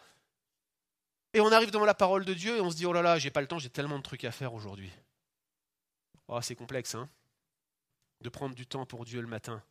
Et 1.35 1.41
on 1.41 1.51
arrive 1.51 1.71
devant 1.71 1.85
la 1.85 1.95
parole 1.95 2.25
de 2.25 2.33
Dieu 2.33 2.57
et 2.57 2.61
on 2.61 2.71
se 2.71 2.77
dit 2.77 2.87
Oh 2.87 2.93
là 2.93 3.03
là, 3.03 3.19
j'ai 3.19 3.31
pas 3.31 3.41
le 3.41 3.47
temps, 3.47 3.59
j'ai 3.59 3.69
tellement 3.69 3.99
de 3.99 4.03
trucs 4.03 4.25
à 4.25 4.31
faire 4.31 4.55
aujourd'hui. 4.55 4.91
Oh, 6.29 6.41
c'est 6.41 6.55
complexe, 6.55 6.95
hein 6.95 7.09
De 8.21 8.29
prendre 8.29 8.55
du 8.55 8.67
temps 8.67 8.87
pour 8.87 9.05
Dieu 9.05 9.21
le 9.21 9.27
matin, 9.27 9.63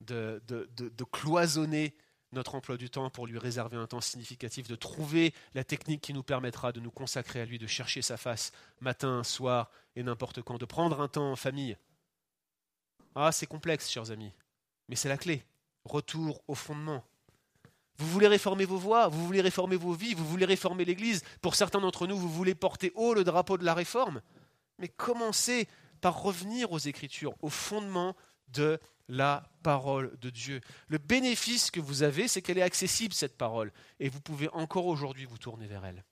de, 0.00 0.42
de, 0.48 0.68
de, 0.76 1.04
cloisonner 1.04 1.94
notre 2.32 2.54
emploi 2.54 2.76
du 2.76 2.90
temps 2.90 3.10
pour 3.10 3.26
lui 3.26 3.38
réserver 3.38 3.76
un 3.76 3.86
temps 3.86 4.00
significatif, 4.00 4.66
de 4.66 4.76
trouver 4.76 5.34
la 5.54 5.64
technique 5.64 6.00
qui 6.00 6.12
nous 6.12 6.22
permettra 6.22 6.72
de 6.72 6.80
nous 6.80 6.90
consacrer 6.90 7.40
à 7.40 7.44
lui, 7.44 7.58
de 7.58 7.66
chercher 7.66 8.02
sa 8.02 8.16
face 8.16 8.52
matin, 8.80 9.22
soir 9.24 9.70
et 9.96 10.02
n'importe 10.02 10.42
quand, 10.42 10.58
de 10.58 10.64
prendre 10.64 11.00
un 11.00 11.08
temps 11.08 11.32
en 11.32 11.36
famille. 11.36 11.76
Ah, 13.14 13.32
c'est 13.32 13.46
complexe, 13.46 13.90
chers 13.90 14.10
amis. 14.10 14.32
Mais 14.90 14.96
c'est 14.96 15.08
la 15.08 15.16
clé. 15.16 15.44
Retour 15.84 16.42
au 16.48 16.54
fondement. 16.54 17.04
Vous 17.96 18.08
voulez 18.08 18.26
réformer 18.26 18.64
vos 18.64 18.76
voies, 18.76 19.08
vous 19.08 19.24
voulez 19.24 19.40
réformer 19.40 19.76
vos 19.76 19.92
vies, 19.92 20.14
vous 20.14 20.26
voulez 20.26 20.44
réformer 20.44 20.84
l'Église. 20.84 21.22
Pour 21.40 21.54
certains 21.54 21.80
d'entre 21.80 22.06
nous, 22.06 22.18
vous 22.18 22.28
voulez 22.28 22.54
porter 22.54 22.92
haut 22.96 23.14
le 23.14 23.22
drapeau 23.22 23.56
de 23.56 23.64
la 23.64 23.72
réforme. 23.72 24.20
Mais 24.78 24.88
commencez 24.88 25.68
par 26.00 26.20
revenir 26.20 26.72
aux 26.72 26.78
Écritures, 26.78 27.34
au 27.40 27.50
fondement 27.50 28.16
de 28.48 28.80
la 29.08 29.48
parole 29.62 30.18
de 30.18 30.30
Dieu. 30.30 30.60
Le 30.88 30.98
bénéfice 30.98 31.70
que 31.70 31.80
vous 31.80 32.02
avez, 32.02 32.26
c'est 32.26 32.42
qu'elle 32.42 32.58
est 32.58 32.62
accessible, 32.62 33.14
cette 33.14 33.36
parole, 33.36 33.72
et 34.00 34.08
vous 34.08 34.20
pouvez 34.20 34.48
encore 34.48 34.86
aujourd'hui 34.86 35.24
vous 35.24 35.38
tourner 35.38 35.66
vers 35.66 35.84
elle. 35.84 36.04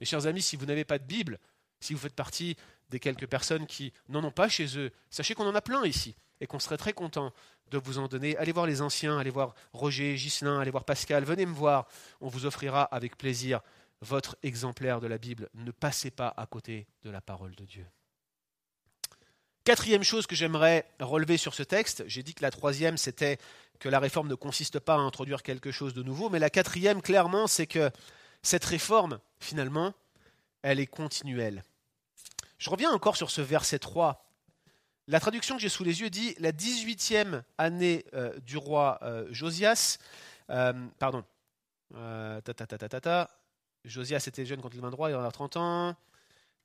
Mes 0.00 0.06
chers 0.06 0.26
amis, 0.26 0.42
si 0.42 0.56
vous 0.56 0.66
n'avez 0.66 0.84
pas 0.84 0.98
de 0.98 1.04
Bible, 1.04 1.38
si 1.80 1.92
vous 1.92 2.00
faites 2.00 2.14
partie 2.14 2.56
des 2.88 2.98
quelques 2.98 3.26
personnes 3.26 3.66
qui 3.66 3.92
n'en 4.08 4.24
ont 4.24 4.32
pas 4.32 4.48
chez 4.48 4.78
eux, 4.78 4.90
sachez 5.10 5.34
qu'on 5.34 5.46
en 5.46 5.54
a 5.54 5.60
plein 5.60 5.84
ici 5.84 6.16
et 6.40 6.46
qu'on 6.46 6.58
serait 6.58 6.76
très 6.76 6.92
content 6.92 7.32
de 7.70 7.78
vous 7.78 7.98
en 7.98 8.08
donner. 8.08 8.36
Allez 8.36 8.52
voir 8.52 8.66
les 8.66 8.82
anciens, 8.82 9.18
allez 9.18 9.30
voir 9.30 9.54
Roger, 9.72 10.14
Ghislain, 10.14 10.60
allez 10.60 10.70
voir 10.70 10.84
Pascal, 10.84 11.24
venez 11.24 11.46
me 11.46 11.54
voir. 11.54 11.86
On 12.20 12.28
vous 12.28 12.46
offrira 12.46 12.82
avec 12.84 13.16
plaisir 13.16 13.60
votre 14.00 14.36
exemplaire 14.42 15.00
de 15.00 15.06
la 15.06 15.18
Bible. 15.18 15.48
Ne 15.54 15.70
passez 15.70 16.10
pas 16.10 16.32
à 16.36 16.46
côté 16.46 16.86
de 17.02 17.10
la 17.10 17.20
parole 17.20 17.54
de 17.54 17.64
Dieu. 17.64 17.86
Quatrième 19.64 20.02
chose 20.02 20.26
que 20.26 20.34
j'aimerais 20.34 20.90
relever 21.00 21.36
sur 21.36 21.54
ce 21.54 21.62
texte, 21.62 22.02
j'ai 22.06 22.22
dit 22.22 22.34
que 22.34 22.42
la 22.42 22.50
troisième, 22.50 22.96
c'était 22.96 23.38
que 23.78 23.88
la 23.88 23.98
réforme 23.98 24.28
ne 24.28 24.34
consiste 24.34 24.78
pas 24.78 24.94
à 24.94 24.98
introduire 24.98 25.42
quelque 25.42 25.70
chose 25.70 25.94
de 25.94 26.02
nouveau, 26.02 26.30
mais 26.30 26.38
la 26.38 26.50
quatrième, 26.50 27.02
clairement, 27.02 27.46
c'est 27.46 27.66
que 27.66 27.90
cette 28.42 28.64
réforme, 28.64 29.20
finalement, 29.38 29.92
elle 30.62 30.80
est 30.80 30.86
continuelle. 30.86 31.62
Je 32.58 32.70
reviens 32.70 32.90
encore 32.90 33.16
sur 33.16 33.30
ce 33.30 33.42
verset 33.42 33.78
3 33.78 34.29
la 35.10 35.18
traduction 35.18 35.56
que 35.56 35.60
j'ai 35.60 35.68
sous 35.68 35.82
les 35.82 36.00
yeux 36.00 36.08
dit 36.08 36.36
la 36.38 36.52
18e 36.52 37.42
année 37.58 38.04
euh, 38.14 38.38
du 38.40 38.56
roi 38.56 38.98
euh, 39.02 39.26
Josias. 39.32 39.98
Euh, 40.50 40.72
pardon. 40.98 41.24
Josias 43.84 44.24
était 44.28 44.46
jeune 44.46 44.62
quand 44.62 44.72
il 44.72 44.80
vint 44.80 44.90
droit, 44.90 45.10
il 45.10 45.16
en 45.16 45.24
a 45.24 45.32
30 45.32 45.56
ans. 45.56 45.96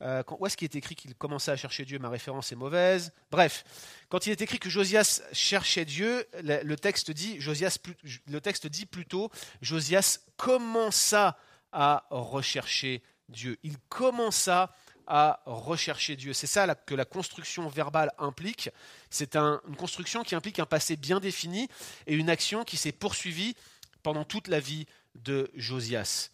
où 0.01 0.45
est-ce 0.45 0.55
qu'il 0.55 0.65
est 0.65 0.75
écrit 0.75 0.93
qu'il 0.93 1.15
commençait 1.15 1.51
à 1.51 1.55
chercher 1.55 1.85
Dieu? 1.85 1.97
Ma 1.97 2.09
référence 2.09 2.51
est 2.51 2.55
mauvaise. 2.55 3.11
Bref, 3.31 3.63
quand 4.09 4.27
il 4.27 4.31
est 4.31 4.41
écrit 4.41 4.59
que 4.59 4.69
Josias 4.69 5.23
cherchait 5.31 5.85
Dieu, 5.85 6.27
le, 6.43 6.75
texte 6.75 7.09
dit, 7.09 7.41
Josias, 7.41 7.79
le 8.27 8.41
texte 8.41 8.67
dit 8.67 8.85
plutôt 8.85 9.31
Josias 9.61 10.19
commença 10.37 11.35
à 11.71 12.05
rechercher 12.11 13.01
Dieu. 13.29 13.57
Il 13.63 13.79
commença 13.89 14.71
à 15.07 15.41
rechercher 15.45 16.15
Dieu. 16.15 16.33
C'est 16.33 16.47
ça 16.47 16.73
que 16.75 16.95
la 16.95 17.05
construction 17.05 17.67
verbale 17.67 18.11
implique. 18.17 18.69
C'est 19.09 19.35
une 19.35 19.75
construction 19.77 20.23
qui 20.23 20.35
implique 20.35 20.59
un 20.59 20.65
passé 20.65 20.95
bien 20.95 21.19
défini 21.19 21.67
et 22.07 22.15
une 22.15 22.29
action 22.29 22.63
qui 22.63 22.77
s'est 22.77 22.91
poursuivie 22.91 23.55
pendant 24.03 24.23
toute 24.23 24.47
la 24.47 24.59
vie 24.59 24.85
de 25.15 25.49
Josias. 25.55 26.29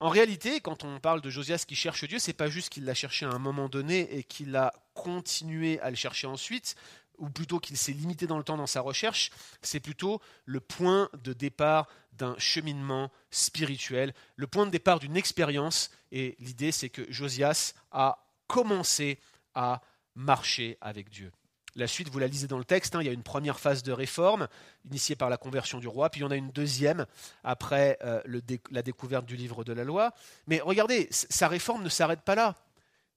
En 0.00 0.08
réalité, 0.08 0.60
quand 0.60 0.84
on 0.84 1.00
parle 1.00 1.20
de 1.20 1.30
Josias 1.30 1.64
qui 1.66 1.76
cherche 1.76 2.04
Dieu, 2.04 2.18
c'est 2.18 2.32
pas 2.32 2.48
juste 2.48 2.68
qu'il 2.68 2.84
l'a 2.84 2.94
cherché 2.94 3.24
à 3.24 3.30
un 3.30 3.38
moment 3.38 3.68
donné 3.68 4.16
et 4.16 4.24
qu'il 4.24 4.54
a 4.56 4.72
continué 4.92 5.80
à 5.80 5.90
le 5.90 5.96
chercher 5.96 6.26
ensuite, 6.26 6.74
ou 7.18 7.28
plutôt 7.28 7.58
qu'il 7.58 7.76
s'est 7.76 7.92
limité 7.92 8.26
dans 8.26 8.38
le 8.38 8.44
temps 8.44 8.56
dans 8.56 8.66
sa 8.66 8.80
recherche, 8.80 9.30
c'est 9.62 9.80
plutôt 9.80 10.20
le 10.44 10.60
point 10.60 11.08
de 11.22 11.32
départ 11.32 11.88
d'un 12.12 12.36
cheminement 12.38 13.10
spirituel, 13.30 14.14
le 14.36 14.46
point 14.46 14.66
de 14.66 14.70
départ 14.70 15.00
d'une 15.00 15.16
expérience. 15.16 15.90
Et 16.12 16.36
l'idée, 16.38 16.72
c'est 16.72 16.90
que 16.90 17.10
Josias 17.10 17.74
a 17.90 18.26
commencé 18.46 19.18
à 19.54 19.80
marcher 20.14 20.78
avec 20.80 21.08
Dieu. 21.08 21.32
La 21.76 21.88
suite, 21.88 22.08
vous 22.08 22.20
la 22.20 22.28
lisez 22.28 22.46
dans 22.46 22.58
le 22.58 22.64
texte, 22.64 22.94
hein, 22.94 23.02
il 23.02 23.06
y 23.06 23.08
a 23.08 23.12
une 23.12 23.24
première 23.24 23.58
phase 23.58 23.82
de 23.82 23.90
réforme 23.90 24.46
initiée 24.84 25.16
par 25.16 25.28
la 25.28 25.36
conversion 25.36 25.80
du 25.80 25.88
roi, 25.88 26.08
puis 26.08 26.20
il 26.20 26.22
y 26.22 26.26
en 26.26 26.30
a 26.30 26.36
une 26.36 26.52
deuxième 26.52 27.06
après 27.42 27.98
euh, 28.04 28.22
la 28.70 28.82
découverte 28.82 29.26
du 29.26 29.36
livre 29.36 29.64
de 29.64 29.72
la 29.72 29.82
loi. 29.82 30.12
Mais 30.46 30.60
regardez, 30.60 31.08
sa 31.10 31.48
réforme 31.48 31.82
ne 31.82 31.88
s'arrête 31.88 32.22
pas 32.22 32.36
là. 32.36 32.54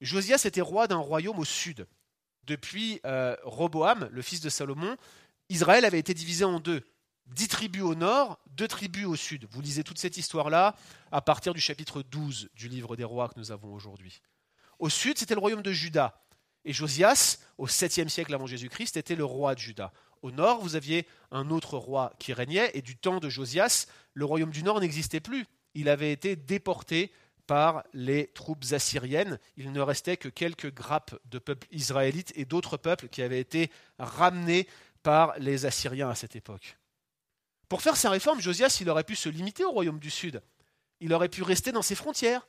Josias 0.02 0.42
était 0.46 0.62
roi 0.62 0.88
d'un 0.88 0.98
royaume 0.98 1.38
au 1.38 1.46
sud. 1.46 1.88
Depuis 2.48 3.02
euh, 3.06 3.36
Roboam, 3.44 4.10
le 4.12 4.22
fils 4.22 4.40
de 4.40 4.50
Salomon, 4.50 4.96
Israël 5.50 5.84
avait 5.84 6.00
été 6.00 6.14
divisé 6.14 6.46
en 6.46 6.60
deux. 6.62 6.82
dix 7.28 7.50
tribus 7.50 7.84
au 7.84 7.94
nord, 7.94 8.40
deux 8.52 8.70
tribus 8.70 9.06
au 9.06 9.18
sud. 9.18 9.46
Vous 9.52 9.62
lisez 9.62 9.84
toute 9.84 10.00
cette 10.00 10.16
histoire-là 10.16 10.76
à 11.12 11.22
partir 11.22 11.54
du 11.54 11.60
chapitre 11.60 12.02
12 12.02 12.50
du 12.56 12.70
livre 12.70 12.96
des 12.96 13.04
rois 13.04 13.28
que 13.28 13.38
nous 13.38 13.52
avons 13.52 13.74
aujourd'hui. 13.74 14.22
Au 14.80 14.90
sud, 14.90 15.18
c'était 15.18 15.34
le 15.34 15.42
royaume 15.42 15.62
de 15.62 15.74
Juda. 15.74 16.24
Et 16.64 16.72
Josias, 16.72 17.40
au 17.58 17.68
7e 17.68 18.08
siècle 18.08 18.34
avant 18.34 18.48
Jésus-Christ, 18.48 18.96
était 18.96 19.16
le 19.16 19.26
roi 19.26 19.54
de 19.54 19.60
Juda. 19.60 19.92
Au 20.22 20.32
nord, 20.32 20.62
vous 20.62 20.76
aviez 20.76 21.06
un 21.32 21.50
autre 21.50 21.78
roi 21.78 22.14
qui 22.18 22.32
régnait, 22.32 22.72
et 22.74 22.82
du 22.82 22.96
temps 22.98 23.20
de 23.20 23.30
Josias, 23.30 23.88
le 24.14 24.26
royaume 24.26 24.52
du 24.52 24.64
nord 24.64 24.80
n'existait 24.80 25.20
plus. 25.20 25.46
Il 25.74 25.90
avait 25.90 26.12
été 26.12 26.36
déporté 26.38 27.12
par 27.48 27.84
les 27.94 28.28
troupes 28.28 28.66
assyriennes. 28.72 29.40
Il 29.56 29.72
ne 29.72 29.82
restait 29.82 30.18
que 30.18 30.30
quelques 30.30 30.74
grappes 30.74 31.18
de 31.26 31.40
peuples 31.40 31.68
israélites 31.72 32.34
et 32.36 32.46
d'autres 32.46 32.78
peuples 32.78 33.08
qui 33.08 33.22
avaient 33.22 33.40
été 33.40 33.72
ramenés 33.98 34.68
par 35.02 35.34
les 35.40 35.66
Assyriens 35.66 36.10
à 36.10 36.16
cette 36.16 36.36
époque. 36.36 36.78
Pour 37.70 37.82
faire 37.82 37.98
sa 37.98 38.10
réforme, 38.10 38.42
Josias, 38.42 38.78
il 38.82 38.90
aurait 38.90 39.04
pu 39.04 39.16
se 39.16 39.30
limiter 39.30 39.64
au 39.64 39.72
royaume 39.72 40.00
du 40.00 40.10
sud. 40.10 40.42
Il 41.00 41.14
aurait 41.14 41.30
pu 41.30 41.44
rester 41.44 41.72
dans 41.72 41.82
ses 41.82 41.96
frontières 41.96 42.48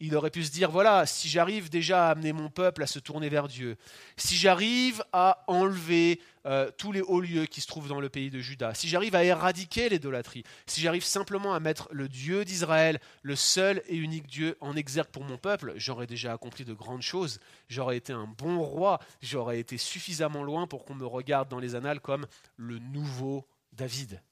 il 0.00 0.14
aurait 0.14 0.30
pu 0.30 0.44
se 0.44 0.50
dire, 0.50 0.70
voilà, 0.70 1.06
si 1.06 1.28
j'arrive 1.28 1.70
déjà 1.70 2.06
à 2.06 2.10
amener 2.10 2.32
mon 2.32 2.50
peuple 2.50 2.82
à 2.82 2.86
se 2.86 2.98
tourner 2.98 3.28
vers 3.28 3.48
Dieu, 3.48 3.76
si 4.16 4.36
j'arrive 4.36 5.02
à 5.12 5.42
enlever 5.48 6.20
euh, 6.46 6.70
tous 6.78 6.92
les 6.92 7.00
hauts 7.00 7.20
lieux 7.20 7.46
qui 7.46 7.60
se 7.60 7.66
trouvent 7.66 7.88
dans 7.88 8.00
le 8.00 8.08
pays 8.08 8.30
de 8.30 8.38
Juda, 8.38 8.74
si 8.74 8.88
j'arrive 8.88 9.16
à 9.16 9.24
éradiquer 9.24 9.88
l'idolâtrie, 9.88 10.44
si 10.66 10.80
j'arrive 10.80 11.04
simplement 11.04 11.52
à 11.52 11.60
mettre 11.60 11.88
le 11.90 12.08
Dieu 12.08 12.44
d'Israël, 12.44 13.00
le 13.22 13.34
seul 13.34 13.82
et 13.88 13.96
unique 13.96 14.28
Dieu, 14.28 14.56
en 14.60 14.76
exergue 14.76 15.10
pour 15.10 15.24
mon 15.24 15.36
peuple, 15.36 15.72
j'aurais 15.76 16.06
déjà 16.06 16.32
accompli 16.32 16.64
de 16.64 16.74
grandes 16.74 17.02
choses, 17.02 17.40
j'aurais 17.68 17.96
été 17.96 18.12
un 18.12 18.26
bon 18.26 18.62
roi, 18.62 19.00
j'aurais 19.20 19.58
été 19.58 19.78
suffisamment 19.78 20.44
loin 20.44 20.66
pour 20.68 20.84
qu'on 20.84 20.94
me 20.94 21.06
regarde 21.06 21.48
dans 21.48 21.58
les 21.58 21.74
annales 21.74 22.00
comme 22.00 22.26
le 22.56 22.78
nouveau 22.78 23.46
David. 23.72 24.22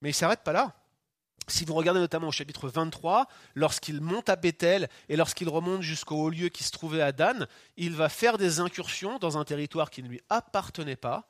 Mais 0.00 0.10
il 0.10 0.12
ne 0.12 0.16
s'arrête 0.16 0.42
pas 0.42 0.52
là. 0.52 0.81
Si 1.48 1.64
vous 1.64 1.74
regardez 1.74 2.00
notamment 2.00 2.28
au 2.28 2.32
chapitre 2.32 2.68
23, 2.68 3.26
lorsqu'il 3.54 4.00
monte 4.00 4.28
à 4.28 4.36
Bethel 4.36 4.88
et 5.08 5.16
lorsqu'il 5.16 5.48
remonte 5.48 5.82
jusqu'au 5.82 6.16
haut 6.16 6.30
lieu 6.30 6.48
qui 6.48 6.62
se 6.62 6.70
trouvait 6.70 7.02
à 7.02 7.12
Dan, 7.12 7.46
il 7.76 7.94
va 7.94 8.08
faire 8.08 8.38
des 8.38 8.60
incursions 8.60 9.18
dans 9.18 9.38
un 9.38 9.44
territoire 9.44 9.90
qui 9.90 10.02
ne 10.02 10.08
lui 10.08 10.20
appartenait 10.30 10.96
pas, 10.96 11.28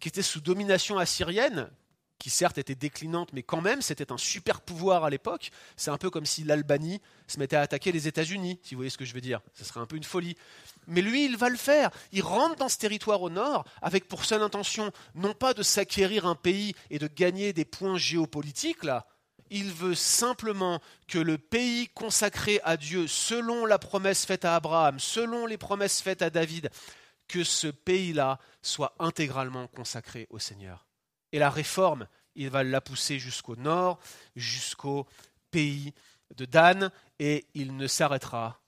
qui 0.00 0.08
était 0.08 0.22
sous 0.22 0.40
domination 0.40 0.98
assyrienne, 0.98 1.70
qui 2.18 2.30
certes 2.30 2.58
était 2.58 2.74
déclinante, 2.74 3.32
mais 3.32 3.42
quand 3.42 3.60
même 3.60 3.82
c'était 3.82 4.12
un 4.12 4.16
super 4.16 4.60
pouvoir 4.60 5.04
à 5.04 5.10
l'époque. 5.10 5.50
C'est 5.76 5.90
un 5.90 5.98
peu 5.98 6.10
comme 6.10 6.26
si 6.26 6.44
l'Albanie 6.44 7.00
se 7.26 7.38
mettait 7.38 7.56
à 7.56 7.62
attaquer 7.62 7.92
les 7.92 8.08
États-Unis, 8.08 8.58
si 8.62 8.74
vous 8.74 8.80
voyez 8.80 8.90
ce 8.90 8.98
que 8.98 9.04
je 9.04 9.14
veux 9.14 9.20
dire. 9.20 9.40
Ce 9.54 9.64
serait 9.64 9.80
un 9.80 9.86
peu 9.86 9.96
une 9.96 10.04
folie. 10.04 10.36
Mais 10.86 11.02
lui, 11.02 11.24
il 11.24 11.36
va 11.36 11.48
le 11.48 11.56
faire. 11.56 11.90
Il 12.12 12.22
rentre 12.22 12.56
dans 12.56 12.68
ce 12.68 12.78
territoire 12.78 13.22
au 13.22 13.30
nord 13.30 13.64
avec 13.82 14.08
pour 14.08 14.24
seule 14.24 14.42
intention 14.42 14.92
non 15.14 15.34
pas 15.34 15.54
de 15.54 15.62
s'acquérir 15.62 16.26
un 16.26 16.34
pays 16.34 16.74
et 16.90 16.98
de 16.98 17.08
gagner 17.08 17.52
des 17.52 17.64
points 17.64 17.98
géopolitiques, 17.98 18.84
là, 18.84 19.06
il 19.50 19.72
veut 19.72 19.94
simplement 19.94 20.80
que 21.06 21.18
le 21.18 21.38
pays 21.38 21.88
consacré 21.88 22.60
à 22.64 22.76
Dieu, 22.76 23.06
selon 23.06 23.66
la 23.66 23.78
promesse 23.78 24.24
faite 24.24 24.44
à 24.44 24.56
Abraham, 24.56 24.98
selon 24.98 25.46
les 25.46 25.58
promesses 25.58 26.00
faites 26.00 26.22
à 26.22 26.30
David, 26.30 26.70
que 27.26 27.44
ce 27.44 27.68
pays-là 27.68 28.38
soit 28.62 28.94
intégralement 28.98 29.66
consacré 29.68 30.26
au 30.30 30.38
Seigneur. 30.38 30.86
Et 31.32 31.38
la 31.38 31.50
réforme, 31.50 32.08
il 32.34 32.50
va 32.50 32.64
la 32.64 32.80
pousser 32.80 33.18
jusqu'au 33.18 33.56
nord, 33.56 33.98
jusqu'au 34.36 35.06
pays 35.50 35.92
de 36.36 36.44
Dan, 36.44 36.90
et 37.18 37.46
il 37.54 37.76
ne 37.76 37.86
s'arrêtera 37.86 38.60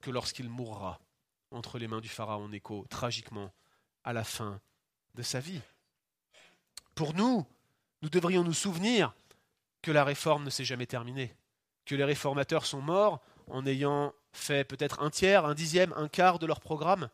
que 0.00 0.10
lorsqu'il 0.10 0.48
mourra 0.48 1.00
entre 1.50 1.78
les 1.78 1.88
mains 1.88 2.00
du 2.00 2.08
Pharaon 2.08 2.48
Néco, 2.48 2.86
tragiquement, 2.88 3.52
à 4.04 4.12
la 4.12 4.24
fin 4.24 4.60
de 5.14 5.22
sa 5.22 5.40
vie. 5.40 5.60
Pour 6.94 7.14
nous, 7.14 7.46
nous 8.02 8.08
devrions 8.08 8.42
nous 8.42 8.52
souvenir 8.52 9.14
que 9.82 9.90
la 9.90 10.04
réforme 10.04 10.44
ne 10.44 10.50
s'est 10.50 10.64
jamais 10.64 10.86
terminée, 10.86 11.34
que 11.84 11.94
les 11.94 12.04
réformateurs 12.04 12.66
sont 12.66 12.80
morts 12.80 13.20
en 13.48 13.66
ayant 13.66 14.14
fait 14.32 14.64
peut-être 14.64 15.02
un 15.02 15.10
tiers, 15.10 15.44
un 15.44 15.54
dixième, 15.54 15.92
un 15.96 16.08
quart 16.08 16.38
de 16.38 16.46
leur 16.46 16.60
programme, 16.60 17.08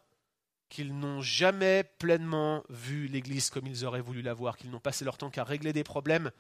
qu'ils 0.69 0.97
n'ont 0.97 1.23
jamais 1.23 1.85
pleinement 1.99 2.63
vu 2.69 3.09
l'Église 3.09 3.51
comme 3.51 3.67
ils 3.67 3.85
auraient 3.85 4.01
voulu 4.01 4.23
la 4.23 4.35
voir, 4.35 4.57
qu'ils 4.57 4.71
n'ont 4.71 4.81
passé 4.81 5.05
leur 5.05 5.17
temps 5.17 5.31
qu'à 5.31 5.45
régler 5.45 5.73
des 5.73 5.85
problèmes. 5.85 6.31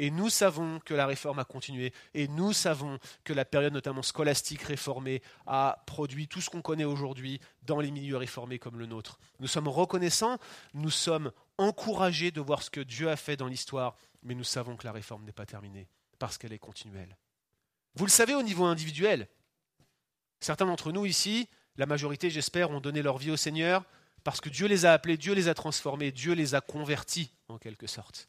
Et 0.00 0.12
nous 0.12 0.30
savons 0.30 0.78
que 0.84 0.94
la 0.94 1.06
réforme 1.06 1.40
a 1.40 1.44
continué, 1.44 1.92
et 2.14 2.28
nous 2.28 2.52
savons 2.52 2.98
que 3.24 3.32
la 3.32 3.44
période 3.44 3.72
notamment 3.72 4.02
scolastique 4.02 4.62
réformée 4.62 5.22
a 5.46 5.82
produit 5.86 6.28
tout 6.28 6.40
ce 6.40 6.50
qu'on 6.50 6.62
connaît 6.62 6.84
aujourd'hui 6.84 7.40
dans 7.62 7.80
les 7.80 7.90
milieux 7.90 8.16
réformés 8.16 8.60
comme 8.60 8.78
le 8.78 8.86
nôtre. 8.86 9.18
Nous 9.40 9.48
sommes 9.48 9.66
reconnaissants, 9.66 10.38
nous 10.72 10.90
sommes 10.90 11.32
encouragés 11.58 12.30
de 12.30 12.40
voir 12.40 12.62
ce 12.62 12.70
que 12.70 12.80
Dieu 12.80 13.10
a 13.10 13.16
fait 13.16 13.36
dans 13.36 13.48
l'histoire, 13.48 13.96
mais 14.22 14.34
nous 14.34 14.44
savons 14.44 14.76
que 14.76 14.86
la 14.86 14.92
réforme 14.92 15.24
n'est 15.24 15.32
pas 15.32 15.46
terminée, 15.46 15.88
parce 16.18 16.38
qu'elle 16.38 16.52
est 16.52 16.58
continuelle. 16.58 17.16
Vous 17.94 18.04
le 18.04 18.10
savez 18.10 18.34
au 18.34 18.42
niveau 18.42 18.64
individuel. 18.64 19.28
Certains 20.40 20.66
d'entre 20.66 20.92
nous 20.92 21.06
ici, 21.06 21.48
la 21.76 21.86
majorité 21.86 22.30
j'espère, 22.30 22.70
ont 22.70 22.80
donné 22.80 23.02
leur 23.02 23.18
vie 23.18 23.30
au 23.30 23.36
Seigneur, 23.36 23.84
parce 24.24 24.40
que 24.40 24.48
Dieu 24.48 24.66
les 24.66 24.84
a 24.84 24.92
appelés, 24.92 25.16
Dieu 25.16 25.34
les 25.34 25.48
a 25.48 25.54
transformés, 25.54 26.12
Dieu 26.12 26.32
les 26.32 26.54
a 26.54 26.60
convertis, 26.60 27.30
en 27.48 27.58
quelque 27.58 27.86
sorte. 27.86 28.28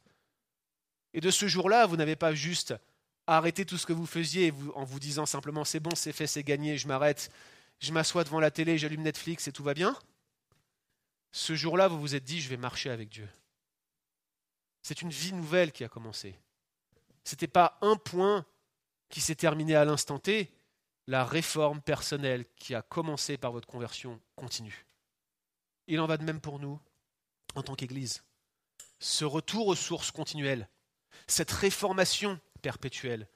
Et 1.14 1.22
de 1.22 1.32
ce 1.32 1.48
jour-là, 1.48 1.86
vous 1.86 1.98
n'avez 1.98 2.16
pas 2.16 2.34
juste 2.34 2.76
arrêté 3.28 3.66
tout 3.66 3.78
ce 3.78 3.86
que 3.86 3.94
vous 3.94 4.06
faisiez 4.06 4.54
en 4.76 4.84
vous 4.84 5.00
disant 5.00 5.26
simplement 5.26 5.66
c'est 5.66 5.80
bon, 5.80 5.96
c'est 5.96 6.14
fait, 6.14 6.28
c'est 6.28 6.44
gagné, 6.44 6.78
je 6.78 6.88
m'arrête, 6.88 7.32
je 7.80 7.92
m'assois 7.92 8.24
devant 8.24 8.40
la 8.40 8.52
télé, 8.52 8.78
j'allume 8.78 9.04
Netflix 9.04 9.48
et 9.48 9.52
tout 9.52 9.64
va 9.64 9.74
bien. 9.74 9.96
Ce 11.32 11.56
jour-là, 11.56 11.88
vous 11.88 12.00
vous 12.00 12.16
êtes 12.16 12.24
dit 12.24 12.42
je 12.42 12.50
vais 12.50 12.58
marcher 12.58 12.90
avec 12.90 13.10
Dieu. 13.10 13.28
C'est 14.82 15.02
une 15.02 15.10
vie 15.10 15.34
nouvelle 15.34 15.72
qui 15.72 15.84
a 15.84 15.90
commencé. 15.90 16.40
Ce 17.24 17.36
n'était 17.36 17.48
pas 17.48 17.78
un 17.82 17.96
point 17.96 18.46
qui 19.10 19.22
s'est 19.22 19.36
terminé 19.36 19.76
à 19.76 19.86
l'instant 19.86 20.20
T. 20.20 20.52
La 21.08 21.26
réforme 21.26 21.82
personnelle 21.82 22.46
qui 22.56 22.76
a 22.76 22.82
commencé 22.82 23.38
par 23.38 23.52
votre 23.52 23.68
conversion 23.68 24.20
continue. 24.36 24.86
Il 25.88 26.00
en 26.00 26.06
va 26.06 26.18
de 26.18 26.24
même 26.24 26.40
pour 26.40 26.60
nous 26.60 26.80
en 27.56 27.64
tant 27.64 27.76
qu'Église. 27.76 28.24
Ce 29.00 29.26
retour 29.26 29.68
aux 29.68 29.76
sources 29.76 30.12
continuelles, 30.12 30.70
cette 31.26 31.52
réformation 31.52 32.40
perpétuelle. 32.62 33.28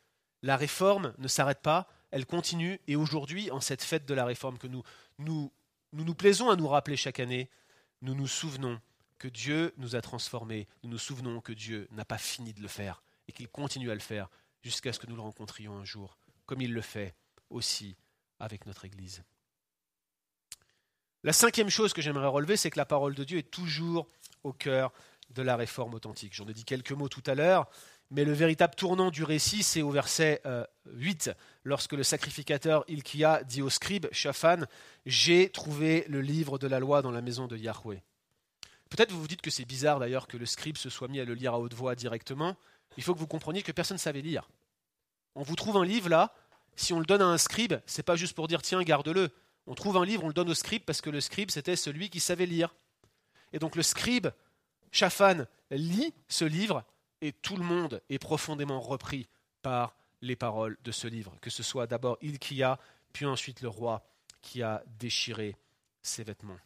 La 0.43 0.57
réforme 0.57 1.13
ne 1.17 1.27
s'arrête 1.27 1.61
pas, 1.61 1.87
elle 2.11 2.25
continue, 2.27 2.79
et 2.87 2.95
aujourd'hui, 2.95 3.49
en 3.49 3.59
cette 3.59 3.81
fête 3.81 4.05
de 4.05 4.13
la 4.13 4.25
réforme 4.25 4.59
que 4.59 4.67
nous 4.67 4.83
nous, 5.17 5.51
nous, 5.93 6.03
nous 6.03 6.15
plaisons 6.15 6.49
à 6.49 6.55
nous 6.55 6.67
rappeler 6.67 6.97
chaque 6.97 7.19
année, 7.19 7.49
nous 8.01 8.13
nous 8.13 8.27
souvenons 8.27 8.79
que 9.23 9.29
Dieu 9.29 9.73
nous 9.77 9.95
a 9.95 10.01
transformés, 10.01 10.67
nous 10.83 10.89
nous 10.89 10.97
souvenons 10.97 11.39
que 11.39 11.53
Dieu 11.53 11.87
n'a 11.91 12.03
pas 12.03 12.17
fini 12.17 12.51
de 12.51 12.61
le 12.61 12.67
faire 12.67 13.01
et 13.29 13.31
qu'il 13.31 13.47
continue 13.47 13.89
à 13.89 13.93
le 13.93 14.01
faire 14.01 14.29
jusqu'à 14.61 14.91
ce 14.91 14.99
que 14.99 15.07
nous 15.07 15.15
le 15.15 15.21
rencontrions 15.21 15.77
un 15.77 15.85
jour, 15.85 16.17
comme 16.45 16.59
il 16.59 16.73
le 16.73 16.81
fait 16.81 17.15
aussi 17.49 17.95
avec 18.41 18.65
notre 18.65 18.83
Église. 18.83 19.23
La 21.23 21.31
cinquième 21.31 21.69
chose 21.69 21.93
que 21.93 22.01
j'aimerais 22.01 22.27
relever, 22.27 22.57
c'est 22.57 22.69
que 22.69 22.77
la 22.77 22.85
parole 22.85 23.15
de 23.15 23.23
Dieu 23.23 23.37
est 23.37 23.49
toujours 23.49 24.09
au 24.43 24.51
cœur 24.51 24.91
de 25.29 25.41
la 25.41 25.55
réforme 25.55 25.93
authentique. 25.93 26.33
J'en 26.33 26.49
ai 26.49 26.53
dit 26.53 26.65
quelques 26.65 26.91
mots 26.91 27.07
tout 27.07 27.23
à 27.25 27.33
l'heure, 27.33 27.69
mais 28.11 28.25
le 28.25 28.33
véritable 28.33 28.75
tournant 28.75 29.09
du 29.09 29.23
récit, 29.23 29.63
c'est 29.63 29.83
au 29.83 29.91
verset 29.91 30.41
8, 30.85 31.27
euh, 31.29 31.33
lorsque 31.63 31.93
le 31.93 32.03
sacrificateur 32.03 32.83
Ilkia 32.89 33.45
dit 33.45 33.61
au 33.61 33.69
scribe 33.69 34.05
Shaphan 34.11 34.65
J'ai 35.05 35.49
trouvé 35.49 36.03
le 36.09 36.19
livre 36.19 36.59
de 36.59 36.67
la 36.67 36.81
loi 36.81 37.01
dans 37.01 37.11
la 37.11 37.21
maison 37.21 37.47
de 37.47 37.55
Yahweh. 37.55 38.03
Peut-être 38.95 39.11
vous 39.11 39.21
vous 39.21 39.27
dites 39.27 39.41
que 39.41 39.49
c'est 39.49 39.65
bizarre 39.65 39.97
d'ailleurs 39.97 40.27
que 40.27 40.37
le 40.37 40.45
scribe 40.45 40.77
se 40.77 40.87
soit 40.87 41.07
mis 41.07 41.19
à 41.19 41.25
le 41.25 41.33
lire 41.33 41.55
à 41.55 41.59
haute 41.59 41.73
voix 41.73 41.95
directement. 41.95 42.55
Il 42.95 43.01
faut 43.01 43.15
que 43.15 43.19
vous 43.19 43.25
compreniez 43.25 43.63
que 43.63 43.71
personne 43.71 43.95
ne 43.95 43.99
savait 43.99 44.21
lire. 44.21 44.47
On 45.33 45.41
vous 45.41 45.55
trouve 45.55 45.77
un 45.77 45.83
livre 45.83 46.09
là, 46.09 46.31
si 46.75 46.93
on 46.93 46.99
le 46.99 47.05
donne 47.07 47.23
à 47.23 47.25
un 47.25 47.39
scribe, 47.39 47.73
c'est 47.87 48.03
pas 48.03 48.15
juste 48.15 48.35
pour 48.35 48.47
dire 48.47 48.61
tiens, 48.61 48.83
garde-le. 48.83 49.31
On 49.65 49.73
trouve 49.73 49.97
un 49.97 50.05
livre, 50.05 50.23
on 50.23 50.27
le 50.27 50.33
donne 50.35 50.51
au 50.51 50.53
scribe 50.53 50.83
parce 50.83 51.01
que 51.01 51.09
le 51.09 51.21
scribe 51.21 51.49
c'était 51.49 51.75
celui 51.75 52.11
qui 52.11 52.19
savait 52.19 52.45
lire. 52.45 52.75
Et 53.51 53.57
donc 53.57 53.75
le 53.75 53.81
scribe, 53.81 54.27
Shaphan, 54.91 55.47
lit 55.71 56.13
ce 56.27 56.45
livre 56.45 56.83
et 57.21 57.31
tout 57.33 57.57
le 57.57 57.63
monde 57.63 57.99
est 58.11 58.19
profondément 58.19 58.79
repris 58.79 59.27
par 59.63 59.95
les 60.21 60.35
paroles 60.35 60.77
de 60.83 60.91
ce 60.91 61.07
livre, 61.07 61.33
que 61.41 61.49
ce 61.49 61.63
soit 61.63 61.87
d'abord 61.87 62.19
Ilkia, 62.21 62.77
puis 63.11 63.25
ensuite 63.25 63.61
le 63.61 63.69
roi 63.69 64.05
qui 64.43 64.61
a 64.61 64.83
déchiré 64.99 65.57
ses 66.03 66.23
vêtements. 66.23 66.59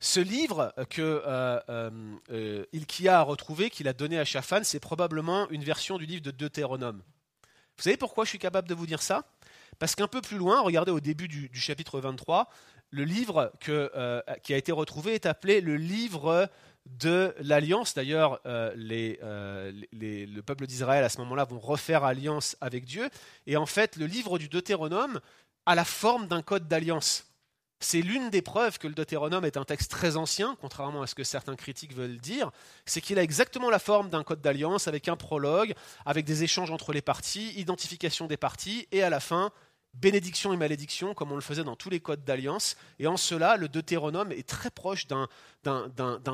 Ce 0.00 0.20
livre 0.20 0.72
que 0.90 1.02
euh, 1.02 1.60
euh, 1.68 1.90
euh, 2.30 2.64
Ilkia 2.72 3.18
a 3.18 3.22
retrouvé, 3.22 3.68
qu'il 3.70 3.88
a 3.88 3.92
donné 3.92 4.18
à 4.18 4.24
Shaphan, 4.24 4.60
c'est 4.62 4.80
probablement 4.80 5.48
une 5.50 5.64
version 5.64 5.98
du 5.98 6.06
livre 6.06 6.22
de 6.22 6.30
Deutéronome. 6.30 7.02
Vous 7.76 7.82
savez 7.82 7.96
pourquoi 7.96 8.24
je 8.24 8.30
suis 8.30 8.38
capable 8.38 8.68
de 8.68 8.74
vous 8.74 8.86
dire 8.86 9.02
ça? 9.02 9.24
Parce 9.78 9.94
qu'un 9.94 10.08
peu 10.08 10.20
plus 10.20 10.38
loin, 10.38 10.60
regardez 10.60 10.90
au 10.90 11.00
début 11.00 11.28
du, 11.28 11.50
chapitre 11.52 12.00
23, 12.00 12.48
le 12.90 13.04
livre 13.04 13.52
qui 13.60 14.54
a 14.54 14.56
été 14.56 14.72
retrouvé 14.72 15.14
est 15.14 15.26
appelé 15.26 15.60
le 15.60 15.76
livre 15.76 16.48
de 16.86 17.34
l'alliance. 17.38 17.94
D'ailleurs, 17.94 18.40
le 18.44 20.40
peuple 20.40 20.66
d'Israël 20.66 21.04
à 21.04 21.08
ce 21.08 21.18
moment-là 21.18 21.44
vont 21.44 21.60
refaire 21.60 22.02
alliance 22.02 22.56
avec 22.60 22.84
Dieu. 22.84 23.08
Et 23.46 23.56
en 23.56 23.66
fait, 23.66 23.96
le 23.96 24.06
livre 24.06 24.38
du 24.38 24.48
Deutéronome 24.48 25.20
a 25.66 25.74
la 25.74 25.84
forme 25.84 26.26
d'un 26.26 26.42
code 26.42 26.66
d'alliance. 26.66 27.27
C'est 27.80 28.00
l'une 28.00 28.30
des 28.30 28.42
preuves 28.42 28.78
que 28.78 28.88
le 28.88 28.94
Deutéronome 28.94 29.44
est 29.44 29.56
un 29.56 29.64
texte 29.64 29.90
très 29.90 30.16
ancien, 30.16 30.56
contrairement 30.60 31.02
à 31.02 31.06
ce 31.06 31.14
que 31.14 31.22
certains 31.22 31.54
critiques 31.54 31.94
veulent 31.94 32.18
dire, 32.18 32.50
c'est 32.86 33.00
qu'il 33.00 33.18
a 33.18 33.22
exactement 33.22 33.70
la 33.70 33.78
forme 33.78 34.10
d'un 34.10 34.24
code 34.24 34.40
d'alliance 34.40 34.88
avec 34.88 35.06
un 35.08 35.16
prologue, 35.16 35.74
avec 36.04 36.24
des 36.24 36.42
échanges 36.42 36.72
entre 36.72 36.92
les 36.92 37.02
parties, 37.02 37.52
identification 37.56 38.26
des 38.26 38.36
parties, 38.36 38.88
et 38.90 39.02
à 39.02 39.10
la 39.10 39.20
fin, 39.20 39.52
bénédiction 39.94 40.52
et 40.52 40.56
malédiction, 40.56 41.14
comme 41.14 41.32
on 41.32 41.36
le 41.36 41.40
faisait 41.40 41.64
dans 41.64 41.76
tous 41.76 41.90
les 41.90 42.00
codes 42.00 42.24
d'alliance. 42.24 42.76
Et 42.98 43.06
en 43.06 43.16
cela, 43.16 43.56
le 43.56 43.68
Deutéronome 43.68 44.32
est 44.32 44.48
très 44.48 44.70
proche 44.70 45.06
d'un 45.06 45.28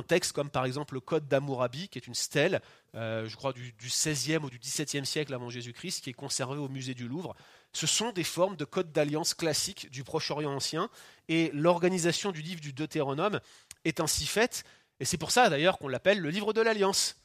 texte 0.06 0.32
comme 0.32 0.50
par 0.50 0.64
exemple 0.64 0.94
le 0.94 1.00
code 1.00 1.28
d'Amourabi, 1.28 1.88
qui 1.88 1.98
est 1.98 2.06
une 2.06 2.14
stèle, 2.14 2.60
euh, 2.94 3.26
je 3.28 3.36
crois 3.36 3.52
du, 3.52 3.72
du, 3.72 3.88
16e 3.88 4.42
ou 4.44 4.50
du 4.50 4.58
17e 4.58 5.04
siècle 5.04 5.34
avant 5.34 5.50
Jésus-Christ, 5.50 6.04
qui 6.04 6.10
est 6.10 6.14
conservée 6.14 6.58
au 6.58 6.68
musée 6.68 6.94
du 6.94 7.08
Louvre. 7.08 7.34
Ce 7.74 7.86
sont 7.86 8.12
des 8.12 8.24
formes 8.24 8.56
de 8.56 8.64
codes 8.64 8.92
d'alliance 8.92 9.34
classiques 9.34 9.90
du 9.90 10.04
Proche-Orient 10.04 10.54
ancien, 10.54 10.88
et 11.28 11.50
l'organisation 11.52 12.32
du 12.32 12.40
livre 12.40 12.60
du 12.60 12.72
Deutéronome 12.72 13.40
est 13.84 14.00
ainsi 14.00 14.26
faite, 14.26 14.64
et 15.00 15.04
c'est 15.04 15.18
pour 15.18 15.32
ça 15.32 15.50
d'ailleurs 15.50 15.78
qu'on 15.78 15.88
l'appelle 15.88 16.20
le 16.20 16.30
livre 16.30 16.52
de 16.52 16.60
l'Alliance. 16.60 17.16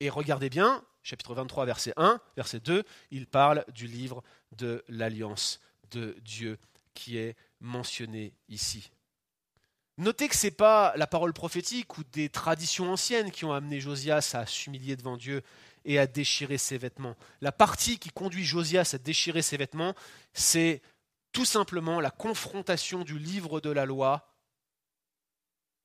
Et 0.00 0.08
regardez 0.08 0.48
bien, 0.48 0.84
chapitre 1.02 1.34
23, 1.34 1.66
verset 1.66 1.92
1, 1.96 2.20
verset 2.36 2.60
2, 2.60 2.84
il 3.10 3.26
parle 3.26 3.64
du 3.74 3.88
livre 3.88 4.22
de 4.56 4.84
l'Alliance 4.88 5.60
de 5.90 6.16
Dieu 6.22 6.58
qui 6.94 7.18
est 7.18 7.36
mentionné 7.60 8.34
ici. 8.48 8.92
Notez 9.96 10.28
que 10.28 10.36
ce 10.36 10.46
n'est 10.46 10.52
pas 10.52 10.92
la 10.94 11.08
parole 11.08 11.32
prophétique 11.32 11.98
ou 11.98 12.04
des 12.04 12.28
traditions 12.28 12.92
anciennes 12.92 13.32
qui 13.32 13.44
ont 13.44 13.52
amené 13.52 13.80
Josias 13.80 14.30
à 14.34 14.46
s'humilier 14.46 14.94
devant 14.94 15.16
Dieu 15.16 15.42
et 15.84 15.98
à 15.98 16.06
déchirer 16.06 16.58
ses 16.58 16.78
vêtements. 16.78 17.16
La 17.40 17.52
partie 17.52 17.98
qui 17.98 18.10
conduit 18.10 18.44
Josias 18.44 18.92
à 18.94 18.98
déchirer 18.98 19.42
ses 19.42 19.56
vêtements, 19.56 19.94
c'est 20.32 20.82
tout 21.32 21.44
simplement 21.44 22.00
la 22.00 22.10
confrontation 22.10 23.04
du 23.04 23.18
livre 23.18 23.60
de 23.60 23.70
la 23.70 23.84
loi 23.84 24.28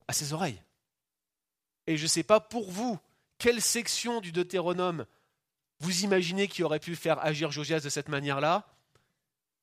à 0.07 0.13
ses 0.13 0.33
oreilles. 0.33 0.61
Et 1.87 1.97
je 1.97 2.03
ne 2.03 2.07
sais 2.07 2.23
pas 2.23 2.39
pour 2.39 2.71
vous, 2.71 2.99
quelle 3.37 3.61
section 3.61 4.21
du 4.21 4.31
Deutéronome 4.31 5.05
vous 5.79 6.03
imaginez 6.03 6.47
qui 6.47 6.63
aurait 6.63 6.79
pu 6.79 6.95
faire 6.95 7.19
agir 7.19 7.51
Josias 7.51 7.81
de 7.81 7.89
cette 7.89 8.07
manière-là 8.07 8.73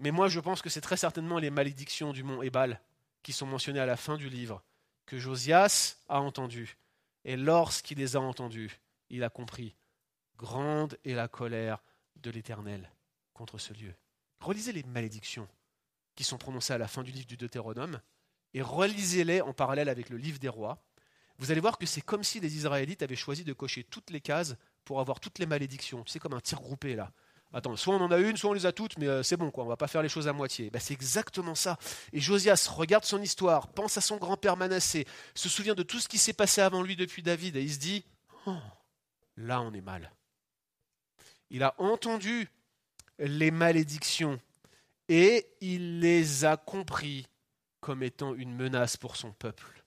mais 0.00 0.10
moi, 0.10 0.28
je 0.28 0.40
pense 0.40 0.62
que 0.62 0.70
c'est 0.70 0.80
très 0.80 0.96
certainement 0.96 1.38
les 1.38 1.50
malédictions 1.50 2.12
du 2.12 2.24
mont 2.24 2.42
Ébal 2.42 2.80
qui 3.22 3.34
sont 3.34 3.46
mentionnées 3.46 3.80
à 3.80 3.86
la 3.86 3.98
fin 3.98 4.16
du 4.16 4.30
livre, 4.30 4.62
que 5.04 5.18
Josias 5.18 5.98
a 6.08 6.22
entendues. 6.22 6.78
Et 7.26 7.36
lorsqu'il 7.36 7.98
les 7.98 8.16
a 8.16 8.20
entendues, 8.20 8.80
il 9.10 9.22
a 9.22 9.28
compris. 9.28 9.76
Grande 10.40 10.96
est 11.04 11.12
la 11.12 11.28
colère 11.28 11.82
de 12.16 12.30
l'Éternel 12.30 12.90
contre 13.34 13.58
ce 13.58 13.74
lieu. 13.74 13.92
Relisez 14.40 14.72
les 14.72 14.82
malédictions 14.84 15.46
qui 16.14 16.24
sont 16.24 16.38
prononcées 16.38 16.72
à 16.72 16.78
la 16.78 16.88
fin 16.88 17.02
du 17.02 17.10
livre 17.10 17.26
du 17.26 17.36
Deutéronome 17.36 18.00
et 18.54 18.62
relisez-les 18.62 19.42
en 19.42 19.52
parallèle 19.52 19.90
avec 19.90 20.08
le 20.08 20.16
livre 20.16 20.38
des 20.38 20.48
rois. 20.48 20.82
Vous 21.36 21.50
allez 21.50 21.60
voir 21.60 21.76
que 21.76 21.84
c'est 21.84 22.00
comme 22.00 22.24
si 22.24 22.40
les 22.40 22.56
Israélites 22.56 23.02
avaient 23.02 23.16
choisi 23.16 23.44
de 23.44 23.52
cocher 23.52 23.84
toutes 23.84 24.08
les 24.08 24.22
cases 24.22 24.56
pour 24.86 25.00
avoir 25.00 25.20
toutes 25.20 25.38
les 25.38 25.44
malédictions. 25.44 26.04
C'est 26.06 26.18
comme 26.18 26.32
un 26.32 26.40
tir 26.40 26.58
groupé 26.58 26.96
là. 26.96 27.12
Attends, 27.52 27.76
soit 27.76 27.94
on 27.94 28.00
en 28.00 28.10
a 28.10 28.16
une, 28.16 28.38
soit 28.38 28.48
on 28.48 28.54
les 28.54 28.64
a 28.64 28.72
toutes, 28.72 28.96
mais 28.96 29.08
euh, 29.08 29.22
c'est 29.22 29.36
bon, 29.36 29.50
quoi, 29.50 29.64
on 29.64 29.68
va 29.68 29.76
pas 29.76 29.88
faire 29.88 30.02
les 30.02 30.08
choses 30.08 30.26
à 30.26 30.32
moitié. 30.32 30.70
Ben, 30.70 30.78
c'est 30.78 30.94
exactement 30.94 31.54
ça. 31.54 31.76
Et 32.14 32.20
Josias 32.20 32.70
regarde 32.70 33.04
son 33.04 33.20
histoire, 33.20 33.68
pense 33.68 33.98
à 33.98 34.00
son 34.00 34.16
grand-père 34.16 34.56
Manassé, 34.56 35.06
se 35.34 35.50
souvient 35.50 35.74
de 35.74 35.82
tout 35.82 35.98
ce 35.98 36.08
qui 36.08 36.16
s'est 36.16 36.32
passé 36.32 36.62
avant 36.62 36.82
lui 36.82 36.96
depuis 36.96 37.22
David, 37.22 37.56
et 37.56 37.62
il 37.62 37.72
se 37.72 37.78
dit 37.78 38.04
oh, 38.46 38.56
là 39.36 39.60
on 39.60 39.74
est 39.74 39.82
mal. 39.82 40.10
Il 41.50 41.62
a 41.62 41.74
entendu 41.78 42.48
les 43.18 43.50
malédictions 43.50 44.40
et 45.08 45.46
il 45.60 46.00
les 46.00 46.44
a 46.44 46.56
compris 46.56 47.26
comme 47.80 48.02
étant 48.02 48.34
une 48.34 48.54
menace 48.54 48.96
pour 48.96 49.16
son 49.16 49.32
peuple. 49.32 49.84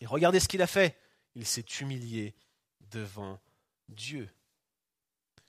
Et 0.00 0.06
regardez 0.06 0.40
ce 0.40 0.48
qu'il 0.48 0.62
a 0.62 0.66
fait. 0.66 0.96
Il 1.34 1.46
s'est 1.46 1.64
humilié 1.80 2.34
devant 2.90 3.38
Dieu. 3.88 4.28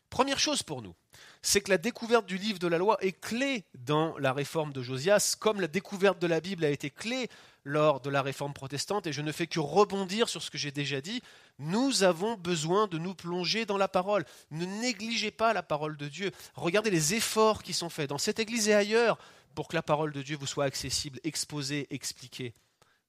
Première 0.10 0.40
chose 0.40 0.62
pour 0.62 0.82
nous, 0.82 0.94
c'est 1.42 1.62
que 1.62 1.70
la 1.70 1.78
découverte 1.78 2.26
du 2.26 2.38
livre 2.38 2.60
de 2.60 2.68
la 2.68 2.78
loi 2.78 2.98
est 3.00 3.18
clé 3.18 3.64
dans 3.76 4.18
la 4.18 4.34
réforme 4.34 4.74
de 4.74 4.82
Josias, 4.82 5.38
comme 5.40 5.62
la 5.62 5.68
découverte 5.68 6.20
de 6.20 6.28
la 6.28 6.42
Bible 6.42 6.66
a 6.66 6.70
été 6.70 6.90
clé 6.90 7.30
lors 7.64 8.02
de 8.02 8.10
la 8.10 8.22
réforme 8.22 8.54
protestante, 8.54 9.08
et 9.08 9.14
je 9.14 9.22
ne 9.22 9.32
fais 9.32 9.48
que 9.48 9.60
rebondir 9.60 10.30
sur 10.30 10.42
ce 10.42 10.50
que 10.50 10.58
j'ai 10.58 10.72
déjà 10.72 11.02
dit, 11.02 11.22
nous 11.60 12.04
avons 12.04 12.36
besoin 12.36 12.88
de 12.88 12.98
nous 12.98 13.14
plonger 13.14 13.66
dans 13.66 13.78
la 13.78 13.88
parole. 13.88 14.26
Ne 14.50 14.66
négligez 14.66 15.32
pas 15.32 15.54
la 15.54 15.64
parole 15.64 15.98
de 15.98 16.08
Dieu. 16.08 16.32
Regardez 16.56 16.90
les 16.90 17.14
efforts 17.14 17.62
qui 17.64 17.74
sont 17.74 17.90
faits 17.90 18.10
dans 18.10 18.18
cette 18.18 18.40
église 18.40 18.68
et 18.70 18.74
ailleurs 18.74 19.18
pour 19.54 19.68
que 19.68 19.76
la 19.76 19.84
parole 19.84 20.12
de 20.12 20.22
Dieu 20.22 20.38
vous 20.38 20.48
soit 20.48 20.66
accessible, 20.66 21.20
exposée, 21.24 21.88
expliquée. 21.90 22.54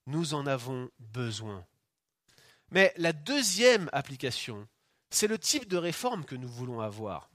Nous 0.06 0.34
en 0.34 0.46
avons 0.46 0.90
besoin. 0.98 1.64
Mais 2.70 2.92
la 2.96 3.12
deuxième 3.12 3.88
application, 3.92 4.66
c'est 5.10 5.28
le 5.28 5.38
type 5.38 5.68
de 5.68 5.76
réforme 5.76 6.24
que 6.24 6.34
nous 6.34 6.48
voulons 6.48 6.80
avoir. 6.80 7.30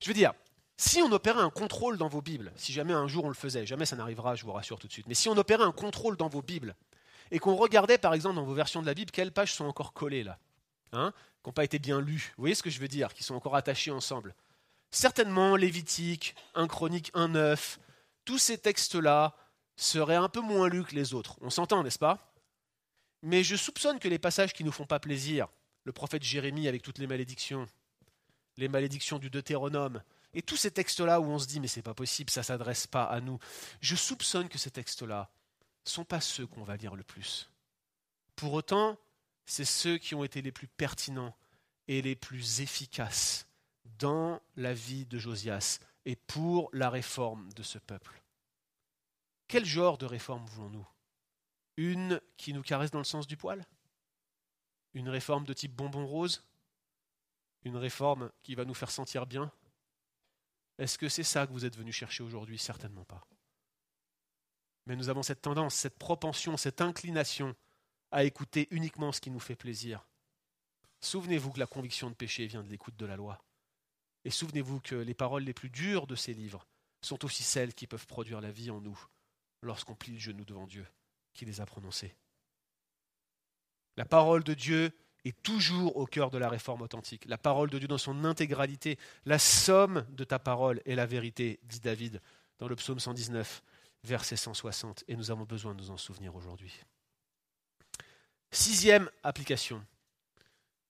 Je 0.00 0.08
veux 0.08 0.14
dire, 0.14 0.34
si 0.76 1.00
on 1.00 1.10
opérait 1.12 1.40
un 1.40 1.50
contrôle 1.50 1.96
dans 1.96 2.08
vos 2.08 2.20
Bibles, 2.20 2.52
si 2.56 2.72
jamais 2.72 2.92
un 2.92 3.08
jour 3.08 3.24
on 3.24 3.28
le 3.28 3.34
faisait, 3.34 3.64
jamais 3.66 3.86
ça 3.86 3.96
n'arrivera, 3.96 4.34
je 4.34 4.44
vous 4.44 4.52
rassure 4.52 4.78
tout 4.78 4.86
de 4.86 4.92
suite, 4.92 5.06
mais 5.06 5.14
si 5.14 5.28
on 5.28 5.36
opérait 5.36 5.64
un 5.64 5.72
contrôle 5.72 6.16
dans 6.16 6.28
vos 6.28 6.42
Bibles 6.42 6.76
et 7.30 7.38
qu'on 7.38 7.56
regardait 7.56 7.98
par 7.98 8.14
exemple 8.14 8.36
dans 8.36 8.44
vos 8.44 8.54
versions 8.54 8.82
de 8.82 8.86
la 8.86 8.94
Bible 8.94 9.10
quelles 9.10 9.32
pages 9.32 9.54
sont 9.54 9.64
encore 9.64 9.92
collées 9.92 10.24
là, 10.24 10.38
hein, 10.92 11.12
qui 11.42 11.48
n'ont 11.48 11.52
pas 11.52 11.64
été 11.64 11.78
bien 11.78 12.00
lues, 12.00 12.34
vous 12.36 12.42
voyez 12.42 12.54
ce 12.54 12.62
que 12.62 12.70
je 12.70 12.80
veux 12.80 12.88
dire, 12.88 13.14
qui 13.14 13.22
sont 13.22 13.34
encore 13.34 13.56
attachées 13.56 13.90
ensemble. 13.90 14.34
Certainement 14.90 15.56
Lévitique, 15.56 16.34
1 16.54 16.66
Chronique 16.68 17.10
1 17.14 17.28
9, 17.28 17.80
tous 18.24 18.38
ces 18.38 18.58
textes-là 18.58 19.34
seraient 19.76 20.16
un 20.16 20.28
peu 20.28 20.40
moins 20.40 20.68
lus 20.68 20.84
que 20.84 20.94
les 20.94 21.14
autres. 21.14 21.36
On 21.40 21.50
s'entend, 21.50 21.82
n'est-ce 21.82 21.98
pas? 21.98 22.32
Mais 23.22 23.42
je 23.42 23.56
soupçonne 23.56 23.98
que 23.98 24.08
les 24.08 24.18
passages 24.18 24.52
qui 24.52 24.62
ne 24.62 24.68
nous 24.68 24.72
font 24.72 24.86
pas 24.86 25.00
plaisir, 25.00 25.48
le 25.84 25.92
prophète 25.92 26.22
Jérémie 26.22 26.68
avec 26.68 26.82
toutes 26.82 26.98
les 26.98 27.06
malédictions, 27.06 27.66
les 28.56 28.68
malédictions 28.68 29.18
du 29.18 29.30
Deutéronome, 29.30 30.02
et 30.36 30.42
tous 30.42 30.58
ces 30.58 30.70
textes-là 30.70 31.18
où 31.18 31.24
on 31.24 31.38
se 31.38 31.46
dit 31.46 31.60
mais 31.60 31.66
c'est 31.66 31.80
pas 31.80 31.94
possible, 31.94 32.30
ça 32.30 32.42
s'adresse 32.42 32.86
pas 32.86 33.04
à 33.04 33.20
nous. 33.22 33.38
Je 33.80 33.96
soupçonne 33.96 34.50
que 34.50 34.58
ces 34.58 34.70
textes-là 34.70 35.30
sont 35.82 36.04
pas 36.04 36.20
ceux 36.20 36.46
qu'on 36.46 36.62
va 36.62 36.76
lire 36.76 36.94
le 36.94 37.02
plus. 37.02 37.50
Pour 38.36 38.52
autant, 38.52 38.98
c'est 39.46 39.64
ceux 39.64 39.96
qui 39.96 40.14
ont 40.14 40.24
été 40.24 40.42
les 40.42 40.52
plus 40.52 40.68
pertinents 40.68 41.34
et 41.88 42.02
les 42.02 42.14
plus 42.14 42.60
efficaces 42.60 43.46
dans 43.98 44.42
la 44.56 44.74
vie 44.74 45.06
de 45.06 45.18
Josias 45.18 45.78
et 46.04 46.16
pour 46.16 46.68
la 46.74 46.90
réforme 46.90 47.50
de 47.54 47.62
ce 47.62 47.78
peuple. 47.78 48.22
Quel 49.48 49.64
genre 49.64 49.96
de 49.96 50.04
réforme 50.04 50.44
voulons-nous? 50.44 50.86
Une 51.78 52.20
qui 52.36 52.52
nous 52.52 52.62
caresse 52.62 52.90
dans 52.90 52.98
le 52.98 53.04
sens 53.04 53.26
du 53.26 53.38
poil? 53.38 53.64
Une 54.92 55.08
réforme 55.08 55.46
de 55.46 55.54
type 55.54 55.72
bonbon 55.72 56.06
rose? 56.06 56.44
Une 57.62 57.76
réforme 57.78 58.30
qui 58.42 58.54
va 58.54 58.66
nous 58.66 58.74
faire 58.74 58.90
sentir 58.90 59.24
bien? 59.24 59.50
Est-ce 60.78 60.98
que 60.98 61.08
c'est 61.08 61.22
ça 61.22 61.46
que 61.46 61.52
vous 61.52 61.64
êtes 61.64 61.76
venu 61.76 61.92
chercher 61.92 62.22
aujourd'hui? 62.22 62.58
Certainement 62.58 63.04
pas. 63.04 63.26
Mais 64.86 64.96
nous 64.96 65.08
avons 65.08 65.22
cette 65.22 65.42
tendance, 65.42 65.74
cette 65.74 65.98
propension, 65.98 66.56
cette 66.56 66.80
inclination 66.80 67.56
à 68.10 68.24
écouter 68.24 68.68
uniquement 68.70 69.12
ce 69.12 69.20
qui 69.20 69.30
nous 69.30 69.40
fait 69.40 69.56
plaisir. 69.56 70.06
Souvenez-vous 71.00 71.52
que 71.52 71.58
la 71.58 71.66
conviction 71.66 72.08
de 72.08 72.14
péché 72.14 72.46
vient 72.46 72.62
de 72.62 72.68
l'écoute 72.68 72.96
de 72.96 73.06
la 73.06 73.16
loi. 73.16 73.42
Et 74.24 74.30
souvenez-vous 74.30 74.80
que 74.80 74.94
les 74.94 75.14
paroles 75.14 75.44
les 75.44 75.54
plus 75.54 75.70
dures 75.70 76.06
de 76.06 76.14
ces 76.14 76.34
livres 76.34 76.66
sont 77.00 77.24
aussi 77.24 77.42
celles 77.42 77.74
qui 77.74 77.86
peuvent 77.86 78.06
produire 78.06 78.40
la 78.40 78.50
vie 78.50 78.70
en 78.70 78.80
nous 78.80 78.98
lorsqu'on 79.62 79.94
plie 79.94 80.14
le 80.14 80.18
genou 80.18 80.44
devant 80.44 80.66
Dieu 80.66 80.86
qui 81.34 81.44
les 81.44 81.60
a 81.60 81.66
prononcées. 81.66 82.14
La 83.96 84.04
parole 84.04 84.44
de 84.44 84.54
Dieu 84.54 84.92
est 85.28 85.42
toujours 85.42 85.96
au 85.96 86.06
cœur 86.06 86.30
de 86.30 86.38
la 86.38 86.48
réforme 86.48 86.82
authentique. 86.82 87.24
La 87.26 87.38
parole 87.38 87.70
de 87.70 87.78
Dieu 87.78 87.88
dans 87.88 87.98
son 87.98 88.24
intégralité, 88.24 88.98
la 89.24 89.38
somme 89.38 90.06
de 90.10 90.24
ta 90.24 90.38
parole 90.38 90.80
est 90.86 90.94
la 90.94 91.06
vérité, 91.06 91.58
dit 91.64 91.80
David 91.80 92.20
dans 92.58 92.68
le 92.68 92.76
psaume 92.76 92.98
119, 92.98 93.62
verset 94.04 94.36
160. 94.36 95.04
Et 95.08 95.16
nous 95.16 95.30
avons 95.30 95.44
besoin 95.44 95.74
de 95.74 95.80
nous 95.80 95.90
en 95.90 95.96
souvenir 95.96 96.34
aujourd'hui. 96.34 96.72
Sixième 98.50 99.10
application. 99.22 99.84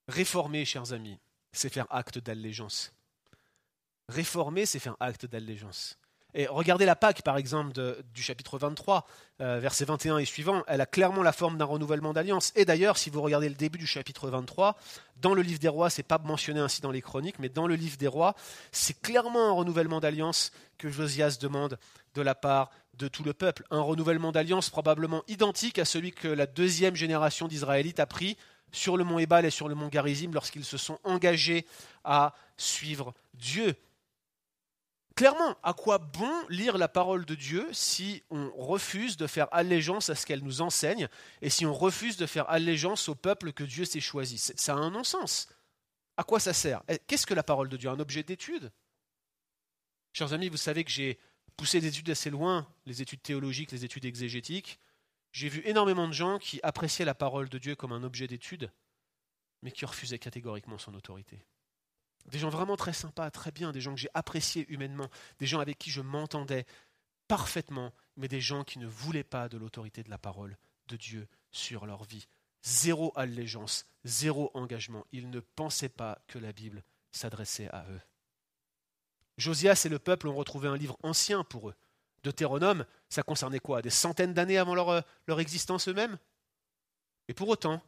Réformer, 0.08 0.64
chers 0.64 0.92
amis, 0.92 1.18
c'est 1.52 1.72
faire 1.72 1.86
acte 1.90 2.18
d'allégeance. 2.18 2.92
Réformer, 4.08 4.66
c'est 4.66 4.78
faire 4.78 4.96
acte 5.00 5.26
d'allégeance. 5.26 5.98
Regardez 6.50 6.84
la 6.84 6.96
Pâque, 6.96 7.22
par 7.22 7.38
exemple, 7.38 7.72
du 8.14 8.22
chapitre 8.22 8.58
23, 8.58 9.06
euh, 9.40 9.58
verset 9.58 9.86
21 9.86 10.18
et 10.18 10.26
suivant, 10.26 10.62
elle 10.66 10.82
a 10.82 10.86
clairement 10.86 11.22
la 11.22 11.32
forme 11.32 11.56
d'un 11.56 11.64
renouvellement 11.64 12.12
d'alliance. 12.12 12.52
Et 12.56 12.66
d'ailleurs, 12.66 12.98
si 12.98 13.08
vous 13.08 13.22
regardez 13.22 13.48
le 13.48 13.54
début 13.54 13.78
du 13.78 13.86
chapitre 13.86 14.28
23, 14.28 14.76
dans 15.16 15.32
le 15.32 15.40
livre 15.40 15.58
des 15.58 15.68
rois, 15.68 15.88
c'est 15.88 16.02
pas 16.02 16.18
mentionné 16.18 16.60
ainsi 16.60 16.82
dans 16.82 16.90
les 16.90 17.00
chroniques, 17.00 17.38
mais 17.38 17.48
dans 17.48 17.66
le 17.66 17.74
livre 17.74 17.96
des 17.96 18.06
rois, 18.06 18.34
c'est 18.70 19.00
clairement 19.00 19.48
un 19.48 19.52
renouvellement 19.52 19.98
d'alliance 19.98 20.52
que 20.76 20.90
Josias 20.90 21.38
demande 21.40 21.78
de 22.14 22.20
la 22.20 22.34
part 22.34 22.70
de 22.98 23.08
tout 23.08 23.22
le 23.24 23.32
peuple. 23.32 23.64
Un 23.70 23.80
renouvellement 23.80 24.32
d'alliance 24.32 24.68
probablement 24.68 25.22
identique 25.28 25.78
à 25.78 25.86
celui 25.86 26.12
que 26.12 26.28
la 26.28 26.46
deuxième 26.46 26.96
génération 26.96 27.48
d'Israélites 27.48 28.00
a 28.00 28.06
pris 28.06 28.36
sur 28.72 28.96
le 28.98 29.04
mont 29.04 29.18
Ebal 29.18 29.46
et 29.46 29.50
sur 29.50 29.68
le 29.68 29.74
mont 29.74 29.88
Garizim 29.88 30.32
lorsqu'ils 30.32 30.64
se 30.64 30.76
sont 30.76 30.98
engagés 31.04 31.66
à 32.04 32.34
suivre 32.56 33.14
Dieu. 33.34 33.74
Clairement, 35.16 35.56
à 35.62 35.72
quoi 35.72 35.96
bon 35.96 36.46
lire 36.50 36.76
la 36.76 36.88
parole 36.88 37.24
de 37.24 37.34
Dieu 37.34 37.66
si 37.72 38.22
on 38.28 38.50
refuse 38.54 39.16
de 39.16 39.26
faire 39.26 39.48
allégeance 39.50 40.10
à 40.10 40.14
ce 40.14 40.26
qu'elle 40.26 40.44
nous 40.44 40.60
enseigne 40.60 41.08
et 41.40 41.48
si 41.48 41.64
on 41.64 41.72
refuse 41.72 42.18
de 42.18 42.26
faire 42.26 42.48
allégeance 42.50 43.08
au 43.08 43.14
peuple 43.14 43.54
que 43.54 43.64
Dieu 43.64 43.86
s'est 43.86 44.00
choisi? 44.00 44.36
Ça 44.36 44.74
a 44.74 44.76
un 44.76 44.90
non-sens. 44.90 45.48
À 46.18 46.22
quoi 46.22 46.38
ça 46.38 46.52
sert? 46.52 46.82
Eh, 46.88 46.98
Qu'est-ce 47.06 47.26
que 47.26 47.32
la 47.32 47.42
parole 47.42 47.70
de 47.70 47.78
Dieu? 47.78 47.88
Un 47.88 47.98
objet 47.98 48.22
d'étude? 48.22 48.70
Chers 50.12 50.34
amis, 50.34 50.50
vous 50.50 50.58
savez 50.58 50.84
que 50.84 50.90
j'ai 50.90 51.18
poussé 51.56 51.80
des 51.80 51.88
études 51.88 52.10
assez 52.10 52.28
loin, 52.28 52.68
les 52.84 53.00
études 53.00 53.22
théologiques, 53.22 53.72
les 53.72 53.86
études 53.86 54.04
exégétiques. 54.04 54.78
J'ai 55.32 55.48
vu 55.48 55.62
énormément 55.64 56.08
de 56.08 56.12
gens 56.12 56.38
qui 56.38 56.60
appréciaient 56.62 57.06
la 57.06 57.14
parole 57.14 57.48
de 57.48 57.56
Dieu 57.56 57.74
comme 57.74 57.92
un 57.92 58.02
objet 58.02 58.26
d'étude, 58.26 58.70
mais 59.62 59.72
qui 59.72 59.86
refusaient 59.86 60.18
catégoriquement 60.18 60.76
son 60.76 60.94
autorité. 60.94 61.42
Des 62.30 62.38
gens 62.38 62.48
vraiment 62.48 62.76
très 62.76 62.92
sympas, 62.92 63.30
très 63.30 63.52
bien, 63.52 63.72
des 63.72 63.80
gens 63.80 63.94
que 63.94 64.00
j'ai 64.00 64.10
appréciés 64.14 64.66
humainement, 64.68 65.08
des 65.38 65.46
gens 65.46 65.60
avec 65.60 65.78
qui 65.78 65.90
je 65.90 66.00
m'entendais 66.00 66.66
parfaitement, 67.28 67.92
mais 68.16 68.28
des 68.28 68.40
gens 68.40 68.64
qui 68.64 68.78
ne 68.78 68.86
voulaient 68.86 69.24
pas 69.24 69.48
de 69.48 69.56
l'autorité 69.56 70.02
de 70.02 70.10
la 70.10 70.18
parole 70.18 70.56
de 70.88 70.96
Dieu 70.96 71.28
sur 71.50 71.86
leur 71.86 72.04
vie. 72.04 72.26
Zéro 72.62 73.12
allégeance, 73.14 73.86
zéro 74.04 74.50
engagement. 74.54 75.06
Ils 75.12 75.30
ne 75.30 75.40
pensaient 75.40 75.88
pas 75.88 76.18
que 76.26 76.38
la 76.38 76.52
Bible 76.52 76.82
s'adressait 77.12 77.68
à 77.68 77.86
eux. 77.90 78.00
Josias 79.38 79.82
et 79.84 79.88
le 79.88 79.98
peuple 79.98 80.28
ont 80.28 80.34
retrouvé 80.34 80.68
un 80.68 80.76
livre 80.76 80.98
ancien 81.02 81.44
pour 81.44 81.68
eux. 81.68 81.74
Deutéronome, 82.22 82.86
ça 83.08 83.22
concernait 83.22 83.60
quoi? 83.60 83.82
Des 83.82 83.90
centaines 83.90 84.34
d'années 84.34 84.58
avant 84.58 84.74
leur, 84.74 84.88
euh, 84.88 85.00
leur 85.26 85.38
existence 85.38 85.88
eux-mêmes? 85.88 86.18
Et 87.28 87.34
pour 87.34 87.48
autant, 87.48 87.82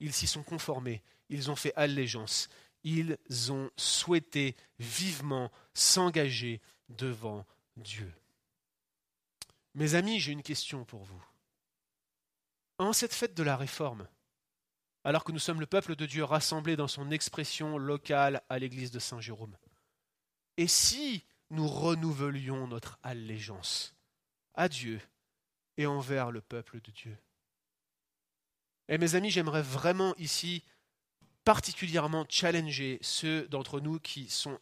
ils 0.00 0.12
s'y 0.12 0.26
sont 0.26 0.42
conformés, 0.42 1.02
ils 1.28 1.50
ont 1.50 1.56
fait 1.56 1.72
allégeance, 1.76 2.48
ils 2.86 3.18
ont 3.50 3.68
souhaité 3.76 4.54
vivement 4.78 5.50
s'engager 5.74 6.60
devant 6.88 7.44
Dieu. 7.76 8.14
Mes 9.74 9.96
amis, 9.96 10.20
j'ai 10.20 10.30
une 10.30 10.44
question 10.44 10.84
pour 10.84 11.02
vous. 11.02 11.22
En 12.78 12.92
cette 12.92 13.12
fête 13.12 13.34
de 13.34 13.42
la 13.42 13.56
réforme, 13.56 14.06
alors 15.02 15.24
que 15.24 15.32
nous 15.32 15.40
sommes 15.40 15.58
le 15.58 15.66
peuple 15.66 15.96
de 15.96 16.06
Dieu 16.06 16.22
rassemblé 16.22 16.76
dans 16.76 16.86
son 16.86 17.10
expression 17.10 17.76
locale 17.76 18.40
à 18.48 18.60
l'église 18.60 18.92
de 18.92 19.00
Saint-Jérôme, 19.00 19.56
et 20.56 20.68
si 20.68 21.24
nous 21.50 21.66
renouvelions 21.66 22.68
notre 22.68 23.00
allégeance 23.02 23.96
à 24.54 24.68
Dieu 24.68 25.00
et 25.76 25.86
envers 25.86 26.30
le 26.30 26.40
peuple 26.40 26.80
de 26.80 26.92
Dieu? 26.92 27.18
Et 28.88 28.94
eh, 28.94 28.98
mes 28.98 29.16
amis, 29.16 29.30
j'aimerais 29.30 29.62
vraiment 29.62 30.14
ici 30.18 30.62
particulièrement 31.46 32.26
challenger 32.28 32.98
ceux 33.02 33.46
d'entre 33.46 33.78
nous 33.78 34.00
qui 34.00 34.28
sont 34.28 34.58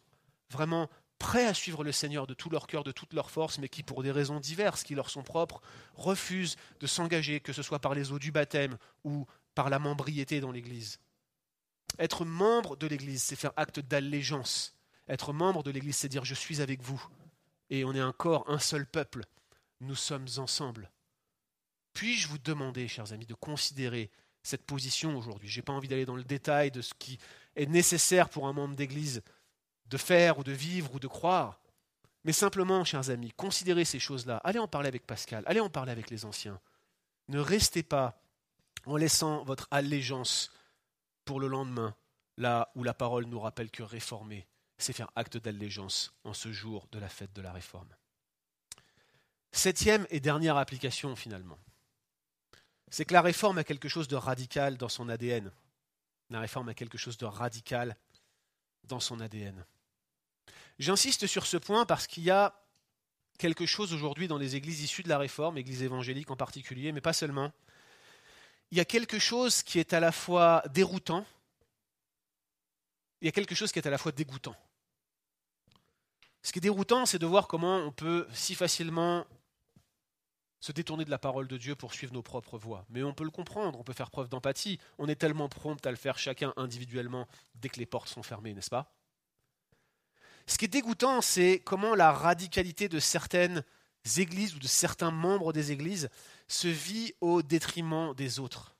vraiment 0.50 0.90
prêts 1.18 1.46
à 1.46 1.54
suivre 1.54 1.82
le 1.82 1.92
Seigneur 1.92 2.26
de 2.26 2.34
tout 2.34 2.50
leur 2.50 2.66
cœur, 2.66 2.84
de 2.84 2.92
toute 2.92 3.14
leur 3.14 3.30
force, 3.30 3.56
mais 3.58 3.70
qui, 3.70 3.82
pour 3.82 4.02
des 4.02 4.10
raisons 4.10 4.38
diverses 4.38 4.84
qui 4.84 4.94
leur 4.94 5.08
sont 5.08 5.22
propres, 5.22 5.62
refusent 5.94 6.56
de 6.80 6.86
s'engager, 6.86 7.40
que 7.40 7.54
ce 7.54 7.62
soit 7.62 7.78
par 7.78 7.94
les 7.94 8.12
eaux 8.12 8.18
du 8.18 8.32
baptême 8.32 8.76
ou 9.02 9.26
par 9.54 9.70
la 9.70 9.78
membriété 9.78 10.40
dans 10.40 10.52
l'Église. 10.52 11.00
Être 11.98 12.26
membre 12.26 12.76
de 12.76 12.86
l'Église, 12.86 13.22
c'est 13.22 13.36
faire 13.36 13.54
acte 13.56 13.80
d'allégeance. 13.80 14.76
Être 15.08 15.32
membre 15.32 15.62
de 15.62 15.70
l'Église, 15.70 15.96
c'est 15.96 16.10
dire 16.10 16.26
je 16.26 16.34
suis 16.34 16.60
avec 16.60 16.82
vous. 16.82 17.02
Et 17.70 17.86
on 17.86 17.94
est 17.94 18.00
un 18.00 18.12
corps, 18.12 18.44
un 18.46 18.58
seul 18.58 18.84
peuple. 18.84 19.24
Nous 19.80 19.94
sommes 19.94 20.26
ensemble. 20.36 20.90
Puis-je 21.94 22.28
vous 22.28 22.38
demander, 22.38 22.88
chers 22.88 23.14
amis, 23.14 23.26
de 23.26 23.32
considérer 23.32 24.10
cette 24.44 24.64
position 24.64 25.16
aujourd'hui. 25.16 25.48
Je 25.48 25.58
n'ai 25.58 25.62
pas 25.62 25.72
envie 25.72 25.88
d'aller 25.88 26.04
dans 26.06 26.14
le 26.14 26.22
détail 26.22 26.70
de 26.70 26.82
ce 26.82 26.94
qui 26.94 27.18
est 27.56 27.66
nécessaire 27.66 28.28
pour 28.28 28.46
un 28.46 28.52
membre 28.52 28.76
d'Église 28.76 29.22
de 29.86 29.96
faire 29.96 30.38
ou 30.38 30.44
de 30.44 30.52
vivre 30.52 30.94
ou 30.94 31.00
de 31.00 31.08
croire. 31.08 31.60
Mais 32.24 32.32
simplement, 32.32 32.84
chers 32.84 33.10
amis, 33.10 33.32
considérez 33.32 33.84
ces 33.84 33.98
choses-là. 33.98 34.36
Allez 34.44 34.58
en 34.58 34.68
parler 34.68 34.88
avec 34.88 35.06
Pascal, 35.06 35.42
allez 35.46 35.60
en 35.60 35.70
parler 35.70 35.92
avec 35.92 36.10
les 36.10 36.24
anciens. 36.24 36.60
Ne 37.28 37.40
restez 37.40 37.82
pas 37.82 38.20
en 38.86 38.96
laissant 38.96 39.44
votre 39.44 39.66
allégeance 39.70 40.52
pour 41.24 41.40
le 41.40 41.48
lendemain, 41.48 41.94
là 42.36 42.70
où 42.74 42.84
la 42.84 42.94
parole 42.94 43.24
nous 43.24 43.40
rappelle 43.40 43.70
que 43.70 43.82
réformer, 43.82 44.46
c'est 44.76 44.92
faire 44.92 45.10
acte 45.16 45.38
d'allégeance 45.38 46.12
en 46.24 46.34
ce 46.34 46.52
jour 46.52 46.86
de 46.92 46.98
la 46.98 47.08
fête 47.08 47.32
de 47.32 47.40
la 47.40 47.52
réforme. 47.52 47.88
Septième 49.52 50.06
et 50.10 50.20
dernière 50.20 50.58
application 50.58 51.16
finalement 51.16 51.58
c'est 52.90 53.04
que 53.04 53.12
la 53.12 53.22
réforme 53.22 53.58
a 53.58 53.64
quelque 53.64 53.88
chose 53.88 54.08
de 54.08 54.16
radical 54.16 54.76
dans 54.76 54.88
son 54.88 55.08
ADN. 55.08 55.50
La 56.30 56.40
réforme 56.40 56.68
a 56.68 56.74
quelque 56.74 56.98
chose 56.98 57.18
de 57.18 57.26
radical 57.26 57.96
dans 58.84 59.00
son 59.00 59.20
ADN. 59.20 59.64
J'insiste 60.78 61.26
sur 61.26 61.46
ce 61.46 61.56
point 61.56 61.86
parce 61.86 62.06
qu'il 62.06 62.24
y 62.24 62.30
a 62.30 62.60
quelque 63.38 63.66
chose 63.66 63.92
aujourd'hui 63.92 64.28
dans 64.28 64.38
les 64.38 64.56
églises 64.56 64.82
issues 64.82 65.02
de 65.02 65.08
la 65.08 65.18
réforme, 65.18 65.58
églises 65.58 65.82
évangéliques 65.82 66.30
en 66.30 66.36
particulier, 66.36 66.92
mais 66.92 67.00
pas 67.00 67.12
seulement. 67.12 67.52
Il 68.70 68.78
y 68.78 68.80
a 68.80 68.84
quelque 68.84 69.18
chose 69.18 69.62
qui 69.62 69.78
est 69.78 69.92
à 69.92 70.00
la 70.00 70.12
fois 70.12 70.62
déroutant, 70.72 71.24
il 73.20 73.26
y 73.26 73.28
a 73.28 73.32
quelque 73.32 73.54
chose 73.54 73.72
qui 73.72 73.78
est 73.78 73.86
à 73.86 73.90
la 73.90 73.98
fois 73.98 74.12
dégoûtant. 74.12 74.56
Ce 76.42 76.52
qui 76.52 76.58
est 76.58 76.60
déroutant, 76.60 77.06
c'est 77.06 77.18
de 77.18 77.26
voir 77.26 77.48
comment 77.48 77.78
on 77.78 77.90
peut 77.90 78.28
si 78.34 78.54
facilement 78.54 79.24
se 80.64 80.72
détourner 80.72 81.04
de 81.04 81.10
la 81.10 81.18
parole 81.18 81.46
de 81.46 81.58
Dieu 81.58 81.74
pour 81.74 81.92
suivre 81.92 82.14
nos 82.14 82.22
propres 82.22 82.56
voies. 82.56 82.86
Mais 82.88 83.02
on 83.02 83.12
peut 83.12 83.24
le 83.24 83.30
comprendre, 83.30 83.78
on 83.78 83.82
peut 83.82 83.92
faire 83.92 84.10
preuve 84.10 84.30
d'empathie. 84.30 84.80
On 84.96 85.08
est 85.08 85.14
tellement 85.14 85.50
prompt 85.50 85.84
à 85.86 85.90
le 85.90 85.96
faire 85.98 86.16
chacun 86.16 86.54
individuellement 86.56 87.28
dès 87.56 87.68
que 87.68 87.78
les 87.78 87.84
portes 87.84 88.08
sont 88.08 88.22
fermées, 88.22 88.54
n'est-ce 88.54 88.70
pas? 88.70 88.90
Ce 90.46 90.56
qui 90.56 90.64
est 90.64 90.68
dégoûtant, 90.68 91.20
c'est 91.20 91.60
comment 91.66 91.94
la 91.94 92.12
radicalité 92.12 92.88
de 92.88 92.98
certaines 92.98 93.62
églises 94.16 94.54
ou 94.54 94.58
de 94.58 94.66
certains 94.66 95.10
membres 95.10 95.52
des 95.52 95.70
églises 95.70 96.08
se 96.48 96.68
vit 96.68 97.12
au 97.20 97.42
détriment 97.42 98.14
des 98.14 98.40
autres. 98.40 98.74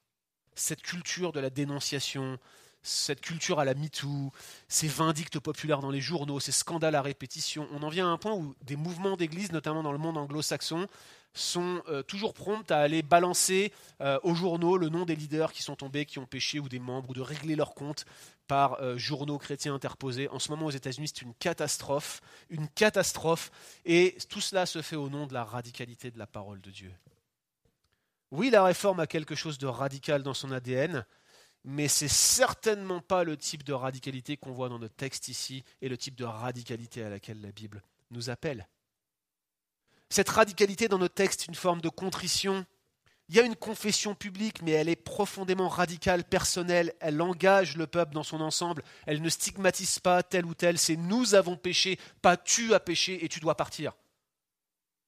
Cette 0.55 0.81
culture 0.81 1.33
de 1.33 1.41
la 1.41 1.51
dénonciation, 1.51 2.39
cette 2.83 3.21
culture 3.21 3.61
à 3.61 3.67
la 3.67 3.75
MeToo, 3.75 4.33
ces 4.69 4.89
vindictes 4.89 5.39
populaires 5.39 5.81
dans 5.81 5.91
les 5.91 6.01
journaux, 6.01 6.41
ces 6.41 6.53
scandales 6.53 6.95
à 6.95 7.03
répétition, 7.03 7.69
on 7.73 7.83
en 7.83 7.91
vient 7.91 8.07
à 8.07 8.11
un 8.11 8.19
point 8.19 8.33
où 8.33 8.55
des 8.63 8.77
mouvements 8.77 9.19
d'église, 9.19 9.53
notamment 9.53 9.83
dans 9.83 9.93
le 9.93 9.99
monde 9.99 10.17
anglo-saxon, 10.17 10.89
sont 11.35 11.83
euh, 11.89 12.03
toujours 12.03 12.33
promptes 12.33 12.71
à 12.71 12.79
aller 12.79 13.03
balancer 13.03 13.73
euh, 14.01 14.19
aux 14.23 14.35
journaux 14.35 14.79
le 14.79 14.89
nom 14.89 15.05
des 15.05 15.17
leaders 15.17 15.53
qui 15.53 15.63
sont 15.63 15.77
tombés, 15.77 16.07
qui 16.07 16.19
ont 16.19 16.27
péché, 16.27 16.61
ou 16.61 16.69
des 16.69 16.79
membres, 16.79 17.11
ou 17.11 17.15
de 17.15 17.21
régler 17.21 17.57
leurs 17.57 17.75
comptes 17.75 18.07
par 18.47 18.81
euh, 18.81 18.97
journaux 18.97 19.39
chrétiens 19.39 19.75
interposés. 19.75 20.29
En 20.29 20.39
ce 20.39 20.51
moment, 20.51 20.67
aux 20.67 20.71
États-Unis, 20.71 21.09
c'est 21.09 21.23
une 21.23 21.35
catastrophe, 21.35 22.21
une 22.51 22.69
catastrophe, 22.69 23.51
et 23.85 24.17
tout 24.29 24.41
cela 24.41 24.65
se 24.65 24.81
fait 24.81 24.97
au 24.97 25.09
nom 25.09 25.27
de 25.27 25.35
la 25.35 25.45
radicalité 25.45 26.11
de 26.11 26.19
la 26.19 26.27
parole 26.27 26.61
de 26.61 26.71
Dieu. 26.71 26.93
Oui, 28.31 28.51
la 28.51 28.65
réforme 28.65 29.01
a 29.01 29.07
quelque 29.07 29.35
chose 29.35 29.59
de 29.59 29.67
radical 29.67 30.23
dans 30.23 30.35
son 30.35 30.51
ADN, 30.53 31.05
mais 31.65 31.89
c'est 31.89 32.09
certainement 32.09 33.01
pas 33.01 33.25
le 33.25 33.37
type 33.37 33.65
de 33.65 33.73
radicalité 33.73 34.37
qu'on 34.37 34.53
voit 34.53 34.69
dans 34.69 34.79
notre 34.79 34.95
texte 34.95 35.29
ici, 35.29 35.65
et 35.83 35.89
le 35.89 35.97
type 35.97 36.15
de 36.15 36.25
radicalité 36.25 37.03
à 37.03 37.11
laquelle 37.11 37.41
la 37.41 37.53
Bible 37.53 37.83
nous 38.11 38.31
appelle. 38.31 38.69
Cette 40.15 40.29
radicalité 40.29 40.87
dans 40.87 40.99
nos 40.99 41.09
textes, 41.09 41.49
une 41.49 41.57
forme 41.57 41.81
de 41.81 41.89
contrition. 41.89 42.65
Il 43.29 43.35
y 43.35 43.41
a 43.41 43.43
une 43.43 43.57
confession 43.57 44.15
publique, 44.15 44.63
mais 44.63 44.71
elle 44.71 44.89
est 44.89 44.95
profondément 44.95 45.69
radicale, 45.69 46.23
personnelle. 46.23 46.95
Elle 47.01 47.21
engage 47.21 47.77
le 47.77 47.89
peuple 47.89 48.15
dans 48.15 48.23
son 48.23 48.41
ensemble. 48.41 48.85
Elle 49.07 49.23
ne 49.23 49.29
stigmatise 49.29 49.99
pas 49.99 50.23
tel 50.23 50.47
ou 50.47 50.55
tel. 50.55 50.79
C'est 50.79 50.95
nous 50.95 51.35
avons 51.35 51.57
péché, 51.57 51.99
pas 52.23 52.37
tu 52.37 52.75
as 52.75 52.79
péché 52.79 53.25
et 53.25 53.29
tu 53.29 53.41
dois 53.41 53.57
partir. 53.57 53.95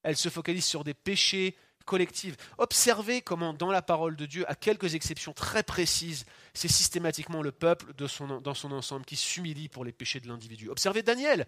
Elle 0.02 0.16
se 0.16 0.28
focalise 0.28 0.64
sur 0.64 0.82
des 0.82 0.94
péchés 0.94 1.54
collectifs. 1.84 2.34
Observez 2.58 3.22
comment, 3.22 3.54
dans 3.54 3.70
la 3.70 3.82
parole 3.82 4.16
de 4.16 4.26
Dieu, 4.26 4.44
à 4.50 4.56
quelques 4.56 4.96
exceptions 4.96 5.34
très 5.34 5.62
précises, 5.62 6.26
c'est 6.52 6.66
systématiquement 6.66 7.42
le 7.42 7.52
peuple 7.52 7.92
dans 7.94 8.54
son 8.54 8.72
ensemble 8.72 9.04
qui 9.04 9.14
s'humilie 9.14 9.68
pour 9.68 9.84
les 9.84 9.92
péchés 9.92 10.18
de 10.18 10.26
l'individu. 10.26 10.68
Observez 10.68 11.04
Daniel. 11.04 11.46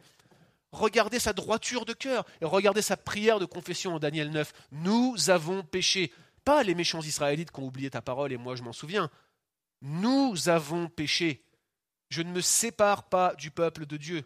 Regardez 0.73 1.19
sa 1.19 1.33
droiture 1.33 1.85
de 1.85 1.95
cœur 1.95 2.27
et 2.41 2.45
regardez 2.45 2.83
sa 2.83 2.97
prière 2.97 3.39
de 3.39 3.47
confession 3.47 3.95
en 3.95 3.99
Daniel 3.99 4.31
9. 4.31 4.53
Nous 4.73 5.31
avons 5.31 5.63
péché. 5.63 6.13
Pas 6.45 6.63
les 6.63 6.75
méchants 6.75 7.01
Israélites 7.01 7.51
qui 7.51 7.61
ont 7.61 7.67
oublié 7.67 7.91
ta 7.91 8.03
parole 8.03 8.33
et 8.33 8.37
moi 8.37 8.55
je 8.55 8.63
m'en 8.63 8.73
souviens. 8.73 9.11
Nous 9.81 10.49
avons 10.49 10.89
péché. 10.89 11.43
Je 12.11 12.23
ne 12.23 12.31
me 12.31 12.41
sépare 12.41 13.09
pas 13.09 13.35
du 13.35 13.51
peuple 13.51 13.87
de 13.87 13.97
Dieu. 13.97 14.25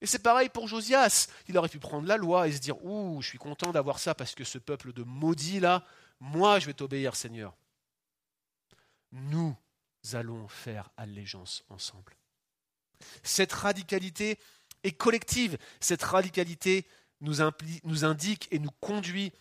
Et 0.00 0.06
c'est 0.06 0.18
pareil 0.18 0.48
pour 0.48 0.66
Josias. 0.66 1.28
Il 1.48 1.56
aurait 1.56 1.68
pu 1.68 1.78
prendre 1.78 2.06
la 2.06 2.16
loi 2.16 2.48
et 2.48 2.52
se 2.52 2.58
dire 2.58 2.84
Ouh, 2.84 3.22
je 3.22 3.28
suis 3.28 3.38
content 3.38 3.72
d'avoir 3.72 3.98
ça 3.98 4.14
parce 4.14 4.34
que 4.34 4.44
ce 4.44 4.58
peuple 4.58 4.92
de 4.92 5.02
maudits 5.02 5.60
là, 5.60 5.84
moi 6.20 6.58
je 6.58 6.66
vais 6.66 6.74
t'obéir, 6.74 7.16
Seigneur. 7.16 7.56
Nous 9.12 9.56
allons 10.12 10.48
faire 10.48 10.90
allégeance 10.96 11.64
ensemble. 11.68 12.16
Cette 13.22 13.52
radicalité 13.52 14.38
et 14.84 14.92
collective. 14.92 15.58
Cette 15.80 16.02
radicalité 16.02 16.86
nous, 17.20 17.42
indique 18.04 18.48
et 18.50 18.58
nous 18.58 18.70
conduit 18.80 19.32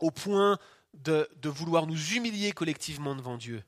au 0.00 0.10
point 0.10 0.58
de, 0.94 1.28
de 1.36 1.48
vouloir 1.48 1.86
nous 1.86 2.14
humilier 2.14 2.52
collectivement 2.52 3.14
devant 3.14 3.36
Dieu. 3.36 3.62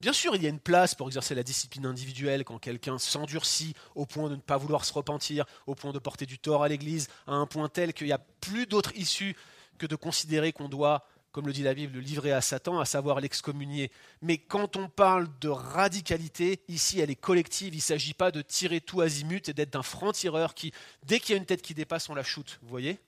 Bien 0.00 0.12
sûr, 0.12 0.36
il 0.36 0.42
y 0.42 0.46
a 0.46 0.50
une 0.50 0.60
place 0.60 0.94
pour 0.94 1.06
exercer 1.06 1.34
la 1.34 1.42
discipline 1.42 1.86
individuelle 1.86 2.44
quand 2.44 2.58
quelqu'un 2.58 2.98
s'endurcit 2.98 3.74
au 3.94 4.04
point 4.04 4.28
de 4.28 4.36
ne 4.36 4.40
pas 4.40 4.58
vouloir 4.58 4.84
se 4.84 4.92
repentir, 4.92 5.46
au 5.66 5.74
point 5.74 5.92
de 5.92 5.98
porter 5.98 6.26
du 6.26 6.38
tort 6.38 6.62
à 6.62 6.68
l'Église, 6.68 7.08
à 7.26 7.32
un 7.32 7.46
point 7.46 7.68
tel 7.68 7.94
qu'il 7.94 8.08
n'y 8.08 8.12
a 8.12 8.18
plus 8.18 8.66
d'autre 8.66 8.94
issue 8.96 9.34
que 9.78 9.86
de 9.86 9.96
considérer 9.96 10.52
qu'on 10.52 10.68
doit, 10.68 11.06
comme 11.34 11.48
le 11.48 11.52
dit 11.52 11.64
la 11.64 11.74
Bible, 11.74 11.94
le 11.94 12.00
livrer 12.00 12.30
à 12.30 12.40
Satan, 12.40 12.78
à 12.78 12.84
savoir 12.84 13.18
l'excommunier. 13.18 13.90
Mais 14.22 14.38
quand 14.38 14.76
on 14.76 14.88
parle 14.88 15.26
de 15.40 15.48
radicalité, 15.48 16.62
ici 16.68 17.00
elle 17.00 17.10
est 17.10 17.16
collective, 17.16 17.74
il 17.74 17.78
ne 17.78 17.82
s'agit 17.82 18.14
pas 18.14 18.30
de 18.30 18.40
tirer 18.40 18.80
tout 18.80 19.00
azimut 19.00 19.48
et 19.48 19.52
d'être 19.52 19.72
d'un 19.72 19.82
franc-tireur 19.82 20.54
qui, 20.54 20.72
dès 21.02 21.18
qu'il 21.18 21.32
y 21.32 21.34
a 21.34 21.38
une 21.38 21.44
tête 21.44 21.60
qui 21.60 21.74
dépasse, 21.74 22.08
on 22.08 22.14
la 22.14 22.22
shoot. 22.22 22.60
Vous 22.62 22.68
voyez? 22.68 23.00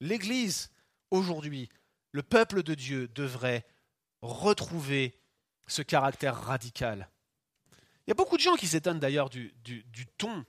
L'Église, 0.00 0.70
aujourd'hui, 1.10 1.70
le 2.12 2.22
peuple 2.22 2.62
de 2.62 2.74
Dieu 2.74 3.08
devrait 3.08 3.64
retrouver 4.20 5.18
ce 5.66 5.80
caractère 5.80 6.36
radical. 6.36 7.08
Il 8.06 8.10
y 8.10 8.12
a 8.12 8.16
beaucoup 8.16 8.36
de 8.36 8.42
gens 8.42 8.56
qui 8.56 8.66
s'étonnent 8.66 9.00
d'ailleurs 9.00 9.30
du, 9.30 9.54
ton 10.18 10.44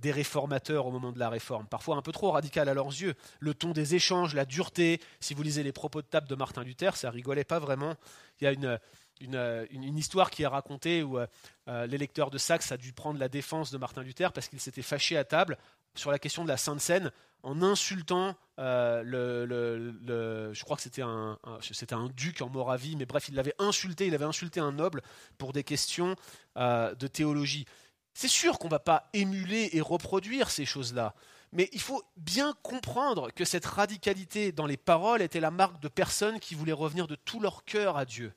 des 0.00 0.12
réformateurs 0.12 0.86
au 0.86 0.90
moment 0.90 1.12
de 1.12 1.18
la 1.18 1.28
réforme, 1.28 1.66
parfois 1.66 1.96
un 1.96 2.02
peu 2.02 2.12
trop 2.12 2.30
radical 2.30 2.68
à 2.68 2.74
leurs 2.74 2.88
yeux. 2.88 3.14
Le 3.38 3.54
ton 3.54 3.70
des 3.70 3.94
échanges, 3.94 4.34
la 4.34 4.44
dureté. 4.44 5.00
Si 5.20 5.34
vous 5.34 5.42
lisez 5.42 5.62
les 5.62 5.72
propos 5.72 6.02
de 6.02 6.06
table 6.06 6.28
de 6.28 6.34
Martin 6.34 6.62
Luther, 6.62 6.96
ça 6.96 7.10
rigolait 7.10 7.44
pas 7.44 7.58
vraiment. 7.58 7.94
Il 8.40 8.44
y 8.44 8.46
a 8.46 8.52
une, 8.52 8.78
une, 9.20 9.98
histoire 9.98 10.30
qui 10.30 10.42
est 10.42 10.46
racontée 10.46 11.02
où 11.02 11.18
euh, 11.18 11.86
l'électeur 11.86 12.30
de 12.30 12.38
Saxe 12.38 12.72
a 12.72 12.76
dû 12.76 12.92
prendre 12.92 13.18
la 13.18 13.28
défense 13.28 13.70
de 13.70 13.78
Martin 13.78 14.02
Luther 14.02 14.32
parce 14.32 14.48
qu'il 14.48 14.60
s'était 14.60 14.82
fâché 14.82 15.16
à 15.16 15.24
table 15.24 15.58
sur 15.94 16.10
la 16.10 16.18
question 16.18 16.44
de 16.44 16.48
la 16.48 16.56
Sainte 16.56 16.80
Seine 16.80 17.10
en 17.42 17.62
insultant 17.62 18.36
euh, 18.58 19.02
le, 19.02 20.52
je 20.52 20.64
crois 20.64 20.76
que 20.76 20.82
c'était 20.82 21.02
un, 21.02 21.38
c'était 21.60 21.94
un 21.94 22.08
duc 22.08 22.42
en 22.42 22.48
Moravie, 22.48 22.96
mais 22.96 23.06
bref, 23.06 23.28
il 23.28 23.34
l'avait 23.34 23.54
insulté, 23.58 24.06
il 24.06 24.14
avait 24.14 24.24
insulté 24.24 24.60
un 24.60 24.72
noble 24.72 25.02
pour 25.38 25.52
des 25.52 25.64
questions 25.64 26.16
euh, 26.56 26.94
de 26.94 27.06
théologie. 27.06 27.66
C'est 28.14 28.28
sûr 28.28 28.58
qu'on 28.58 28.68
ne 28.68 28.72
va 28.72 28.78
pas 28.78 29.08
émuler 29.12 29.70
et 29.72 29.80
reproduire 29.80 30.50
ces 30.50 30.64
choses-là, 30.64 31.14
mais 31.52 31.68
il 31.72 31.80
faut 31.80 32.02
bien 32.16 32.54
comprendre 32.62 33.30
que 33.32 33.44
cette 33.44 33.66
radicalité 33.66 34.52
dans 34.52 34.66
les 34.66 34.76
paroles 34.76 35.22
était 35.22 35.40
la 35.40 35.50
marque 35.50 35.80
de 35.80 35.88
personnes 35.88 36.38
qui 36.38 36.54
voulaient 36.54 36.72
revenir 36.72 37.08
de 37.08 37.16
tout 37.16 37.40
leur 37.40 37.64
cœur 37.64 37.96
à 37.96 38.04
Dieu. 38.04 38.32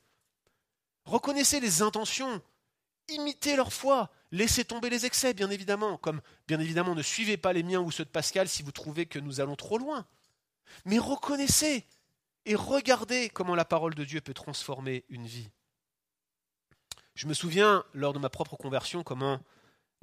Reconnaissez 1.04 1.60
les 1.60 1.82
intentions, 1.82 2.40
imitez 3.08 3.56
leur 3.56 3.72
foi, 3.72 4.10
laissez 4.32 4.64
tomber 4.64 4.90
les 4.90 5.06
excès, 5.06 5.34
bien 5.34 5.50
évidemment, 5.50 5.96
comme 5.98 6.20
bien 6.48 6.58
évidemment 6.58 6.94
ne 6.94 7.02
suivez 7.02 7.36
pas 7.36 7.52
les 7.52 7.62
miens 7.62 7.80
ou 7.80 7.90
ceux 7.90 8.04
de 8.04 8.10
Pascal 8.10 8.48
si 8.48 8.62
vous 8.62 8.72
trouvez 8.72 9.06
que 9.06 9.18
nous 9.18 9.40
allons 9.40 9.56
trop 9.56 9.78
loin. 9.78 10.06
Mais 10.84 10.98
reconnaissez 10.98 11.86
et 12.46 12.54
regardez 12.54 13.28
comment 13.28 13.54
la 13.54 13.64
parole 13.64 13.94
de 13.94 14.04
Dieu 14.04 14.20
peut 14.20 14.34
transformer 14.34 15.04
une 15.08 15.26
vie. 15.26 15.50
Je 17.14 17.28
me 17.28 17.34
souviens, 17.34 17.84
lors 17.92 18.12
de 18.12 18.18
ma 18.18 18.28
propre 18.28 18.56
conversion, 18.56 19.04
comment 19.04 19.40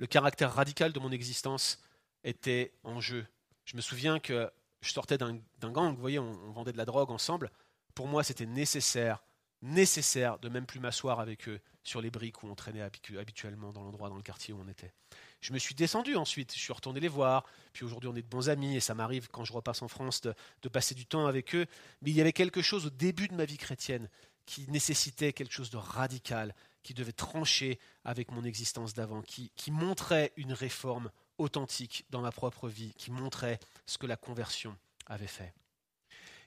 le 0.01 0.07
caractère 0.07 0.53
radical 0.53 0.91
de 0.91 0.99
mon 0.99 1.11
existence 1.11 1.79
était 2.25 2.73
en 2.83 2.99
jeu. 2.99 3.25
Je 3.63 3.77
me 3.77 3.81
souviens 3.81 4.19
que 4.19 4.51
je 4.81 4.91
sortais 4.91 5.17
d'un 5.17 5.39
gang, 5.71 5.93
vous 5.93 6.01
voyez, 6.01 6.19
on 6.19 6.51
vendait 6.51 6.73
de 6.73 6.77
la 6.77 6.85
drogue 6.85 7.11
ensemble. 7.11 7.51
Pour 7.95 8.07
moi, 8.07 8.23
c'était 8.23 8.45
nécessaire 8.45 9.23
nécessaire 9.61 10.39
de 10.39 10.49
même 10.49 10.65
plus 10.65 10.79
m'asseoir 10.79 11.19
avec 11.19 11.47
eux 11.47 11.59
sur 11.83 12.01
les 12.01 12.09
briques 12.09 12.43
où 12.43 12.47
on 12.47 12.55
traînait 12.55 12.81
habituellement 12.81 13.71
dans 13.71 13.83
l'endroit, 13.83 14.09
dans 14.09 14.15
le 14.15 14.21
quartier 14.21 14.53
où 14.53 14.59
on 14.59 14.67
était. 14.67 14.91
Je 15.39 15.53
me 15.53 15.59
suis 15.59 15.75
descendu 15.75 16.15
ensuite, 16.15 16.53
je 16.53 16.59
suis 16.59 16.73
retourné 16.73 16.99
les 16.99 17.07
voir, 17.07 17.45
puis 17.73 17.85
aujourd'hui 17.85 18.09
on 18.09 18.15
est 18.15 18.21
de 18.21 18.27
bons 18.27 18.49
amis 18.49 18.75
et 18.75 18.79
ça 18.79 18.93
m'arrive 18.93 19.27
quand 19.29 19.45
je 19.45 19.53
repasse 19.53 19.81
en 19.81 19.87
France 19.87 20.21
de, 20.21 20.69
passer 20.69 20.95
du 20.95 21.05
temps 21.05 21.27
avec 21.27 21.55
eux. 21.55 21.65
Mais 22.01 22.11
il 22.11 22.15
y 22.15 22.21
avait 22.21 22.33
quelque 22.33 22.61
chose 22.61 22.85
au 22.85 22.89
début 22.89 23.27
de 23.27 23.33
ma 23.33 23.45
vie 23.45 23.57
chrétienne 23.57 24.09
qui 24.45 24.69
nécessitait 24.69 25.33
quelque 25.33 25.53
chose 25.53 25.69
de 25.69 25.77
radical, 25.77 26.55
qui 26.83 26.93
devait 26.93 27.11
trancher 27.11 27.79
avec 28.03 28.31
mon 28.31 28.43
existence 28.43 28.93
d'avant, 28.93 29.21
qui, 29.21 29.51
montrait 29.71 30.33
une 30.37 30.53
réforme 30.53 31.11
authentique 31.37 32.05
dans 32.09 32.21
ma 32.21 32.31
propre 32.31 32.67
vie, 32.67 32.93
qui 32.95 33.11
montrait 33.11 33.59
ce 33.85 33.97
que 33.97 34.07
la 34.07 34.17
conversion 34.17 34.77
avait 35.05 35.27
fait. 35.27 35.53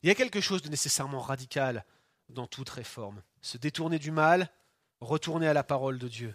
Il 0.03 0.09
y 0.09 0.11
a 0.11 0.15
quelque 0.15 0.41
chose 0.41 0.63
de 0.63 0.69
nécessairement 0.69 1.21
radical 1.21 1.85
dans 2.29 2.47
toute 2.47 2.69
réforme. 2.71 3.23
Se 3.43 3.59
détourner 3.59 3.99
du 3.99 4.11
mal, 4.11 4.51
retourner 5.01 5.49
à 5.49 5.55
la 5.55 5.65
parole 5.65 5.99
de 5.99 6.09
Dieu. 6.09 6.35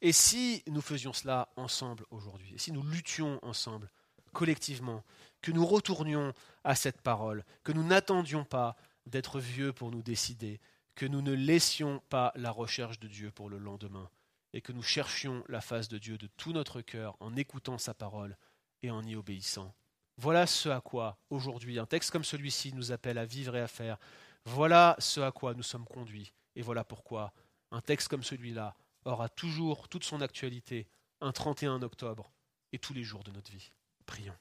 Et 0.00 0.12
si 0.12 0.62
nous 0.68 0.80
faisions 0.80 1.12
cela 1.12 1.48
ensemble 1.56 2.06
aujourd'hui, 2.10 2.54
et 2.54 2.58
si 2.58 2.72
nous 2.72 2.82
luttions 2.82 3.38
ensemble, 3.42 3.90
collectivement, 4.32 5.04
que 5.42 5.50
nous 5.50 5.66
retournions 5.66 6.32
à 6.64 6.74
cette 6.74 7.00
parole, 7.00 7.44
que 7.64 7.72
nous 7.72 7.84
n'attendions 7.84 8.44
pas 8.44 8.76
d'être 9.06 9.40
vieux 9.40 9.72
pour 9.72 9.90
nous 9.90 10.02
décider, 10.02 10.60
que 10.98 11.06
nous 11.06 11.22
ne 11.22 11.32
laissions 11.32 12.02
pas 12.08 12.32
la 12.34 12.50
recherche 12.50 12.98
de 12.98 13.06
Dieu 13.06 13.30
pour 13.30 13.48
le 13.48 13.58
lendemain, 13.58 14.10
et 14.52 14.60
que 14.60 14.72
nous 14.72 14.82
cherchions 14.82 15.44
la 15.46 15.60
face 15.60 15.86
de 15.86 15.96
Dieu 15.96 16.18
de 16.18 16.26
tout 16.26 16.52
notre 16.52 16.80
cœur 16.80 17.16
en 17.20 17.36
écoutant 17.36 17.78
sa 17.78 17.94
parole 17.94 18.36
et 18.82 18.90
en 18.90 19.04
y 19.04 19.14
obéissant. 19.14 19.72
Voilà 20.16 20.48
ce 20.48 20.68
à 20.68 20.80
quoi 20.80 21.16
aujourd'hui 21.30 21.78
un 21.78 21.86
texte 21.86 22.10
comme 22.10 22.24
celui-ci 22.24 22.72
nous 22.72 22.90
appelle 22.90 23.16
à 23.16 23.26
vivre 23.26 23.54
et 23.54 23.60
à 23.60 23.68
faire. 23.68 23.96
Voilà 24.44 24.96
ce 24.98 25.20
à 25.20 25.30
quoi 25.30 25.54
nous 25.54 25.62
sommes 25.62 25.84
conduits, 25.84 26.32
et 26.56 26.62
voilà 26.62 26.82
pourquoi 26.82 27.32
un 27.70 27.80
texte 27.80 28.08
comme 28.08 28.24
celui-là 28.24 28.74
aura 29.04 29.28
toujours 29.28 29.88
toute 29.88 30.02
son 30.02 30.20
actualité 30.20 30.88
un 31.20 31.30
31 31.30 31.80
octobre 31.82 32.32
et 32.72 32.80
tous 32.80 32.92
les 32.92 33.04
jours 33.04 33.22
de 33.22 33.30
notre 33.30 33.52
vie. 33.52 33.70
Prions. 34.04 34.36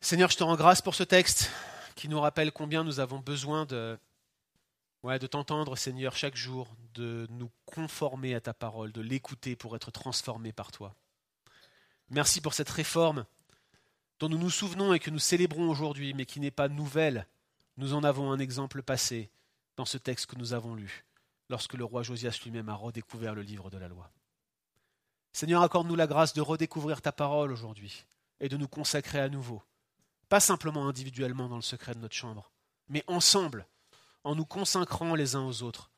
Seigneur, 0.00 0.30
je 0.30 0.36
te 0.36 0.44
rends 0.44 0.54
grâce 0.54 0.82
pour 0.82 0.94
ce 0.94 1.02
texte 1.02 1.50
nous 2.08 2.20
rappelle 2.20 2.52
combien 2.52 2.84
nous 2.84 3.00
avons 3.00 3.18
besoin 3.18 3.64
de, 3.66 3.98
ouais, 5.02 5.18
de 5.18 5.26
t'entendre, 5.26 5.76
Seigneur, 5.76 6.16
chaque 6.16 6.36
jour, 6.36 6.68
de 6.94 7.26
nous 7.30 7.50
conformer 7.64 8.34
à 8.34 8.40
ta 8.40 8.54
parole, 8.54 8.92
de 8.92 9.00
l'écouter 9.00 9.56
pour 9.56 9.76
être 9.76 9.90
transformés 9.90 10.52
par 10.52 10.72
toi. 10.72 10.94
Merci 12.10 12.40
pour 12.40 12.54
cette 12.54 12.70
réforme 12.70 13.24
dont 14.18 14.28
nous 14.28 14.38
nous 14.38 14.50
souvenons 14.50 14.94
et 14.94 14.98
que 14.98 15.10
nous 15.10 15.18
célébrons 15.18 15.68
aujourd'hui, 15.68 16.14
mais 16.14 16.26
qui 16.26 16.40
n'est 16.40 16.50
pas 16.50 16.68
nouvelle, 16.68 17.26
nous 17.76 17.94
en 17.94 18.04
avons 18.04 18.32
un 18.32 18.38
exemple 18.38 18.82
passé 18.82 19.30
dans 19.76 19.84
ce 19.84 19.98
texte 19.98 20.26
que 20.26 20.36
nous 20.36 20.54
avons 20.54 20.74
lu, 20.74 21.04
lorsque 21.50 21.74
le 21.74 21.84
roi 21.84 22.02
Josias 22.02 22.40
lui-même 22.44 22.68
a 22.68 22.74
redécouvert 22.74 23.34
le 23.34 23.42
livre 23.42 23.70
de 23.70 23.78
la 23.78 23.88
loi. 23.88 24.10
Seigneur, 25.32 25.62
accorde-nous 25.62 25.96
la 25.96 26.06
grâce 26.06 26.32
de 26.32 26.40
redécouvrir 26.40 27.02
ta 27.02 27.12
parole 27.12 27.52
aujourd'hui 27.52 28.06
et 28.40 28.48
de 28.48 28.56
nous 28.56 28.68
consacrer 28.68 29.20
à 29.20 29.28
nouveau, 29.28 29.62
pas 30.28 30.40
simplement 30.40 30.88
individuellement 30.88 31.48
dans 31.48 31.56
le 31.56 31.62
secret 31.62 31.94
de 31.94 32.00
notre 32.00 32.14
chambre, 32.14 32.52
mais 32.88 33.04
ensemble, 33.06 33.66
en 34.24 34.34
nous 34.34 34.44
consacrant 34.44 35.14
les 35.14 35.36
uns 35.36 35.46
aux 35.46 35.62
autres, 35.62 35.90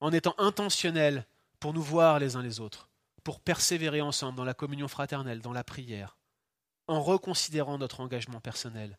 en 0.00 0.12
étant 0.12 0.34
intentionnels 0.38 1.26
pour 1.60 1.72
nous 1.72 1.82
voir 1.82 2.18
les 2.18 2.36
uns 2.36 2.42
les 2.42 2.60
autres, 2.60 2.88
pour 3.24 3.40
persévérer 3.40 4.00
ensemble 4.00 4.36
dans 4.36 4.44
la 4.44 4.54
communion 4.54 4.88
fraternelle, 4.88 5.40
dans 5.40 5.52
la 5.52 5.64
prière, 5.64 6.16
en 6.86 7.02
reconsidérant 7.02 7.78
notre 7.78 8.00
engagement 8.00 8.40
personnel, 8.40 8.98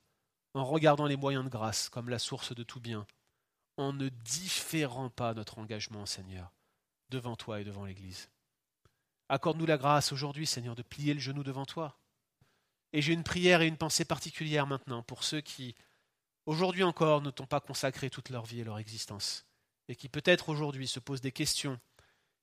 en 0.54 0.66
regardant 0.66 1.06
les 1.06 1.16
moyens 1.16 1.46
de 1.46 1.50
grâce 1.50 1.90
comme 1.90 2.10
la 2.10 2.20
source 2.20 2.54
de 2.54 2.64
tout 2.64 2.80
bien, 2.80 3.06
en 3.78 3.94
ne 3.94 4.10
différant 4.10 5.10
pas 5.10 5.34
notre 5.34 5.58
engagement, 5.58 6.06
Seigneur, 6.06 6.52
devant 7.10 7.36
toi 7.36 7.62
et 7.62 7.64
devant 7.64 7.86
l'Église. 7.86 8.30
Accorde-nous 9.30 9.66
la 9.66 9.78
grâce 9.78 10.12
aujourd'hui, 10.12 10.48
Seigneur, 10.48 10.76
de 10.76 10.82
plier 10.82 11.14
le 11.14 11.20
genou 11.20 11.44
devant 11.44 11.66
toi. 11.66 11.98
Et 12.94 13.02
j'ai 13.02 13.14
une 13.14 13.24
prière 13.24 13.62
et 13.62 13.68
une 13.68 13.78
pensée 13.78 14.06
particulière 14.06 14.68
maintenant 14.68 15.04
pour 15.04 15.24
ceux 15.24 15.42
qui, 15.42 15.76
aujourd'hui 16.46 16.84
encore, 16.84 17.22
ne 17.22 17.30
t'ont 17.30 17.46
pas 17.46 17.60
consacré 17.60 18.10
toute 18.10 18.30
leur 18.30 18.46
vie 18.46 18.62
et 18.62 18.64
leur 18.64 18.80
existence, 18.80 19.46
et 19.88 19.96
qui 19.96 20.10
peut-être 20.10 20.50
aujourd'hui 20.50 20.88
se 20.88 21.00
posent 21.00 21.22
des 21.22 21.32
questions 21.32 21.80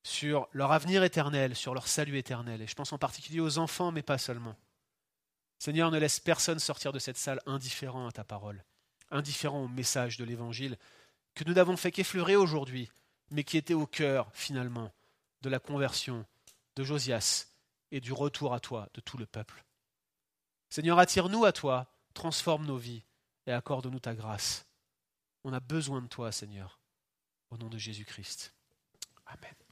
sur 0.02 0.46
leur 0.52 0.70
avenir 0.70 1.02
éternel, 1.02 1.56
sur 1.56 1.74
leur 1.74 1.88
salut 1.88 2.16
éternel. 2.16 2.62
Et 2.62 2.66
je 2.68 2.74
pense 2.74 2.92
en 2.92 2.98
particulier 2.98 3.40
aux 3.40 3.58
enfants, 3.58 3.90
mais 3.90 4.02
pas 4.02 4.18
seulement. 4.18 4.56
Seigneur, 5.58 5.90
ne 5.90 5.98
laisse 5.98 6.20
personne 6.20 6.60
sortir 6.60 6.92
de 6.92 7.00
cette 7.00 7.16
salle 7.16 7.40
indifférent 7.46 8.06
à 8.06 8.12
ta 8.12 8.22
parole, 8.22 8.64
indifférent 9.10 9.64
au 9.64 9.68
message 9.68 10.16
de 10.16 10.24
l'Évangile 10.24 10.78
que 11.34 11.44
nous 11.44 11.54
n'avons 11.54 11.76
fait 11.76 11.90
qu'effleurer 11.90 12.36
aujourd'hui, 12.36 12.90
mais 13.30 13.44
qui 13.44 13.56
était 13.56 13.74
au 13.74 13.86
cœur, 13.86 14.30
finalement, 14.32 14.92
de 15.42 15.48
la 15.48 15.58
conversion 15.58 16.24
de 16.76 16.84
Josias 16.84 17.48
et 17.90 18.00
du 18.00 18.12
retour 18.12 18.54
à 18.54 18.60
toi 18.60 18.88
de 18.94 19.00
tout 19.00 19.18
le 19.18 19.26
peuple. 19.26 19.65
Seigneur, 20.68 20.98
attire-nous 20.98 21.44
à 21.44 21.52
toi, 21.52 21.86
transforme 22.14 22.66
nos 22.66 22.76
vies 22.76 23.04
et 23.46 23.52
accorde-nous 23.52 24.00
ta 24.00 24.14
grâce. 24.14 24.66
On 25.44 25.52
a 25.52 25.60
besoin 25.60 26.02
de 26.02 26.08
toi, 26.08 26.32
Seigneur, 26.32 26.80
au 27.50 27.56
nom 27.56 27.68
de 27.68 27.78
Jésus-Christ. 27.78 28.54
Amen. 29.26 29.65